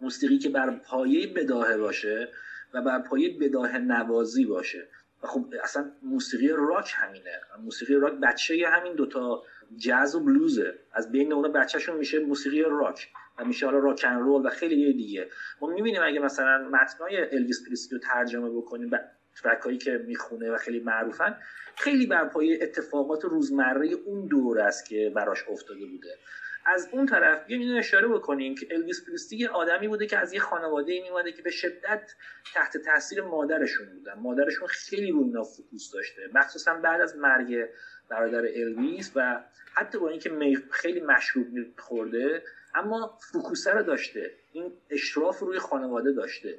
موسیقی 0.00 0.38
که 0.38 0.48
بر 0.48 0.70
پایه 0.70 1.26
بداهه 1.26 1.76
باشه 1.76 2.28
و 2.74 2.82
بر 2.82 2.98
پایه 2.98 3.38
بداهه 3.38 3.78
نوازی 3.78 4.44
باشه. 4.44 4.88
خب 5.24 5.44
اصلا 5.62 5.90
موسیقی 6.02 6.48
راک 6.48 6.92
همینه. 6.96 7.40
موسیقی 7.58 7.94
راک 7.94 8.12
بچه 8.22 8.54
همین 8.68 8.94
دوتا 8.94 9.40
جاز 9.76 10.14
و 10.14 10.20
بلوزه 10.20 10.74
از 10.92 11.10
بین 11.10 11.32
اونا 11.32 11.48
بچهشون 11.48 11.96
میشه 11.96 12.18
موسیقی 12.18 12.62
راک 12.62 13.08
و 13.38 13.44
میشه 13.44 13.66
حالا 13.66 13.78
rock 13.78 13.99
'n' 13.99 14.14
roll 14.14 14.46
و 14.46 14.50
خیلی 14.50 14.92
دیگه. 14.92 15.28
ما 15.60 15.68
می‌بینیم 15.68 16.02
اگه 16.04 16.20
مثلا 16.20 16.58
متنای 16.58 17.34
الویس 17.34 17.62
پریسلی 17.66 17.98
رو 17.98 18.02
ترجمه 18.08 18.50
بکنیم 18.50 18.88
و 18.92 18.98
track 19.42 19.72
ها 19.72 19.78
که 19.78 20.00
می‌خونه 20.06 20.50
و 20.50 20.56
خیلی 20.56 20.80
معروفن 20.80 21.34
خیلی 21.76 22.06
بر 22.06 22.30
اتفاقات 22.60 23.24
روزمره 23.24 23.88
اون 24.04 24.26
دوره 24.26 24.60
است 24.60 24.86
که 24.86 25.12
براش 25.14 25.44
افتاده 25.48 25.86
بوده. 25.86 26.18
از 26.66 26.88
اون 26.92 27.06
طرف 27.06 27.46
بیایم 27.46 27.62
اینو 27.62 27.78
اشاره 27.78 28.08
بکنیم 28.08 28.54
که 28.54 28.66
الویس 28.70 29.06
پریسلی 29.06 29.38
یه 29.38 29.48
آدمی 29.48 29.88
بوده 29.88 30.06
که 30.06 30.18
از 30.18 30.32
یه 30.32 30.40
خانواده 30.40 31.02
میومده 31.02 31.32
که 31.32 31.42
به 31.42 31.50
شدت 31.50 32.14
تحت 32.54 32.76
تاثیر 32.76 33.22
مادرشون 33.22 33.86
بودن. 33.86 34.14
مادرشون 34.14 34.68
خیلی 34.68 35.10
روی 35.10 35.24
اینا 35.24 35.42
focus 35.42 35.92
داشته. 35.92 36.22
مخصوصا 36.34 36.74
بعد 36.74 37.00
از 37.00 37.16
مرگ 37.16 37.68
برادر 38.08 38.48
الویس 38.54 39.12
و 39.16 39.44
حتی 39.74 39.98
با 39.98 40.08
اینکه 40.08 40.30
خیلی 40.70 41.00
مشروب 41.00 41.46
خورده 41.78 42.42
اما 42.74 43.18
فوکوسه 43.32 43.72
رو 43.72 43.82
داشته. 43.82 44.30
این 44.52 44.72
اشراف 44.90 45.38
روی 45.38 45.58
خانواده 45.58 46.12
داشته 46.12 46.58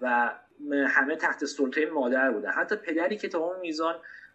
و 0.00 0.34
همه 0.88 1.16
تحت 1.16 1.44
سلطه 1.44 1.86
مادر 1.86 2.30
بودن 2.30 2.50
حتی 2.50 2.76
پدری 2.76 3.16
که 3.16 3.28
تا 3.28 3.38
اون 3.38 3.60
میزان 3.60 3.94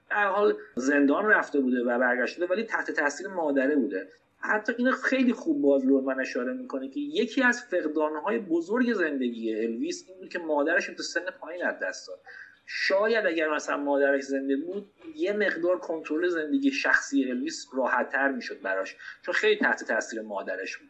در 0.10 0.28
حال 0.28 0.58
زندان 0.76 1.26
رفته 1.26 1.60
بوده 1.60 1.84
و 1.84 2.00
برگشته 2.00 2.46
ولی 2.46 2.64
تحت 2.64 2.92
تاثیر 2.92 3.28
مادره 3.28 3.76
بوده. 3.76 4.08
حتی 4.40 4.74
اینو 4.78 4.92
خیلی 4.92 5.34
خوب 5.34 5.62
باز 5.62 5.86
من 5.86 6.20
اشاره 6.20 6.54
می‌کنه 6.54 6.90
که 6.90 7.00
یکی 7.00 7.44
از 7.44 7.64
فقدانهای 7.64 8.40
بزرگ 8.40 8.94
زندگی 8.94 9.56
الویس 9.56 10.06
این 10.08 10.18
بود 10.18 10.30
که 10.30 10.40
مادرش 10.40 10.86
تو 10.86 11.04
سن 11.04 11.26
پایین 11.40 11.66
از 11.66 11.80
دست 11.80 12.08
داد. 12.08 12.20
شاید 12.66 13.26
اگر 13.26 13.50
مثلا 13.50 13.78
مادرش 13.78 14.24
زنده 14.24 14.56
بود 14.56 14.92
یه 15.16 15.34
مقدار 15.34 15.80
کنترل 15.80 16.28
زندگی 16.28 16.72
شخصی 16.72 17.32
الویس 17.32 17.68
راحتتر 17.74 18.32
می‌شد 18.32 18.62
براش 18.62 18.96
چون 19.22 19.34
خیلی 19.34 19.60
تحت 19.60 19.84
تاثیر 19.84 20.22
مادرش 20.22 20.78
بود. 20.78 20.90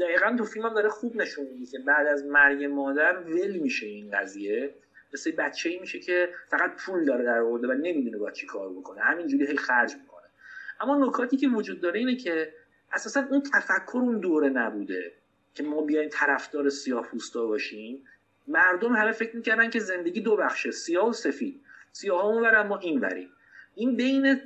دقیقا 0.00 0.36
تو 0.38 0.44
فیلم 0.44 0.66
هم 0.66 0.74
داره 0.74 0.88
خوب 0.88 1.16
نشون 1.16 1.46
میده 1.46 1.66
که 1.66 1.78
بعد 1.78 2.06
از 2.06 2.24
مرگ 2.24 2.64
مادر 2.64 3.18
ول 3.18 3.56
میشه 3.56 3.86
این 3.86 4.10
قضیه. 4.10 4.74
مثل 5.14 5.30
بچه 5.30 5.68
ای 5.68 5.78
میشه 5.78 5.98
که 5.98 6.28
فقط 6.48 6.70
پول 6.76 7.04
داره 7.04 7.24
در 7.24 7.38
آورده 7.38 7.68
و 7.68 7.72
نمی‌دونه 7.72 8.18
با 8.18 8.30
چی 8.30 8.46
کار 8.46 8.72
بکنه. 8.72 9.00
همینجوری 9.00 9.46
هی 9.46 9.56
خرج 9.56 9.94
می‌کنه. 9.94 10.26
اما 10.80 11.06
نکاتی 11.06 11.36
که 11.36 11.48
وجود 11.48 11.80
داره 11.80 11.98
اینه 11.98 12.16
که 12.16 12.52
اساسا 12.92 13.26
اون 13.30 13.42
تفکر 13.54 13.98
اون 13.98 14.20
دوره 14.20 14.48
نبوده 14.48 15.12
که 15.54 15.62
ما 15.62 15.82
بیایم 15.82 16.08
طرفدار 16.12 16.68
سیاه 16.68 17.06
پوستا 17.06 17.46
باشیم. 17.46 18.04
مردم 18.48 18.92
همه 18.92 19.12
فکر 19.12 19.36
می‌کردن 19.36 19.70
که 19.70 19.80
زندگی 19.80 20.20
دو 20.20 20.36
بخشه 20.36 20.70
سیاه 20.70 21.08
و 21.08 21.12
سفید. 21.12 21.60
سیاه 21.92 22.24
اون 22.24 22.62
ما 22.62 22.78
این 22.78 23.00
بریم 23.00 23.30
این 23.74 23.96
بین 23.96 24.40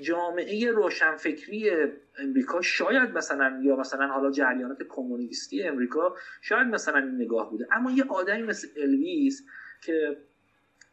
جامعه 0.00 0.70
روشنفکری 0.70 1.70
امریکا 2.18 2.62
شاید 2.62 3.10
مثلا 3.10 3.60
یا 3.62 3.76
مثلا 3.76 4.06
حالا 4.06 4.30
جریانات 4.30 4.82
کمونیستی 4.88 5.62
امریکا 5.62 6.16
شاید 6.40 6.66
مثلا 6.66 6.98
این 6.98 7.14
نگاه 7.14 7.50
بوده. 7.50 7.66
اما 7.72 7.90
یه 7.90 8.04
آدمی 8.08 8.42
مثل 8.42 8.68
الویس 8.76 9.46
که 9.82 10.16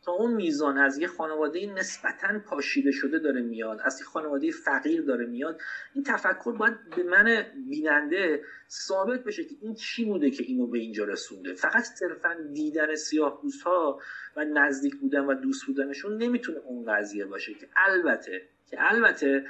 تا 0.02 0.12
اون 0.12 0.34
میزان 0.34 0.78
از 0.78 0.98
یه 0.98 1.08
خانواده 1.08 1.66
نسبتا 1.66 2.40
پاشیده 2.40 2.92
شده 2.92 3.20
داره 3.20 3.42
میاد 3.42 3.82
از 3.84 4.00
یه 4.00 4.06
خانواده 4.06 4.52
فقیر 4.52 5.02
داره 5.02 5.26
میاد. 5.26 5.62
این 5.96 6.04
تفکر 6.04 6.52
باید 6.52 6.90
به 6.96 7.04
من 7.04 7.46
بیننده 7.70 8.44
ثابت 8.70 9.24
بشه 9.24 9.44
که 9.44 9.56
این 9.62 9.76
چی 9.76 10.06
بوده 10.06 10.32
که 10.32 10.44
اینو 10.44 10.68
به 10.68 10.80
اینجا 10.80 11.04
رسونده. 11.04 11.54
فقط 11.54 11.84
صرفا 11.84 12.38
دیدن 12.54 12.96
سیاه 12.96 13.42
ها 13.66 14.00
و 14.36 14.46
نزدیک 14.46 14.96
بودن 14.96 15.26
و 15.26 15.34
دوست 15.34 15.66
بودنشون 15.66 16.18
نمی‌تونه 16.18 16.58
اون 16.58 16.86
قضیه 16.86 17.26
باشه 17.26 17.54
که 17.54 17.68
البته 17.76 18.42
که 18.70 18.78
البته 18.80 19.46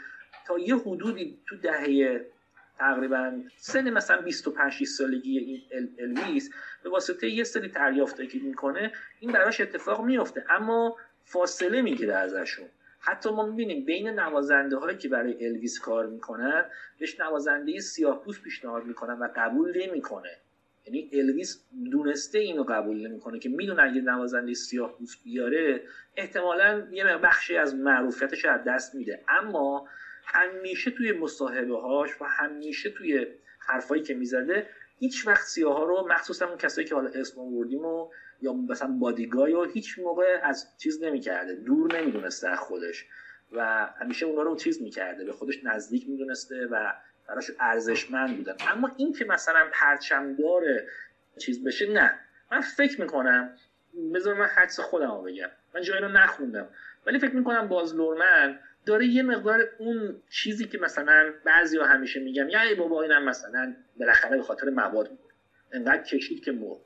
تا 0.47 0.59
یه 0.59 0.75
حدودی 0.75 1.39
تو 1.47 1.57
دهه 1.57 2.25
تقریبا 2.81 3.41
سن 3.57 3.89
مثلا 3.89 4.21
25 4.21 4.83
سالگی 4.83 5.39
این 5.39 5.61
الویس 5.99 6.49
به 6.83 6.89
واسطه 6.89 7.29
یه 7.29 7.43
سری 7.43 7.67
دریافتایی 7.67 8.29
که 8.29 8.39
می‌کنه 8.39 8.91
این 9.19 9.31
براش 9.31 9.61
اتفاق 9.61 10.05
میفته 10.05 10.45
اما 10.49 10.97
فاصله 11.23 11.81
می‌گیره 11.81 12.13
ازشون. 12.13 12.65
حتی 12.99 13.29
ما 13.29 13.45
می‌بینیم 13.45 13.85
بین 13.85 14.07
نوازنده 14.07 14.77
هایی 14.77 14.97
که 14.97 15.09
برای 15.09 15.45
الویس 15.45 15.79
کار 15.79 16.05
می‌کنن 16.07 16.65
بهش 16.99 17.19
نوازنده 17.19 17.79
سیاه 17.79 18.23
پوست 18.23 18.43
پیشنهاد 18.43 18.85
می‌کنن 18.85 19.13
و 19.13 19.27
قبول 19.35 19.87
نمی‌کنه. 19.87 20.37
یعنی 20.85 21.09
الویس 21.13 21.63
دونسته 21.91 22.39
اینو 22.39 22.63
قبول 22.63 23.07
نمی‌کنه 23.07 23.39
که 23.39 23.49
می‌دونه 23.49 23.83
اگه 23.83 24.01
نوازنده 24.01 24.53
سیاه 24.53 24.97
پوست 24.97 25.23
بیاره 25.23 25.81
احتمالا 26.15 26.87
یه 26.91 27.17
بخشی 27.17 27.57
از 27.57 27.75
معروفیتش 27.75 28.45
از 28.45 28.61
دست 28.67 28.95
میده. 28.95 29.23
اما 29.27 29.87
همیشه 30.33 30.91
توی 30.91 31.11
مصاحبه 31.11 31.77
هاش 31.77 32.21
و 32.21 32.25
همیشه 32.25 32.89
توی 32.89 33.27
حرفایی 33.59 34.01
که 34.01 34.13
می‌زده 34.13 34.65
هیچ 34.99 35.27
وقت 35.27 35.45
سیاه 35.45 35.73
ها 35.73 35.83
رو 35.83 36.07
مخصوصا 36.09 36.47
اون 36.47 36.57
کسایی 36.57 36.87
که 36.87 36.95
حالا 36.95 37.09
اسم 37.13 37.39
آوردیم 37.41 37.85
و 37.85 38.09
یا 38.41 38.53
مثلا 38.53 38.87
بادیگای 38.87 39.53
و 39.53 39.63
هیچ 39.63 39.99
موقع 39.99 40.39
از 40.43 40.65
چیز 40.77 41.03
نمی‌کرده 41.03 41.55
دور 41.55 41.95
نمی‌دونسته 41.95 42.49
از 42.49 42.59
خودش 42.59 43.05
و 43.51 43.87
همیشه 44.01 44.25
اونا 44.25 44.41
رو 44.41 44.55
چیز 44.55 44.81
می‌کرده 44.81 45.25
به 45.25 45.31
خودش 45.33 45.63
نزدیک 45.63 46.09
می‌دونسته 46.09 46.67
و 46.71 46.93
براش 47.27 47.51
ارزشمند 47.59 48.37
بودن. 48.37 48.55
اما 48.71 48.91
این 48.97 49.13
که 49.13 49.25
مثلا 49.25 49.69
پرچمدار 49.73 50.63
چیز 51.39 51.63
بشه 51.63 51.93
نه. 51.93 52.13
من 52.51 52.61
فکر 52.61 53.01
می‌کنم 53.01 53.49
بذار 54.13 54.33
من 54.33 54.45
حدس 54.45 54.79
خودم 54.79 55.11
رو 55.11 55.21
بگم. 55.21 55.49
من 55.75 55.81
جایی 55.81 56.01
رو 56.01 56.07
نخوندم. 56.07 56.67
ولی 57.05 57.19
فکر 57.19 57.35
می‌کنم 57.35 57.67
باز 57.67 57.95
لورمن 57.95 58.59
داره 58.85 59.05
یه 59.05 59.23
مقدار 59.23 59.69
اون 59.77 60.21
چیزی 60.29 60.65
که 60.65 60.77
مثلا 60.77 61.33
بعضی 61.45 61.77
ها 61.77 61.85
همیشه 61.85 62.19
میگن 62.19 62.49
یا 62.49 62.61
ای 62.61 62.75
بابا 62.75 63.01
اینم 63.01 63.23
مثلا 63.25 63.75
بالاخره 63.99 64.37
به 64.37 64.43
خاطر 64.43 64.69
مواد 64.69 65.09
بود. 65.09 65.31
انقدر 65.71 66.03
کشید 66.03 66.43
که 66.43 66.51
مرد. 66.51 66.79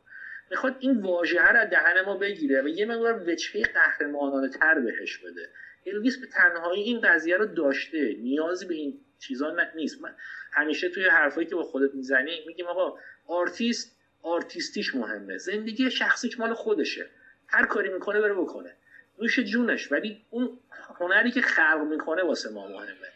می‌خواد 0.52 0.76
این 0.80 1.02
واژه 1.02 1.42
رو 1.42 1.58
از 1.58 1.70
دهن 1.70 2.02
ما 2.06 2.18
بگیره 2.18 2.62
و 2.62 2.68
یه 2.68 2.86
مقدار 2.86 3.30
وجهه 3.30 3.64
قهرمانانه 3.64 4.50
تر 4.50 4.80
بهش 4.80 5.18
بده. 5.18 5.50
الویس 5.86 6.18
به 6.18 6.28
تنهایی 6.28 6.84
این 6.84 7.02
قضیه 7.02 7.38
رو 7.38 7.46
داشته. 7.46 8.16
نیازی 8.20 8.66
به 8.66 8.74
این 8.74 9.00
چیزا 9.20 9.58
نیست. 9.76 10.02
من 10.02 10.16
همیشه 10.52 10.90
توی 10.90 11.06
حرفایی 11.06 11.48
که 11.48 11.56
با 11.56 11.64
خودت 11.64 11.96
می‌زنیم 11.96 12.44
میگیم 12.48 12.66
آقا 12.66 12.98
آرتیست 13.28 13.98
آرتیستیش 14.22 14.96
مهمه. 14.96 15.38
زندگی 15.38 15.92
شخصیش 15.92 16.40
مال 16.40 16.54
خودشه. 16.54 17.10
هر 17.48 17.66
کاری 17.66 17.90
می‌کنه 17.90 18.22
بره 18.22 18.34
بکنه. 18.34 18.76
نوش 19.22 19.40
جونش. 19.40 19.92
ولی 19.92 20.22
اون 20.30 20.60
هنری 21.00 21.32
که 21.32 21.42
خلق 21.42 21.88
می‌کنه 21.90 22.24
واسه 22.24 22.50
ما 22.50 22.68
مهمه. 22.68 23.08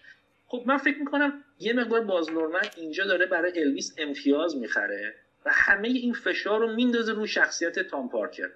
خب 0.47 0.63
من 0.65 0.77
فکر 0.77 0.99
می‌کنم 0.99 1.43
یه 1.59 1.73
مقدار 1.73 2.01
باز 2.01 2.31
لورمن 2.31 2.61
اینجا 2.77 3.05
داره 3.05 3.25
برای 3.25 3.63
الویس 3.63 3.95
امتیاز 3.97 4.55
می‌خره 4.55 5.15
و 5.45 5.49
همه 5.53 5.87
این 5.87 6.13
فشار 6.13 6.59
رو 6.59 6.75
میندازه 6.75 7.13
روی 7.13 7.27
شخصیت 7.27 7.79
تام 7.79 8.09
پارکر. 8.09 8.49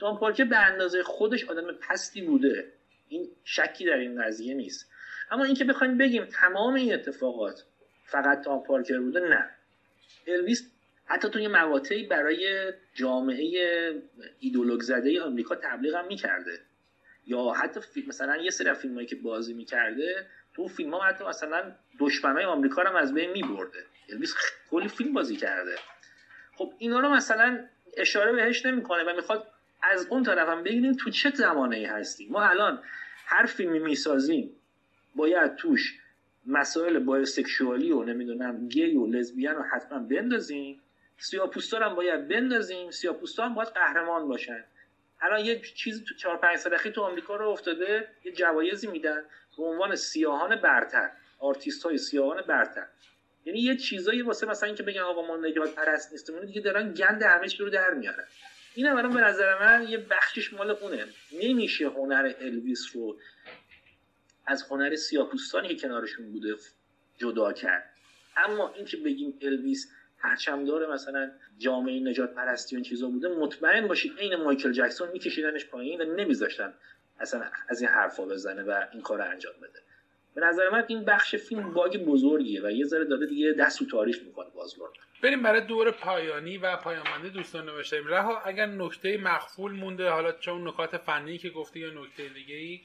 تام 0.00 0.18
پارکر 0.18 0.44
به 0.44 0.58
اندازه 0.58 1.02
خودش 1.02 1.44
آدم 1.44 1.72
پستی 1.72 2.22
بوده. 2.22 2.72
این 3.08 3.28
شکی 3.44 3.84
در 3.84 3.96
این 3.96 4.22
قضیه 4.22 4.54
نیست. 4.54 4.90
اما 5.30 5.44
اینکه 5.44 5.64
بخوایم 5.64 5.98
بگیم 5.98 6.24
تمام 6.24 6.74
این 6.74 6.94
اتفاقات 6.94 7.64
فقط 8.04 8.44
تام 8.44 8.62
پارکر 8.62 8.98
بوده 8.98 9.20
نه. 9.20 9.50
الویس 10.26 10.70
حتی 11.04 11.28
توی 11.28 11.48
مقاطعی 11.48 12.06
برای 12.06 12.72
جامعه 12.94 13.94
ایدولوگ 14.40 14.80
زده 14.80 15.22
آمریکا 15.22 15.54
تبلیغ 15.54 15.94
هم 15.94 16.06
می‌کرده. 16.06 16.58
یا 17.26 17.50
حتی 17.50 17.80
مثلا 18.06 18.36
یه 18.36 18.50
سری 18.50 18.74
فیلمایی 18.74 19.06
که 19.06 19.16
بازی 19.16 19.54
می‌کرده 19.54 20.26
تو 20.54 20.68
فیلم 20.68 20.94
ها 20.94 21.00
حتی 21.02 21.24
مثلا 21.24 21.72
دشمنای 21.98 22.44
آمریکا 22.44 22.82
رو 22.82 22.96
از 22.96 23.14
بین 23.14 23.30
میبرده. 23.30 23.84
الویس 24.08 24.34
کلی 24.70 24.88
فیلم 24.88 25.12
بازی 25.12 25.36
کرده. 25.36 25.76
خب 26.56 26.72
اینا 26.78 27.00
رو 27.00 27.08
مثلا 27.08 27.64
اشاره 27.96 28.32
بهش 28.32 28.66
نمی‌کنه 28.66 29.04
و 29.04 29.16
می‌خواد 29.16 29.46
از 29.82 30.06
اون 30.06 30.22
طرف 30.22 30.48
هم 30.48 30.62
ببینیم 30.62 30.92
تو 30.92 31.10
چه 31.10 31.30
زمانه 31.30 31.76
ای 31.76 31.84
هستیم. 31.84 32.32
ما 32.32 32.42
الان 32.42 32.82
هر 33.26 33.46
فیلمی 33.46 33.78
می‌سازیم 33.78 34.56
باید 35.14 35.54
توش 35.54 35.98
مسائل 36.46 36.98
bisexual 36.98 37.82
ی 37.82 37.92
و 37.92 38.02
نمی‌دونم 38.02 38.68
گی 38.68 38.96
و 38.96 39.06
لزبیان 39.06 39.54
رو 39.54 39.62
حتما 39.62 39.98
بندازیم. 39.98 40.80
سیاپوستا 41.18 41.78
هم 41.78 41.94
باید 41.94 42.28
بندازیم. 42.28 42.90
سیاپوستا 42.90 43.44
هم 43.44 43.54
باید 43.54 43.68
قهرمان 43.68 44.28
باشن. 44.28 44.64
الان 45.20 45.44
یه 45.44 45.60
چیزی 45.60 46.04
تو 46.04 46.14
چهار 46.14 46.36
پنج 46.36 46.56
سال 46.56 46.76
تو 46.76 47.02
آمریکا 47.02 47.36
رو 47.36 47.48
افتاده 47.48 48.08
یه 48.24 48.32
جوایزی 48.32 48.86
میدن 48.86 49.22
به 49.56 49.64
عنوان 49.64 49.96
سیاهان 49.96 50.56
برتر 50.56 51.10
آرتیست 51.38 51.82
های 51.82 51.98
سیاهان 51.98 52.42
برتر. 52.42 52.86
یعنی 53.44 53.60
یه 53.60 53.76
چیزایی 53.76 54.22
واسه 54.22 54.46
مثلا 54.46 54.66
اینکه 54.66 54.82
بگن 54.82 55.00
آقا 55.00 55.26
ما 55.26 55.36
نجات 55.36 55.74
پرست 55.74 56.12
نیستیم 56.12 56.44
دیگه 56.44 56.60
دارن 56.60 56.94
گند 56.94 57.46
چی 57.46 57.58
رو 57.58 57.70
در 57.70 57.94
میارن. 57.94 58.24
این 58.74 58.86
هم 58.86 59.14
به 59.14 59.20
نظر 59.20 59.58
من 59.58 59.88
یه 59.88 59.98
بخشش 59.98 60.52
مال 60.52 60.70
اونه. 60.70 61.06
نمیشه 61.32 61.88
هنر 61.88 62.32
الویس 62.40 62.86
رو 62.94 63.18
از 64.46 64.62
هنر 64.62 64.96
سیاپوستانی 64.96 65.68
که 65.68 65.88
کنارشون 65.88 66.32
بوده 66.32 66.54
جدا 67.18 67.52
کرد. 67.52 67.90
اما 68.36 68.72
اینکه 68.74 68.96
بگیم 68.96 69.38
الویس 69.42 69.92
پرچم 70.22 70.64
داره 70.64 70.86
مثلا 70.86 71.30
جامعه 71.58 72.00
نجات 72.00 72.34
پرستی 72.34 72.76
و 72.76 72.80
چیزا 72.80 73.08
بوده 73.08 73.28
مطمئن 73.28 73.88
باشید 73.88 74.18
عین 74.18 74.36
مایکل 74.36 74.72
جکسون 74.72 75.08
میکشیدنش 75.12 75.66
پایین 75.66 76.00
و 76.00 76.04
نمیذاشتن 76.04 76.74
اصلا 77.20 77.44
از 77.68 77.80
این 77.80 77.90
حرفا 77.90 78.24
بزنه 78.24 78.62
و 78.62 78.84
این 78.92 79.02
کار 79.02 79.18
رو 79.18 79.30
انجام 79.30 79.54
بده. 79.62 79.80
به 80.34 80.40
نظر 80.40 80.68
من 80.68 80.84
این 80.88 81.04
بخش 81.04 81.36
فیلم 81.36 81.74
باگ 81.74 81.96
بزرگیه 81.96 82.62
و 82.64 82.70
یه 82.70 82.84
ذره 82.84 83.04
داره 83.04 83.26
دیگه 83.26 83.52
دست 83.52 83.88
تاریخ 83.90 84.22
می‌کنه 84.22 84.46
بازلور 84.54 84.88
بریم 85.22 85.42
برای 85.42 85.60
دور 85.60 85.90
پایانی 85.90 86.58
و 86.58 86.76
پایانمنده 86.76 87.28
دوستان 87.28 87.66
نوشته 87.66 88.00
رها 88.06 88.40
اگر 88.40 88.66
نکته 88.66 89.18
مخفول 89.18 89.72
مونده 89.72 90.10
حالا 90.10 90.32
چون 90.32 90.68
نکات 90.68 90.96
فنی 90.96 91.38
که 91.38 91.50
گفته 91.50 91.80
یا 91.80 91.90
نکته 91.90 92.28
دیگه 92.28 92.54
ای 92.54 92.80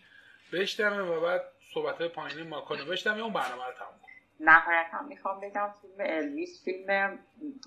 و 0.54 1.22
بعد 1.22 1.42
صحبت 1.74 1.96
های 1.96 2.08
پایینی 2.08 2.44
ما 2.44 2.62
کنه 2.62 2.86
بشتمه 2.86 3.22
اون 3.22 3.34
برنامه 3.34 3.66
رو 3.66 3.74
تموم 3.80 4.11
نهایتا 4.42 5.02
می‌خوام 5.08 5.40
بگم 5.40 5.70
فیلم 5.82 5.96
الویس 6.00 6.64
فیلم 6.64 7.20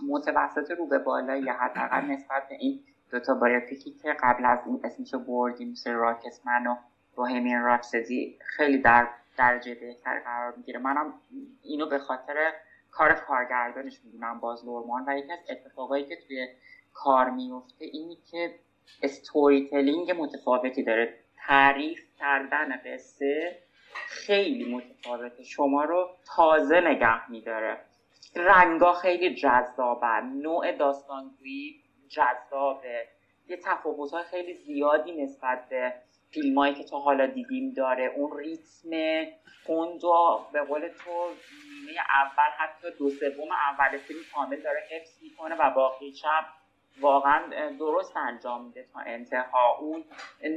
متوسط 0.08 0.70
رو 0.70 0.86
به 0.86 0.98
بالا 0.98 1.36
یا 1.36 1.52
حداقل 1.52 2.04
نسبت 2.04 2.48
به 2.48 2.54
این 2.54 2.80
دوتا 3.10 3.34
بایوپیکی 3.34 3.90
که 3.90 4.16
قبل 4.20 4.44
از 4.44 4.58
این 4.66 4.80
اسمشو 4.84 5.18
بردیم 5.18 5.70
مثل 5.70 5.92
راکسمن 5.92 6.66
و 6.66 6.76
بوهمیان 7.16 7.62
راپسدی 7.62 8.38
خیلی 8.40 8.78
در 8.78 9.08
درجه 9.38 9.74
بهتر 9.74 10.20
قرار 10.20 10.54
می‌گیره. 10.56 10.78
منم 10.78 11.14
اینو 11.62 11.88
به 11.88 11.98
خاطر 11.98 12.52
کار 12.90 13.14
کارگردانش 13.14 14.00
می‌دونم 14.04 14.40
باز 14.40 14.64
لورمان 14.64 15.04
و 15.06 15.18
یکی 15.18 15.32
از 15.32 15.38
اتفاقایی 15.50 16.04
که 16.04 16.16
توی 16.16 16.48
کار 16.92 17.30
میفته 17.30 17.84
اینی 17.84 18.18
که 18.30 18.54
استوری 19.02 19.68
تلینگ 19.70 20.10
متفاوتی 20.18 20.82
داره. 20.82 21.14
تعریف 21.36 22.00
کردن 22.18 22.76
قصه 22.76 23.58
خیلی 23.94 24.74
متفاوته. 24.74 25.42
شما 25.42 25.84
رو 25.84 26.10
تازه 26.36 26.80
نگه 26.80 27.30
میداره. 27.30 27.80
رنگا 28.36 28.92
خیلی 28.92 29.34
جذابن. 29.34 30.32
نوع 30.42 30.72
داستانگویی 30.72 31.80
جذابه. 32.08 33.08
یه 33.48 33.56
تفاوت 33.56 34.10
های 34.10 34.24
خیلی 34.24 34.54
زیادی 34.54 35.22
نسبت 35.22 35.68
به 35.68 35.92
فیلم 36.30 36.74
که 36.74 36.84
تا 36.84 36.98
حالا 36.98 37.26
دیدیم 37.26 37.72
داره. 37.76 38.04
اون 38.04 38.38
ریتم 38.38 39.26
اون 39.66 39.98
دو 39.98 40.46
به 40.52 40.62
قول 40.62 40.88
تو 40.88 41.28
نیمه 41.70 42.00
اول 42.24 42.50
حتی 42.58 42.86
دو 42.98 43.10
سوم 43.10 43.48
اول 43.52 43.98
فیلم 43.98 44.20
کامل 44.34 44.60
داره 44.60 44.80
حفظ 44.90 45.22
می‌کنه 45.22 45.54
و 45.54 45.70
باقیش 45.70 46.24
هم 46.24 46.44
واقعا 47.00 47.70
درست 47.78 48.16
انجام 48.16 48.64
میده 48.64 48.86
تا 48.92 49.00
انتها 49.00 49.78
اون 49.80 50.04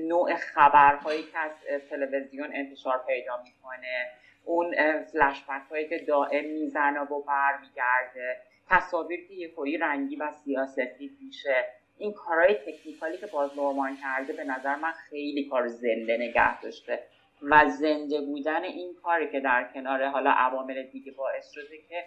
نوع 0.07 0.35
خبرهایی 0.35 1.23
که 1.23 1.39
از 1.39 1.51
تلویزیون 1.89 2.49
انتشار 2.53 3.03
پیدا 3.07 3.43
می‌کنه 3.43 4.11
اون 4.45 4.75
فلش 5.03 5.43
هایی 5.71 5.87
که 5.87 5.97
دائم 5.97 6.45
می‌زنه 6.45 6.99
و 6.99 7.21
برمیگرده 7.21 8.37
تصاویر 8.69 9.27
که 9.27 9.33
یه 9.65 9.79
رنگی 9.81 10.15
و 10.15 10.31
سیاستی 10.31 11.17
میشه. 11.21 11.65
این 11.97 12.13
کارهای 12.13 12.53
تکنیکالی 12.53 13.17
که 13.17 13.27
باز 13.27 13.57
نورمان 13.57 13.97
کرده 13.97 14.33
به 14.33 14.43
نظر 14.43 14.75
من 14.75 14.91
خیلی 14.91 15.49
کار 15.49 15.67
زنده 15.67 16.17
نگه 16.17 16.61
داشته 16.61 17.03
و 17.41 17.69
زنده 17.69 18.21
بودن 18.21 18.63
این 18.63 18.95
کاری 19.03 19.31
که 19.31 19.39
در 19.39 19.69
کنار 19.73 20.05
حالا 20.05 20.31
عوامل 20.31 20.83
دیگه 20.83 21.11
باعث 21.11 21.51
شده 21.51 21.77
که 21.89 22.03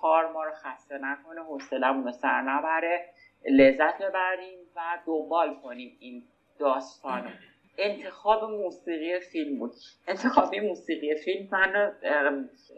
کار 0.00 0.32
ما 0.32 0.44
رو 0.44 0.52
خسته 0.52 0.98
نکنه 0.98 1.40
حوصلهمون 1.40 2.04
رو 2.04 2.12
سر 2.12 2.40
نبره. 2.40 3.04
لذت 3.50 4.02
ببریم 4.02 4.58
و 4.76 4.98
دنبال 5.06 5.54
کنیم 5.62 5.96
این 6.00 6.24
داستان. 6.58 7.32
انتخاب 7.78 8.44
موسیقی 8.44 9.20
فیلم 9.20 9.58
بود. 9.58 9.72
انتخاب 10.08 10.54
موسیقی 10.54 11.14
فیلم 11.14 11.48
من 11.52 11.92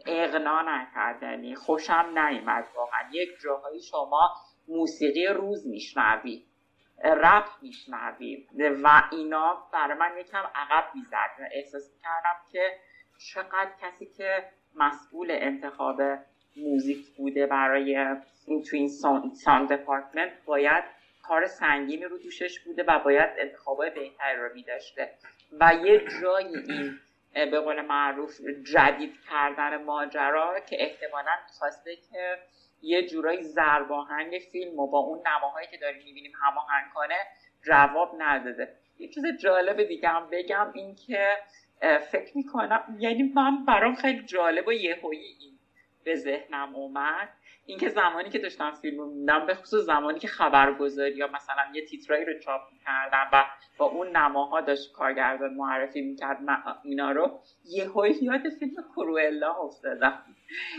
اغنا 0.07 0.63
نکردنی 0.63 1.55
خوشم 1.55 2.19
نیمد 2.19 2.65
واقعا. 2.77 3.01
یک 3.13 3.29
جاهایی 3.45 3.81
شما 3.83 4.31
موسیقی 4.69 5.27
روز 5.27 5.67
میشنوی 5.67 6.45
رپ 7.05 7.49
میشنوی 7.63 8.47
و 8.59 9.03
اینا 9.13 9.69
برای 9.73 9.99
من 9.99 10.19
یکم 10.19 10.43
عقب 10.55 10.85
می‌زد. 10.95 11.31
احساس 11.53 11.91
کردم 12.03 12.37
که 12.53 12.79
چقدر 13.19 13.71
کسی 13.83 14.07
که 14.07 14.45
مسئول 14.75 15.29
انتخاب 15.31 16.01
موزیک 16.57 17.07
بوده 17.17 17.47
برای 17.47 17.97
این 18.47 18.63
تو 18.63 18.77
این 18.77 18.89
سانگ 19.35 19.69
دپارتمنت 19.69 20.33
باید 20.45 20.85
کار 21.23 21.47
سنگینی 21.47 22.05
رو 22.05 22.19
دوشش 22.19 22.61
بوده 22.61 22.85
و 22.89 22.99
باید 23.05 23.31
انتخابای 23.39 23.91
بهتری 23.91 24.37
رو 24.37 24.55
میداشته. 24.55 25.11
و 25.61 25.73
یه 25.85 26.05
جایی 26.23 26.57
این 26.57 26.99
به 27.51 27.61
قول 27.61 27.81
معروف 27.81 28.41
جدید 28.73 29.15
کردن 29.31 29.85
ماجرا 29.85 30.61
که 30.71 30.77
احتمالا 30.81 31.33
خواسته 31.59 31.97
که 31.97 32.39
یه 32.83 33.07
جورایی 33.07 33.43
زرباهنگ 33.43 34.39
فیلم 34.53 34.79
و 34.79 34.87
با 34.87 34.99
اون 34.99 35.23
نماهایی 35.27 35.67
که 35.71 35.77
داریم 35.77 36.03
می‌بینیم 36.05 36.33
هماهنگ 36.43 36.93
کنه 36.95 37.17
جواب 37.67 38.15
نداده. 38.19 38.75
یه 38.99 39.09
چیز 39.09 39.25
جالب 39.41 39.83
دیگه 39.83 40.09
هم 40.09 40.29
بگم 40.33 40.73
این 40.75 40.95
که 40.95 41.37
فکر 42.11 42.37
می‌کنم 42.37 42.97
یعنی 42.99 43.23
من 43.23 43.65
برام 43.65 43.95
خیلی 43.95 44.23
جالب 44.27 44.69
و 44.69 44.73
یهویی 44.73 45.37
این 45.41 45.54
به 46.05 46.15
ذهنم 46.15 46.75
اومد. 46.75 47.29
اینکه 47.67 47.89
زمانی 47.89 48.31
که 48.31 48.39
داشتم 48.39 48.71
فیلم 48.71 49.01
رو 49.01 49.11
میدم 49.11 49.47
به 49.47 49.55
خصوص 49.55 49.85
زمانی 49.85 50.19
که 50.19 50.29
خبرگزاری 50.29 51.17
یا 51.17 51.27
مثلا 51.27 51.63
یه 51.75 51.87
تیترایی 51.87 52.25
رو 52.25 52.39
چاپ 52.39 52.61
می‌کردم 52.73 53.29
و 53.33 53.45
با 53.79 53.87
اون 53.87 54.17
نماها 54.17 54.61
داشت 54.61 54.93
کارگردان 54.93 55.55
معرفی 55.55 56.01
می‌کرد 56.01 56.39
اینا 56.85 57.13
رو 57.13 57.41
یه 57.65 57.91
یاد 58.23 58.49
فیلم 58.59 58.73
کروئلا 58.97 59.55
افتادم. 59.55 60.23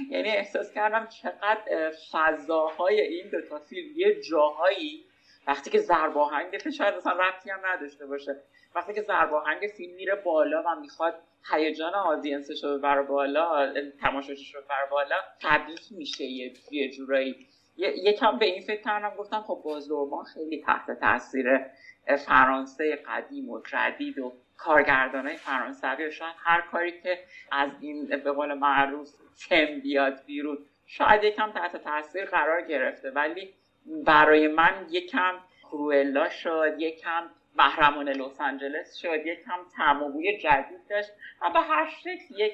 یعنی 0.10 0.30
احساس 0.30 0.74
کردم 0.74 1.08
چقدر 1.08 1.92
فضاهای 2.12 3.02
این 3.02 3.30
دوتا 3.30 3.60
فیلم 3.60 3.94
یه 3.96 4.22
جاهایی 4.22 5.06
وقتی 5.48 5.70
که 5.70 5.80
زرباهنگ 5.80 6.70
شاید 6.70 6.94
اصلا 6.94 7.14
ربطی 7.14 7.50
هم 7.50 7.60
نداشته 7.66 8.06
باشه. 8.06 8.36
وقتی 8.76 8.94
که 8.94 9.02
زرباهنگ 9.02 9.68
فیلم 9.78 9.96
میره 9.96 10.16
بالا 10.16 10.64
و 10.64 10.76
می‌خواد 10.82 11.14
هیجان 11.54 11.94
آدینسش 11.94 12.64
رو 12.64 12.78
ببر 12.78 13.02
بالا 13.02 13.74
تماشاچیش 14.02 14.56
رو 14.56 14.62
ببر 14.62 14.86
بالا 14.92 15.16
تبلیغ 15.42 15.80
میشه 15.92 16.24
یه, 16.24 16.54
یه 16.72 16.92
جورایی. 16.92 17.48
یکم 17.78 18.38
به 18.38 18.46
این 18.46 18.62
فکر 18.62 18.82
کردم 18.82 19.16
گفتم 19.18 19.42
خب 19.42 19.62
باز 19.64 19.90
خیلی 20.34 20.64
تحت 20.64 21.00
تاثیر 21.00 21.60
فرانسه 22.26 22.96
قدیم 22.96 23.50
و 23.50 23.62
جدید 23.62 24.20
و 24.20 24.34
کارگردان 24.58 25.28
های 25.28 25.38
فرانسوی 25.38 26.06
و 26.06 26.12
شاید 26.12 26.36
هر 26.38 26.62
کاری 26.62 27.02
که 27.02 27.20
از 27.52 27.70
این 27.82 28.08
به 28.08 28.32
قول 28.32 28.54
معروف 28.54 29.10
تم 29.50 29.80
بیاد 29.80 30.26
بیرون 30.26 30.58
شاید 30.86 31.24
یکم 31.24 31.52
تحت 31.52 31.78
تاثیر 31.78 32.26
قرار 32.26 32.62
گرفته 32.62 33.12
ولی 33.12 33.54
برای 33.86 34.48
من 34.48 34.88
یکم 34.90 35.34
کروئلا 35.64 36.30
شد 36.30 36.76
یکم 36.80 37.30
محرمان 37.56 38.10
لس 38.10 38.42
آنجلس 38.42 38.96
شد. 38.96 39.26
یک 39.26 39.40
هم 39.48 39.60
تمابوی 39.78 40.38
جدید 40.38 40.88
داشت 40.90 41.10
و 41.42 41.50
به 41.50 41.60
هر 41.60 41.90
شکل 41.90 42.36
یک 42.38 42.54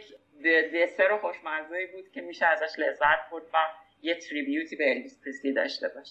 دسر 0.73 1.17
خوشمزه 1.17 1.89
بود 1.93 2.11
که 2.11 2.21
میشه 2.21 2.45
ازش 2.45 2.79
لذت 2.79 3.29
برد 3.31 3.43
و 3.53 3.57
یه 4.01 4.15
tribute 4.15 4.68
ی 4.68 4.75
به 4.75 4.91
الویس 4.91 5.21
پریسلی 5.23 5.53
داشته 5.53 5.87
باش. 5.95 6.09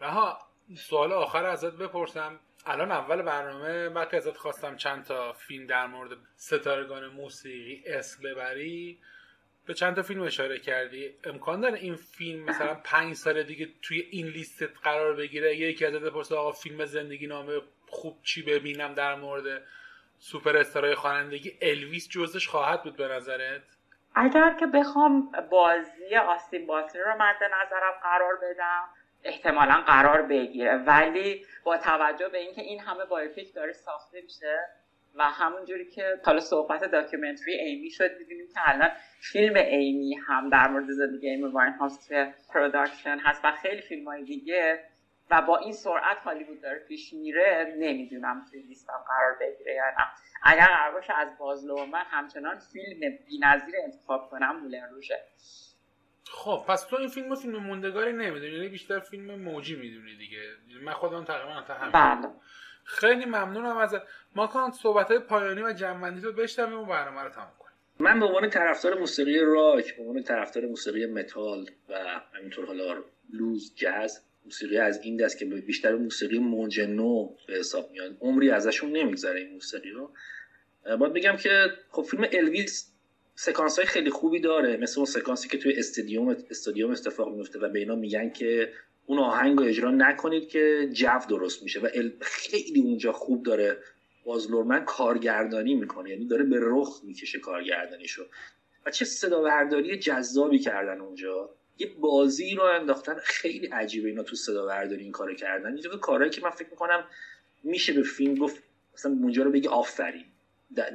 رها 0.00 0.38
سوال 0.76 1.12
آخر 1.12 1.46
ازت 1.46 1.72
بپرسم. 1.72 2.40
الان 2.66 2.92
اول 2.92 3.22
برنامه 3.22 3.88
وقتی 3.88 4.16
ازت 4.16 4.36
خواستم 4.36 4.76
چند 4.76 5.04
تا 5.04 5.32
فیلم 5.32 5.66
در 5.66 5.86
مورد 5.86 6.10
ستارگان 6.36 7.06
موسیقی 7.06 7.82
اسم 7.86 8.22
ببری. 8.22 9.00
به 9.68 9.74
چند 9.74 9.96
تا 9.96 10.02
فیلم 10.02 10.22
اشاره 10.22 10.58
کردی. 10.58 11.14
امکان 11.24 11.60
داره 11.60 11.78
این 11.78 11.96
فیلم 11.96 12.44
مثلا 12.44 12.74
پنج 12.74 13.14
سال 13.14 13.42
دیگه 13.42 13.68
توی 13.82 14.00
این 14.10 14.26
لیست 14.26 14.62
قرار 14.62 15.14
بگیره؟ 15.14 15.56
یکی 15.56 15.86
ازت 15.86 15.94
بپرسه 15.94 16.36
آقا 16.36 16.52
فیلم 16.52 16.84
زندگی 16.84 17.26
نامه 17.26 17.60
خوب 17.86 18.18
چی 18.22 18.42
ببینم 18.42 18.94
در 18.94 19.14
مورد 19.14 19.62
سوپر 20.18 20.56
استارای 20.56 20.94
خوانندگی؟ 20.94 21.58
الویس 21.62 22.08
جزش 22.08 22.48
خواهد 22.48 22.82
بود 22.82 22.96
به 22.96 23.08
نظرت؟ 23.08 23.62
اگر 24.14 24.56
که 24.60 24.66
بخوام 24.66 25.32
بازی 25.50 26.16
آستین 26.16 26.66
باتلر 26.66 27.02
رو 27.02 27.22
مد 27.22 27.36
نظرم 27.42 27.94
قرار 28.02 28.36
بدم 28.42 28.84
احتمالا 29.24 29.82
قرار 29.86 30.22
بگیره. 30.22 30.76
ولی 30.76 31.46
با 31.64 31.76
توجه 31.76 32.28
به 32.28 32.38
اینکه 32.38 32.62
این 32.62 32.80
همه 32.80 33.04
biopic 33.04 33.54
داره 33.54 33.72
ساخته 33.72 34.20
میشه 34.20 34.58
و 35.14 35.22
همونجوری 35.22 35.84
که 35.90 36.20
حالا 36.24 36.40
صحبت 36.40 36.84
documentary 36.84 37.54
ایمی 37.54 37.90
شد 37.90 38.10
می‌بینیم 38.18 38.46
که 38.54 38.60
الان 38.64 38.90
فیلم 39.20 39.56
ایمی 39.56 40.14
هم 40.14 40.50
در 40.50 40.68
مورد 40.68 40.90
زندگی 40.90 41.28
ایمی 41.28 41.50
واین 41.50 41.72
هاست 41.72 42.08
که 42.08 42.34
production 42.54 43.18
هست 43.18 43.40
و 43.44 43.52
خیلی 43.52 43.80
فیلم 43.80 44.08
های 44.08 44.24
دیگه 44.24 44.84
و 45.30 45.42
با 45.42 45.56
این 45.56 45.72
سرعت 45.72 46.18
هالیوود 46.18 46.60
داره 46.60 46.78
پیش 46.78 47.12
میره 47.12 47.74
نمی‌دونم 47.78 48.46
توی 48.50 48.62
لیستم 48.62 49.04
قرار 49.08 49.36
بگیره 49.40 49.74
یا 49.74 49.84
نه. 49.84 50.06
اگر 50.42 50.66
قرار 50.66 50.92
باشه 50.94 51.12
از 51.14 51.28
من 51.92 52.04
همچنان 52.10 52.58
فیلم 52.58 53.18
بی‌نظیر 53.26 53.74
انتخاب 53.84 54.30
کنم 54.30 54.60
مولن 54.60 54.90
روشه 54.90 55.24
خب 56.30 56.64
پس 56.68 56.84
تو 56.84 56.96
این 56.96 57.08
فیلم 57.08 57.34
فیلم 57.34 57.56
موندگاری 57.56 58.12
نمی‌دونی 58.12 58.52
یعنی 58.52 58.68
بیشتر 58.68 58.98
فیلم 58.98 59.34
موجی 59.34 59.76
می‌دونی 59.76 60.16
دیگه. 60.16 60.38
من 60.82 60.92
خودم 60.92 61.24
تقریبا 61.24 61.62
تا 61.62 61.74
هم 61.74 61.90
بله. 61.90 62.34
خیلی 62.88 63.24
ممنونم 63.24 63.76
ازت 63.76 64.02
ما 64.34 64.46
کان 64.46 64.72
صحبت 64.72 65.08
های 65.08 65.18
پایانی 65.18 65.62
و 65.62 65.72
جنبندی 65.72 66.20
رو 66.20 66.32
بشنویم 66.32 66.78
و 66.78 66.84
برنامه 66.84 67.22
رو 67.22 67.28
تمام 67.28 67.52
کنیم. 67.58 67.74
من 67.98 68.20
به 68.20 68.26
عنوان 68.26 68.50
طرفدار 68.50 68.98
موسیقی 68.98 69.38
راک 69.38 69.96
به 69.96 70.02
عنوان 70.02 70.22
طرفدار 70.22 70.66
موسیقی 70.66 71.06
متال 71.06 71.70
و 71.88 71.94
همینطور 72.32 72.66
حالا 72.66 73.02
لوز 73.32 73.72
جاز 73.74 74.20
موسیقی 74.44 74.78
از 74.78 75.00
این 75.02 75.16
دست 75.16 75.38
که 75.38 75.44
بیشتر 75.44 75.94
موسیقی 75.94 76.38
موج 76.38 76.80
نو 76.80 77.34
به 77.46 77.54
حساب 77.54 77.90
میاد. 77.90 78.16
عمری 78.20 78.50
ازشون 78.50 78.92
نمیگذره 78.92 79.40
این 79.40 79.52
موسیقی 79.52 79.90
رو. 79.90 80.10
باید 80.96 81.12
بگم 81.12 81.36
که 81.36 81.70
خب 81.90 82.02
فیلم 82.02 82.26
الویس 82.32 82.92
سکانس 83.34 83.78
های 83.78 83.86
خیلی 83.86 84.10
خوبی 84.10 84.40
داره 84.40 84.76
مثل 84.76 85.00
اون 85.00 85.06
سکانسی 85.06 85.48
که 85.48 85.58
توی 85.58 85.72
استادیوم 85.72 86.36
استادیوم 86.50 86.90
اتفاق 86.90 87.36
میفته 87.36 87.58
و 87.58 87.68
به 87.68 87.78
اینا 87.78 87.94
میگن 87.94 88.30
که 88.30 88.72
اون 89.08 89.18
آهنگ 89.18 89.58
رو 89.58 89.64
اجرا 89.64 89.90
نکنید 89.90 90.48
که 90.48 90.88
جو 90.92 91.18
درست 91.28 91.62
میشه 91.62 91.80
و 91.80 91.88
خیلی 92.20 92.80
اونجا 92.80 93.12
خوب 93.12 93.42
داره 93.42 93.76
باز 94.24 94.50
لورمن 94.50 94.84
کارگردانی 94.84 95.74
می‌کنه. 95.74 96.10
یعنی 96.10 96.26
داره 96.26 96.44
به 96.44 96.56
رخ 96.60 97.00
می‌کشه 97.04 97.38
کارگردانیشو. 97.38 98.26
و 98.86 98.90
چه 98.90 99.04
صدا 99.04 99.42
برداری 99.42 99.98
جذابی 99.98 100.58
کردن 100.58 101.00
اونجا. 101.00 101.50
یه 101.78 101.90
بازی 102.00 102.54
رو 102.54 102.62
انداختن. 102.62 103.14
خیلی 103.24 103.66
عجیبه 103.66 104.08
اینا 104.08 104.22
تو 104.22 104.36
صدا 104.36 104.66
برداری 104.66 105.02
این 105.02 105.12
کارو 105.12 105.34
کردن. 105.34 105.76
یه 105.76 105.82
کارهایی 106.00 106.30
که 106.30 106.40
من 106.42 106.50
فکر 106.50 106.68
می‌کنم 106.70 107.04
میشه 107.62 107.92
به 107.92 108.02
فیلم 108.02 108.34
گفت 108.34 108.62
مثلا 108.94 109.12
اونجا 109.12 109.42
رو 109.42 109.50
بگی 109.50 109.68
آفرین. 109.68 110.24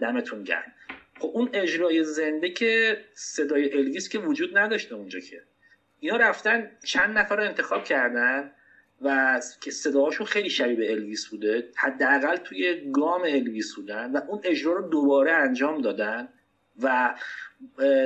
دمتون 0.02 0.44
گرم. 0.44 0.74
خب 1.20 1.32
اون 1.34 1.50
اجرای 1.54 2.04
زنده 2.04 2.50
که 2.50 2.98
صدای 3.14 3.74
الویس 3.74 4.10
که 4.10 4.20
وجود 4.20 4.58
نداشته 4.58 4.96
اونجا 4.96 5.20
که. 5.20 5.42
اینا 6.04 6.18
رفتن 6.18 6.72
چند 6.84 7.18
نفر 7.18 7.36
رو 7.36 7.44
انتخاب 7.44 7.84
کردن 7.84 8.52
و 9.02 9.40
که 9.62 9.72
صداهاشون 9.72 10.26
خیلی 10.26 10.50
شبیه 10.50 10.76
به 10.76 10.92
الویس 10.92 11.28
بوده. 11.28 11.70
حداقل 11.76 12.36
توی 12.36 12.92
گام 12.92 13.22
الویس 13.22 13.76
بودن 13.76 14.12
و 14.12 14.22
اون 14.28 14.42
اجرا 14.44 14.74
رو 14.74 14.90
دوباره 14.90 15.32
انجام 15.32 15.82
دادن 15.82 16.30
و 16.82 17.16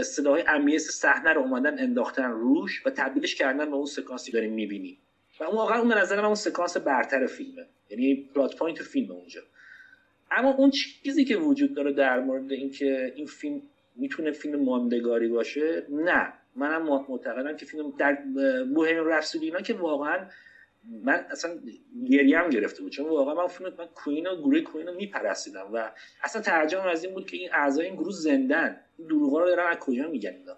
صداهای 0.04 0.44
امیس 0.48 0.92
صحنه 0.92 1.34
رو 1.34 1.42
اومدن 1.42 1.80
انداختن 1.80 2.32
روش 2.32 2.86
و 2.86 2.90
تبدیلش 2.90 3.36
کردن 3.36 3.70
به 3.70 3.76
اون 3.76 3.86
سکانسی 3.86 4.32
داریم 4.32 4.54
می‌بینیم. 4.54 4.98
و 5.40 5.44
اون 5.44 5.56
واقعا 5.56 5.80
اون 5.82 5.94
نظر 5.94 6.18
من 6.18 6.26
اون 6.26 6.36
سکانس 6.36 6.78
برتر 6.78 7.26
فیلمه. 7.26 7.66
یعنی 7.90 8.30
plot 8.36 8.56
point 8.56 8.84
فیلم 8.84 9.12
اونجا. 9.12 9.42
اما 10.32 10.52
اون 10.52 10.72
چیزی 10.72 11.26
که 11.26 11.38
وجود 11.38 11.74
داره 11.74 11.94
در 11.94 12.20
مورد 12.20 12.52
اینکه 12.52 13.14
این 13.16 13.26
فیلم 13.26 13.62
می‌تونه 13.96 14.32
فیلم 14.32 14.64
ماندگاری 14.64 15.28
باشه 15.28 15.86
نه. 15.90 16.34
منم 16.58 16.82
معتقدم 17.10 17.58
که 17.58 17.66
فیلم 17.66 17.94
در 17.98 18.18
Bohemian 18.74 19.06
Rhapsody 19.06 19.46
اینا 19.46 19.62
که 19.62 19.74
واقعا 19.74 20.28
من 21.04 21.26
اصلا 21.30 21.60
گریم 22.10 22.50
گرفته 22.50 22.82
بود. 22.82 22.92
چون 22.92 23.10
واقعا 23.10 23.34
من 23.34 23.48
فیلم 23.48 23.74
من 23.78 23.86
Queen 23.86 24.28
و 24.28 24.36
گروه 24.36 24.62
Queen 24.62 24.88
رو 24.88 24.94
میپرستیدم 24.94 25.70
و 25.74 25.92
اصلا 26.24 26.42
تعجبم 26.42 26.88
از 26.88 27.04
این 27.04 27.14
بود 27.14 27.26
که 27.26 27.38
این 27.38 27.50
اعضای 27.54 27.86
این 27.86 27.96
گروه 27.96 28.12
زندن. 28.12 28.80
این 28.98 29.08
دروغا 29.08 29.40
رو 29.40 29.46
دارن 29.46 29.68
از 29.72 29.78
کجا 29.78 30.08
میگن 30.08 30.34
اینا؟ 30.34 30.58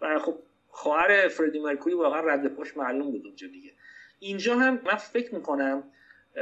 و 0.00 0.18
خب 0.18 0.38
خواهر 0.68 1.28
فردی 1.28 1.58
مرکوری 1.58 1.94
واقعا 1.94 2.20
رد 2.20 2.54
پشت 2.54 2.76
معلوم 2.76 3.10
بود 3.10 3.26
اونجا 3.26 3.46
دیگه. 3.46 3.70
اینجا 4.18 4.56
هم 4.56 4.80
من 4.84 4.96
فکر 4.96 5.34
می‌کنم 5.34 5.82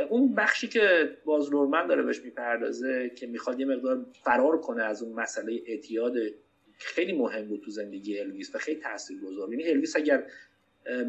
اون 0.09 0.35
بخشی 0.35 0.69
که 0.69 1.17
باز 1.25 1.53
نورمن 1.53 1.87
داره 1.87 2.03
بهش 2.03 2.21
می‌پردازه 2.21 3.11
که 3.17 3.27
می‌خواد 3.27 3.61
یه 3.61 3.67
مقدار 3.67 4.07
فرار 4.25 4.61
کنه 4.61 4.83
از 4.83 5.03
اون 5.03 5.13
مسئله 5.13 5.63
اعتیاد 5.67 6.15
خیلی 6.79 7.13
مهم 7.13 7.49
بود 7.49 7.63
تو 7.65 7.71
زندگی 7.71 8.19
الویس 8.21 8.55
و 8.55 8.59
خیلی 8.59 8.81
تاثیرگذار. 8.81 9.51
یعنی 9.51 9.69
الویس 9.69 9.97
اگر 9.97 10.27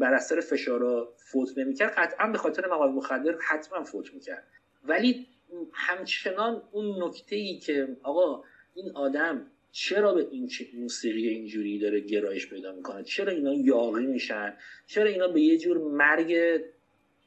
بر 0.00 0.14
اثر 0.14 0.40
فشارا 0.40 1.12
فوت 1.16 1.58
نمی‌کرد 1.58 1.92
قطعا 1.96 2.28
به 2.28 2.38
خاطر 2.38 2.66
مواد 2.66 2.90
مخدر 2.90 3.34
حتما 3.48 3.84
فوت 3.84 4.14
می‌کرد. 4.14 4.46
ولی 4.84 5.26
همچنان 5.72 6.62
اون 6.72 7.02
نکته 7.02 7.36
ای 7.36 7.58
که 7.58 7.96
آقا 8.02 8.44
این 8.74 8.90
آدم 8.90 9.46
چرا 9.72 10.14
به 10.14 10.26
این 10.30 10.50
موسیقی 10.74 11.28
اینجوری 11.28 11.78
داره 11.78 12.00
گرایش 12.00 12.48
پیدا 12.48 12.72
می‌کنه؟ 12.72 13.02
چرا 13.02 13.32
اینا 13.32 13.54
یاقی 13.54 14.06
میشن؟ 14.06 14.56
چرا 14.86 15.04
اینا 15.10 15.28
به 15.28 15.40
یه 15.40 15.58
جور 15.58 15.78
مرگ 15.78 16.60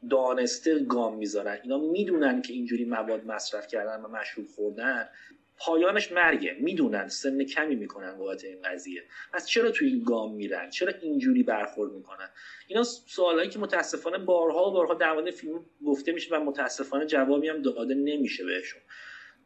دانسته 0.09 0.79
گام 0.79 1.17
می‌ذارن؟ 1.17 1.59
اینا 1.63 1.77
می‌دونن 1.77 2.41
که 2.41 2.53
اینجوری 2.53 2.85
مواد 2.85 3.25
مصرف 3.25 3.67
کردن 3.67 4.01
و 4.01 4.07
مشروب 4.07 4.47
خوردن. 4.47 5.09
پایانش 5.57 6.11
مرگه. 6.11 6.57
می‌دونن 6.59 7.07
سن 7.07 7.43
کمی 7.43 7.75
می‌کنن 7.75 8.17
بابت 8.17 8.43
این 8.43 8.61
قضیه. 8.61 9.03
پس 9.33 9.47
چرا 9.47 9.71
توی 9.71 9.87
این 9.87 10.03
گام 10.03 10.35
میرن؟ 10.35 10.69
چرا 10.69 10.93
اینجوری 11.01 11.43
برخورد 11.43 11.91
می‌کنن؟ 11.91 12.29
اینا 12.67 12.83
سوالایی 12.83 13.49
که 13.49 13.59
متاسفانه 13.59 14.17
بارها 14.17 14.69
و 14.69 14.73
بارها 14.73 14.93
در 14.93 15.13
مورد 15.13 15.31
فیلم 15.31 15.65
گفته 15.85 16.11
میشه 16.11 16.35
و 16.35 16.43
متاسفانه 16.43 17.05
جوابی 17.05 17.49
هم 17.49 17.61
داده 17.61 17.93
نمیشه 17.93 18.45
بهشون. 18.45 18.81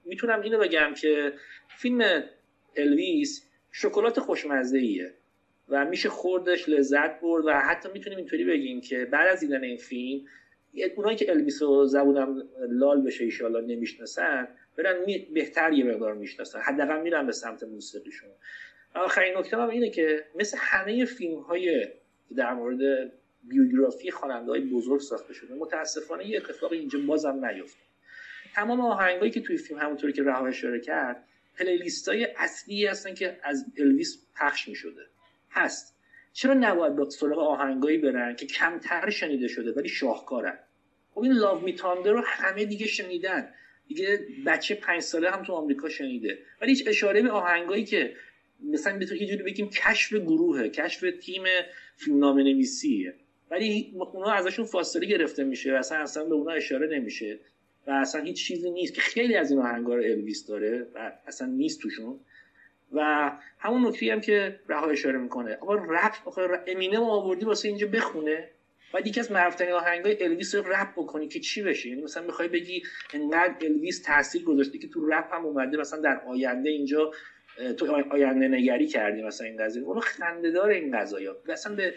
می‌تونم 0.06 0.42
اینو 0.42 0.58
بگم 0.60 0.94
که 1.02 1.34
فیلم 1.68 2.24
الویس 2.78 3.48
شکلات 3.72 4.20
خوشمزه 4.20 4.78
ایه 4.78 5.14
و 5.70 5.86
میشه 5.86 6.10
خوردش 6.10 6.70
لذت 6.70 7.20
برد 7.20 7.46
و 7.46 7.52
حتی 7.52 7.90
می‌تونیم 7.94 8.18
اینطوری 8.18 8.46
بگیم 8.46 8.82
که 8.82 9.06
بعد 9.06 9.28
از 9.28 9.40
دیدن 9.40 9.64
این 9.64 9.78
فیلم 9.78 10.26
اونایی 10.96 11.18
که 11.18 11.32
الویس 11.32 11.62
رو 11.62 11.86
زبونم 11.86 12.50
لال 12.70 13.02
بشه 13.02 13.24
ایشالا 13.24 13.60
نمی‌شناسن 13.60 14.48
برن 14.78 15.06
بهتر 15.34 15.74
یه 15.74 15.84
مقدار 15.84 16.14
می‌شناسن. 16.14 16.60
حداقل 16.60 17.02
میرن 17.02 17.26
به 17.26 17.32
سمت 17.32 17.64
موسیقیشون. 17.64 18.30
آخرین 18.96 19.38
نکته 19.38 19.58
هم 19.58 19.70
اینه 19.70 19.90
که 19.90 20.26
مثل 20.36 20.58
همه 20.62 21.06
فیلم 21.06 21.40
های 21.40 21.88
در 22.36 22.54
مورد 22.54 23.12
بیوگرافی 23.44 24.12
خواننده 24.12 24.52
های 24.52 24.62
بزرگ 24.62 25.00
ساخته 25.00 25.34
شده 25.34 25.54
متاسفانه 25.54 26.28
یه 26.28 26.38
اتفاق 26.38 26.72
اینجا 26.72 27.00
بازم 27.00 27.46
نیفته. 27.46 27.82
تمام 28.56 28.82
آهنگایی 28.82 29.32
که 29.32 29.42
توی 29.42 29.58
فیلم 29.58 29.80
همونطوری 29.80 30.14
که 30.14 30.24
رها 30.24 30.48
اشاره 30.48 30.80
کرد 30.80 31.24
پلیلیست 31.60 32.10
های 32.10 32.28
اصلی 32.38 32.86
هستن 32.86 33.14
که 33.14 33.40
از 33.44 33.66
الویس 33.78 34.26
پخش 34.36 34.68
می‌شده. 34.68 35.02
هست. 35.52 35.98
چرا 36.34 36.54
نباید 36.54 36.96
به 36.96 37.10
سراغ 37.10 37.40
آهنگایی 37.40 37.98
برن 37.98 38.36
که 38.36 38.46
کمتر 38.46 39.10
شنیده 39.10 39.48
شده 39.48 39.72
ولی 39.72 39.90
شاهکارن؟ 39.90 40.60
خب 41.12 41.22
این 41.22 41.32
لاو 41.32 41.62
می 41.62 41.78
رو 42.06 42.24
همه 42.26 42.66
دیگه 42.66 42.88
شنیدن. 42.88 43.54
دیگه 43.88 44.20
بچه 44.46 44.76
پنج 44.76 45.02
ساله 45.02 45.32
هم 45.32 45.44
تو 45.44 45.54
آمریکا 45.54 45.90
شنیده. 45.90 46.40
ولی 46.62 46.72
هیچ 46.72 46.88
اشاره 46.88 47.22
به 47.22 47.32
آهنگایی 47.32 47.86
که 47.86 48.16
مثلا 48.64 48.98
بهتون 48.98 49.18
یه 49.18 49.28
جوری 49.28 49.44
بگیم 49.44 49.70
کشف 49.70 50.14
گروهه 50.14 50.70
کشف 50.70 51.06
تیم 51.22 51.44
فیلمنامه 51.96 52.44
نویسیه 52.44 53.14
ولی 53.52 53.94
اونا 54.14 54.32
ازشون 54.32 54.66
فاصله 54.66 55.06
گرفته 55.06 55.44
میشه 55.44 55.74
و 55.74 55.76
اصلا 55.76 55.98
اصلا 55.98 56.24
به 56.24 56.36
اونا 56.36 56.52
اشاره 56.52 56.88
نمیشه. 56.88 57.40
و 57.88 57.92
اصلا 57.92 58.22
هیچ 58.22 58.48
چیزی 58.48 58.72
نیست 58.72 58.94
که 58.94 59.02
خیلی 59.02 59.36
از 59.36 59.52
این 59.52 59.60
آهنگا 59.60 59.96
رو 59.96 60.04
الویس 60.04 60.48
داره 60.48 60.88
و 60.96 61.12
اصلا 61.28 61.48
نیست 61.48 61.82
توشون. 61.82 62.20
و 62.94 63.32
همون 63.60 63.88
نکته 63.88 64.12
هم 64.12 64.22
که 64.22 64.60
رها 64.70 64.88
اشاره 64.90 65.18
می‌کنه. 65.18 65.58
اما 65.62 65.74
رپ 65.76 66.14
امینه 66.68 67.00
آوردی 67.00 67.46
واسه 67.46 67.68
اینجا 67.68 67.88
بخونه. 67.88 68.50
بعد 68.94 69.08
یکی 69.08 69.20
از 69.20 69.32
معروفترین 69.32 69.74
آهنگای 69.74 70.24
الویس 70.24 70.56
رو 70.56 70.74
رپ 70.74 70.92
بکنی 70.98 71.28
که 71.28 71.40
چی 71.40 71.62
بشه؟ 71.62 71.90
یعنی 71.90 72.02
مثلا 72.02 72.24
می‌خوای 72.24 72.48
بگی 72.48 72.84
انقدر 73.14 73.56
الویس 73.62 74.02
تاثیر 74.02 74.44
گذاشته 74.44 74.78
که 74.78 74.88
تو 74.88 75.08
رپ 75.08 75.34
هم 75.34 75.46
اومده 75.46 75.78
مثلا 75.78 76.00
در 76.00 76.22
آینده 76.28 76.70
اینجا 76.70 77.12
تو 77.78 78.04
آینده 78.12 78.48
نگری 78.48 78.88
کردی 78.88 79.22
مثلا 79.22 79.48
این 79.48 79.58
قضیه 79.66 79.84
اونو 79.84 80.00
خنده 80.00 80.52
داره 80.52 80.76
این 80.76 81.00
قضايا 81.00 81.38
مثلا 81.50 81.76
به 81.76 81.94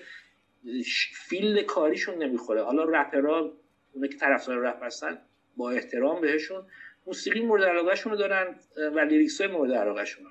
field 1.28 1.62
کاریشون 1.62 2.22
نمی‌خوره. 2.22 2.62
حالا 2.62 2.84
رپرها 2.84 3.52
اون 3.92 4.08
که 4.08 4.16
طرفدار 4.16 4.58
رپ 4.58 4.82
هستن 4.82 5.18
با 5.56 5.70
احترام 5.70 6.20
بهشون 6.20 6.66
موسیقی 7.06 7.40
مورد 7.40 7.64
علاقهشون 7.64 8.12
رو 8.12 8.18
دارن 8.18 8.54
و 8.94 8.98
lyrics 8.98 9.40
های 9.40 9.50
مورد 9.50 9.72
علاقهشون 9.72 10.24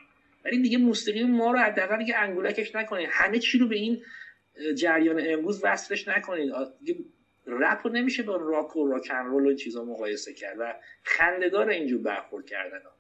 ولی 0.45 0.62
دیگه 0.62 0.78
موسیقی 0.78 1.24
ما 1.24 1.51
رو 1.51 1.60
حداقل 1.60 1.97
دیگه 1.97 2.18
انگولکش 2.18 2.76
نکنید 2.76 3.10
همه 3.12 3.39
چی 3.39 3.57
رو 3.57 3.68
به 3.68 3.76
این 3.76 4.03
جریان 4.76 5.22
امروز 5.26 5.62
وصلش 5.64 6.07
نکنید. 6.07 6.51
رپ 7.47 7.88
رو 7.88 7.93
نمیشه 7.93 8.24
با 8.24 8.36
راک 8.36 8.76
و 8.76 8.88
rock 8.88 9.09
'n' 9.09 9.26
roll 9.26 9.45
و 9.45 9.53
چیزا 9.53 9.84
مقایسه 9.84 10.34
کرد 10.34 10.55
و 10.60 10.76
خنده‌داره 11.03 11.70
اینجور 11.70 12.01
برخورد 12.01 12.45
کردن 12.45 12.82
ها. 12.82 12.91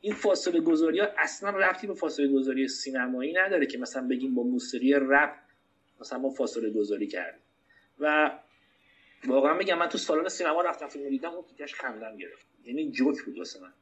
این 0.00 0.14
فاصله 0.14 0.60
گذاری 0.60 1.00
ها 1.00 1.08
اصلا 1.18 1.50
ربطی 1.50 1.86
به 1.86 1.94
فاصله 1.94 2.28
گذاری 2.28 2.68
سینمایی 2.68 3.32
نداره 3.32 3.66
که 3.66 3.78
مثلا 3.78 4.08
بگیم 4.08 4.34
با 4.34 4.42
موسیقی 4.42 4.94
رپ 4.94 5.34
مثلا 6.00 6.18
ما 6.18 6.30
فاصله 6.30 6.70
گذاری 6.70 7.06
کردیم. 7.06 7.42
و 7.98 8.30
واقعا 9.24 9.54
میگم 9.54 9.78
من 9.78 9.88
تو 9.88 9.98
سالن 9.98 10.28
سینما 10.28 10.62
رفتم 10.62 10.88
فیلم 10.88 11.08
دیدم 11.08 11.30
اون 11.30 11.44
تیکش 11.44 11.74
خندم 11.74 12.16
گرفت. 12.16 12.46
یعنی 12.64 12.90
جوک 12.90 13.22
بود 13.22 13.38
واسه 13.38 13.60
من. 13.60 13.72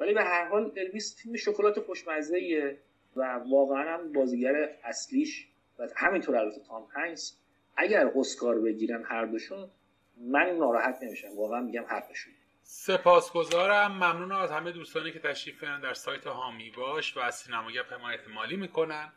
ولی 0.00 0.14
به 0.14 0.22
هر 0.22 0.48
حال 0.48 0.72
الویس 0.76 1.16
فیلم 1.16 1.36
شکلات 1.36 1.80
خوشمزه 1.80 2.78
و 3.16 3.40
واقعا 3.50 3.94
هم 3.94 4.12
بازیگر 4.12 4.70
اصلیش 4.84 5.48
همینطور 5.96 6.36
البته 6.36 6.60
تام 6.68 6.88
هنگس 6.94 7.36
اگر 7.76 8.10
اسکار 8.16 8.60
بگیرن 8.60 9.04
هر 9.04 9.26
دوشون 9.26 9.70
من 10.16 10.46
ناراحت 10.46 10.98
نمیشم. 11.02 11.28
واقعا 11.36 11.60
میگم 11.60 11.84
حقشون. 11.88 12.32
سپاسگزارم. 12.62 13.92
ممنون 13.92 14.32
از 14.32 14.50
همه 14.50 14.72
دوستانی 14.72 15.12
که 15.12 15.18
تشریف 15.18 15.64
در 15.64 15.94
سایت 15.94 16.26
هامی 16.26 16.70
باش 16.70 17.16
و 17.16 17.20
از 17.20 17.34
سینماگپ 17.34 17.92
حمایت 17.92 18.28
مالی 18.28 18.56
می‌کنن. 18.56 19.12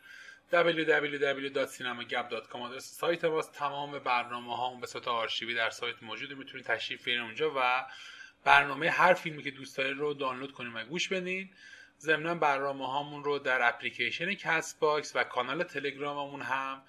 www.cinemagap.com 0.51 2.55
آدرس 2.55 2.83
سایت 2.83 3.25
ماست. 3.25 3.53
تمام 3.53 3.99
برنامه 3.99 4.57
ها 4.57 4.75
به 4.75 4.87
صورت 4.87 5.07
آرشیوی 5.07 5.55
در 5.55 5.69
سایت 5.69 6.03
موجوده. 6.03 6.35
می‌تونید 6.35 6.65
تشریف 6.65 7.03
بیارین 7.03 7.23
اونجا 7.23 7.53
و 7.55 7.85
برنامه 8.43 8.89
هر 8.89 9.13
فیلمی 9.13 9.43
که 9.43 9.51
دوست 9.51 9.77
دارید 9.77 9.97
رو 9.97 10.13
دانلود 10.13 10.51
کنید 10.51 10.71
و 10.75 10.85
گوش 10.85 11.09
بدین. 11.09 11.49
ضمنا 11.99 12.35
برنامه 12.35 12.87
هامون 12.87 13.23
رو 13.23 13.39
در 13.39 13.67
اپلیکیشن 13.67 14.33
Castbox 14.33 15.15
و 15.15 15.23
کانال 15.23 15.63
تلگراممون 15.63 16.41
هم 16.41 16.81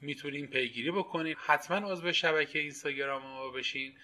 می‌تونین 0.00 0.46
پیگیری 0.46 0.90
بکنین. 0.90 1.36
حتما 1.46 1.92
عضو 1.92 2.12
شبکه 2.12 2.58
اینستاگرام 2.58 3.22
ما 3.22 3.50
بشین. 3.50 3.94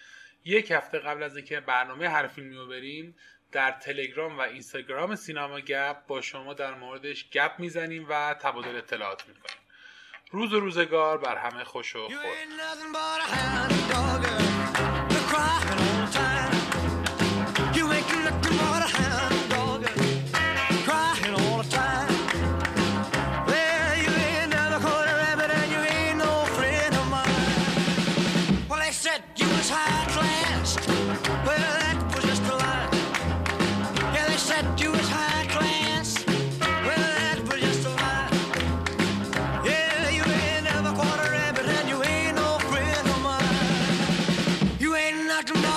یک 0.45 0.71
هفته 0.71 0.99
قبل 0.99 1.23
از 1.23 1.37
اینکه 1.37 1.61
برنامه 1.61 2.09
هر 2.09 2.27
فیلمی 2.27 2.55
رو 2.55 2.67
بریم 2.67 3.17
در 3.53 3.71
تلگرام 3.71 4.39
و 4.39 4.41
اینستاگرام 4.41 5.15
سینما 5.15 5.61
گپ 5.61 6.07
با 6.07 6.21
شما 6.21 6.55
در 6.55 6.75
موردش 6.75 7.31
گپ 7.31 7.53
می‌زنیم 7.59 8.07
و 8.09 8.35
تبادل 8.35 8.77
اطلاعات 8.77 9.29
می‌کنیم. 9.29 9.61
روز 10.31 10.53
و 10.53 10.61
روزگار 10.61 11.19
بر 11.19 11.37
همه 11.37 11.65
خوش 11.65 11.97
و 11.97 12.09
خورد 12.09 12.21
Rock 45.49 45.70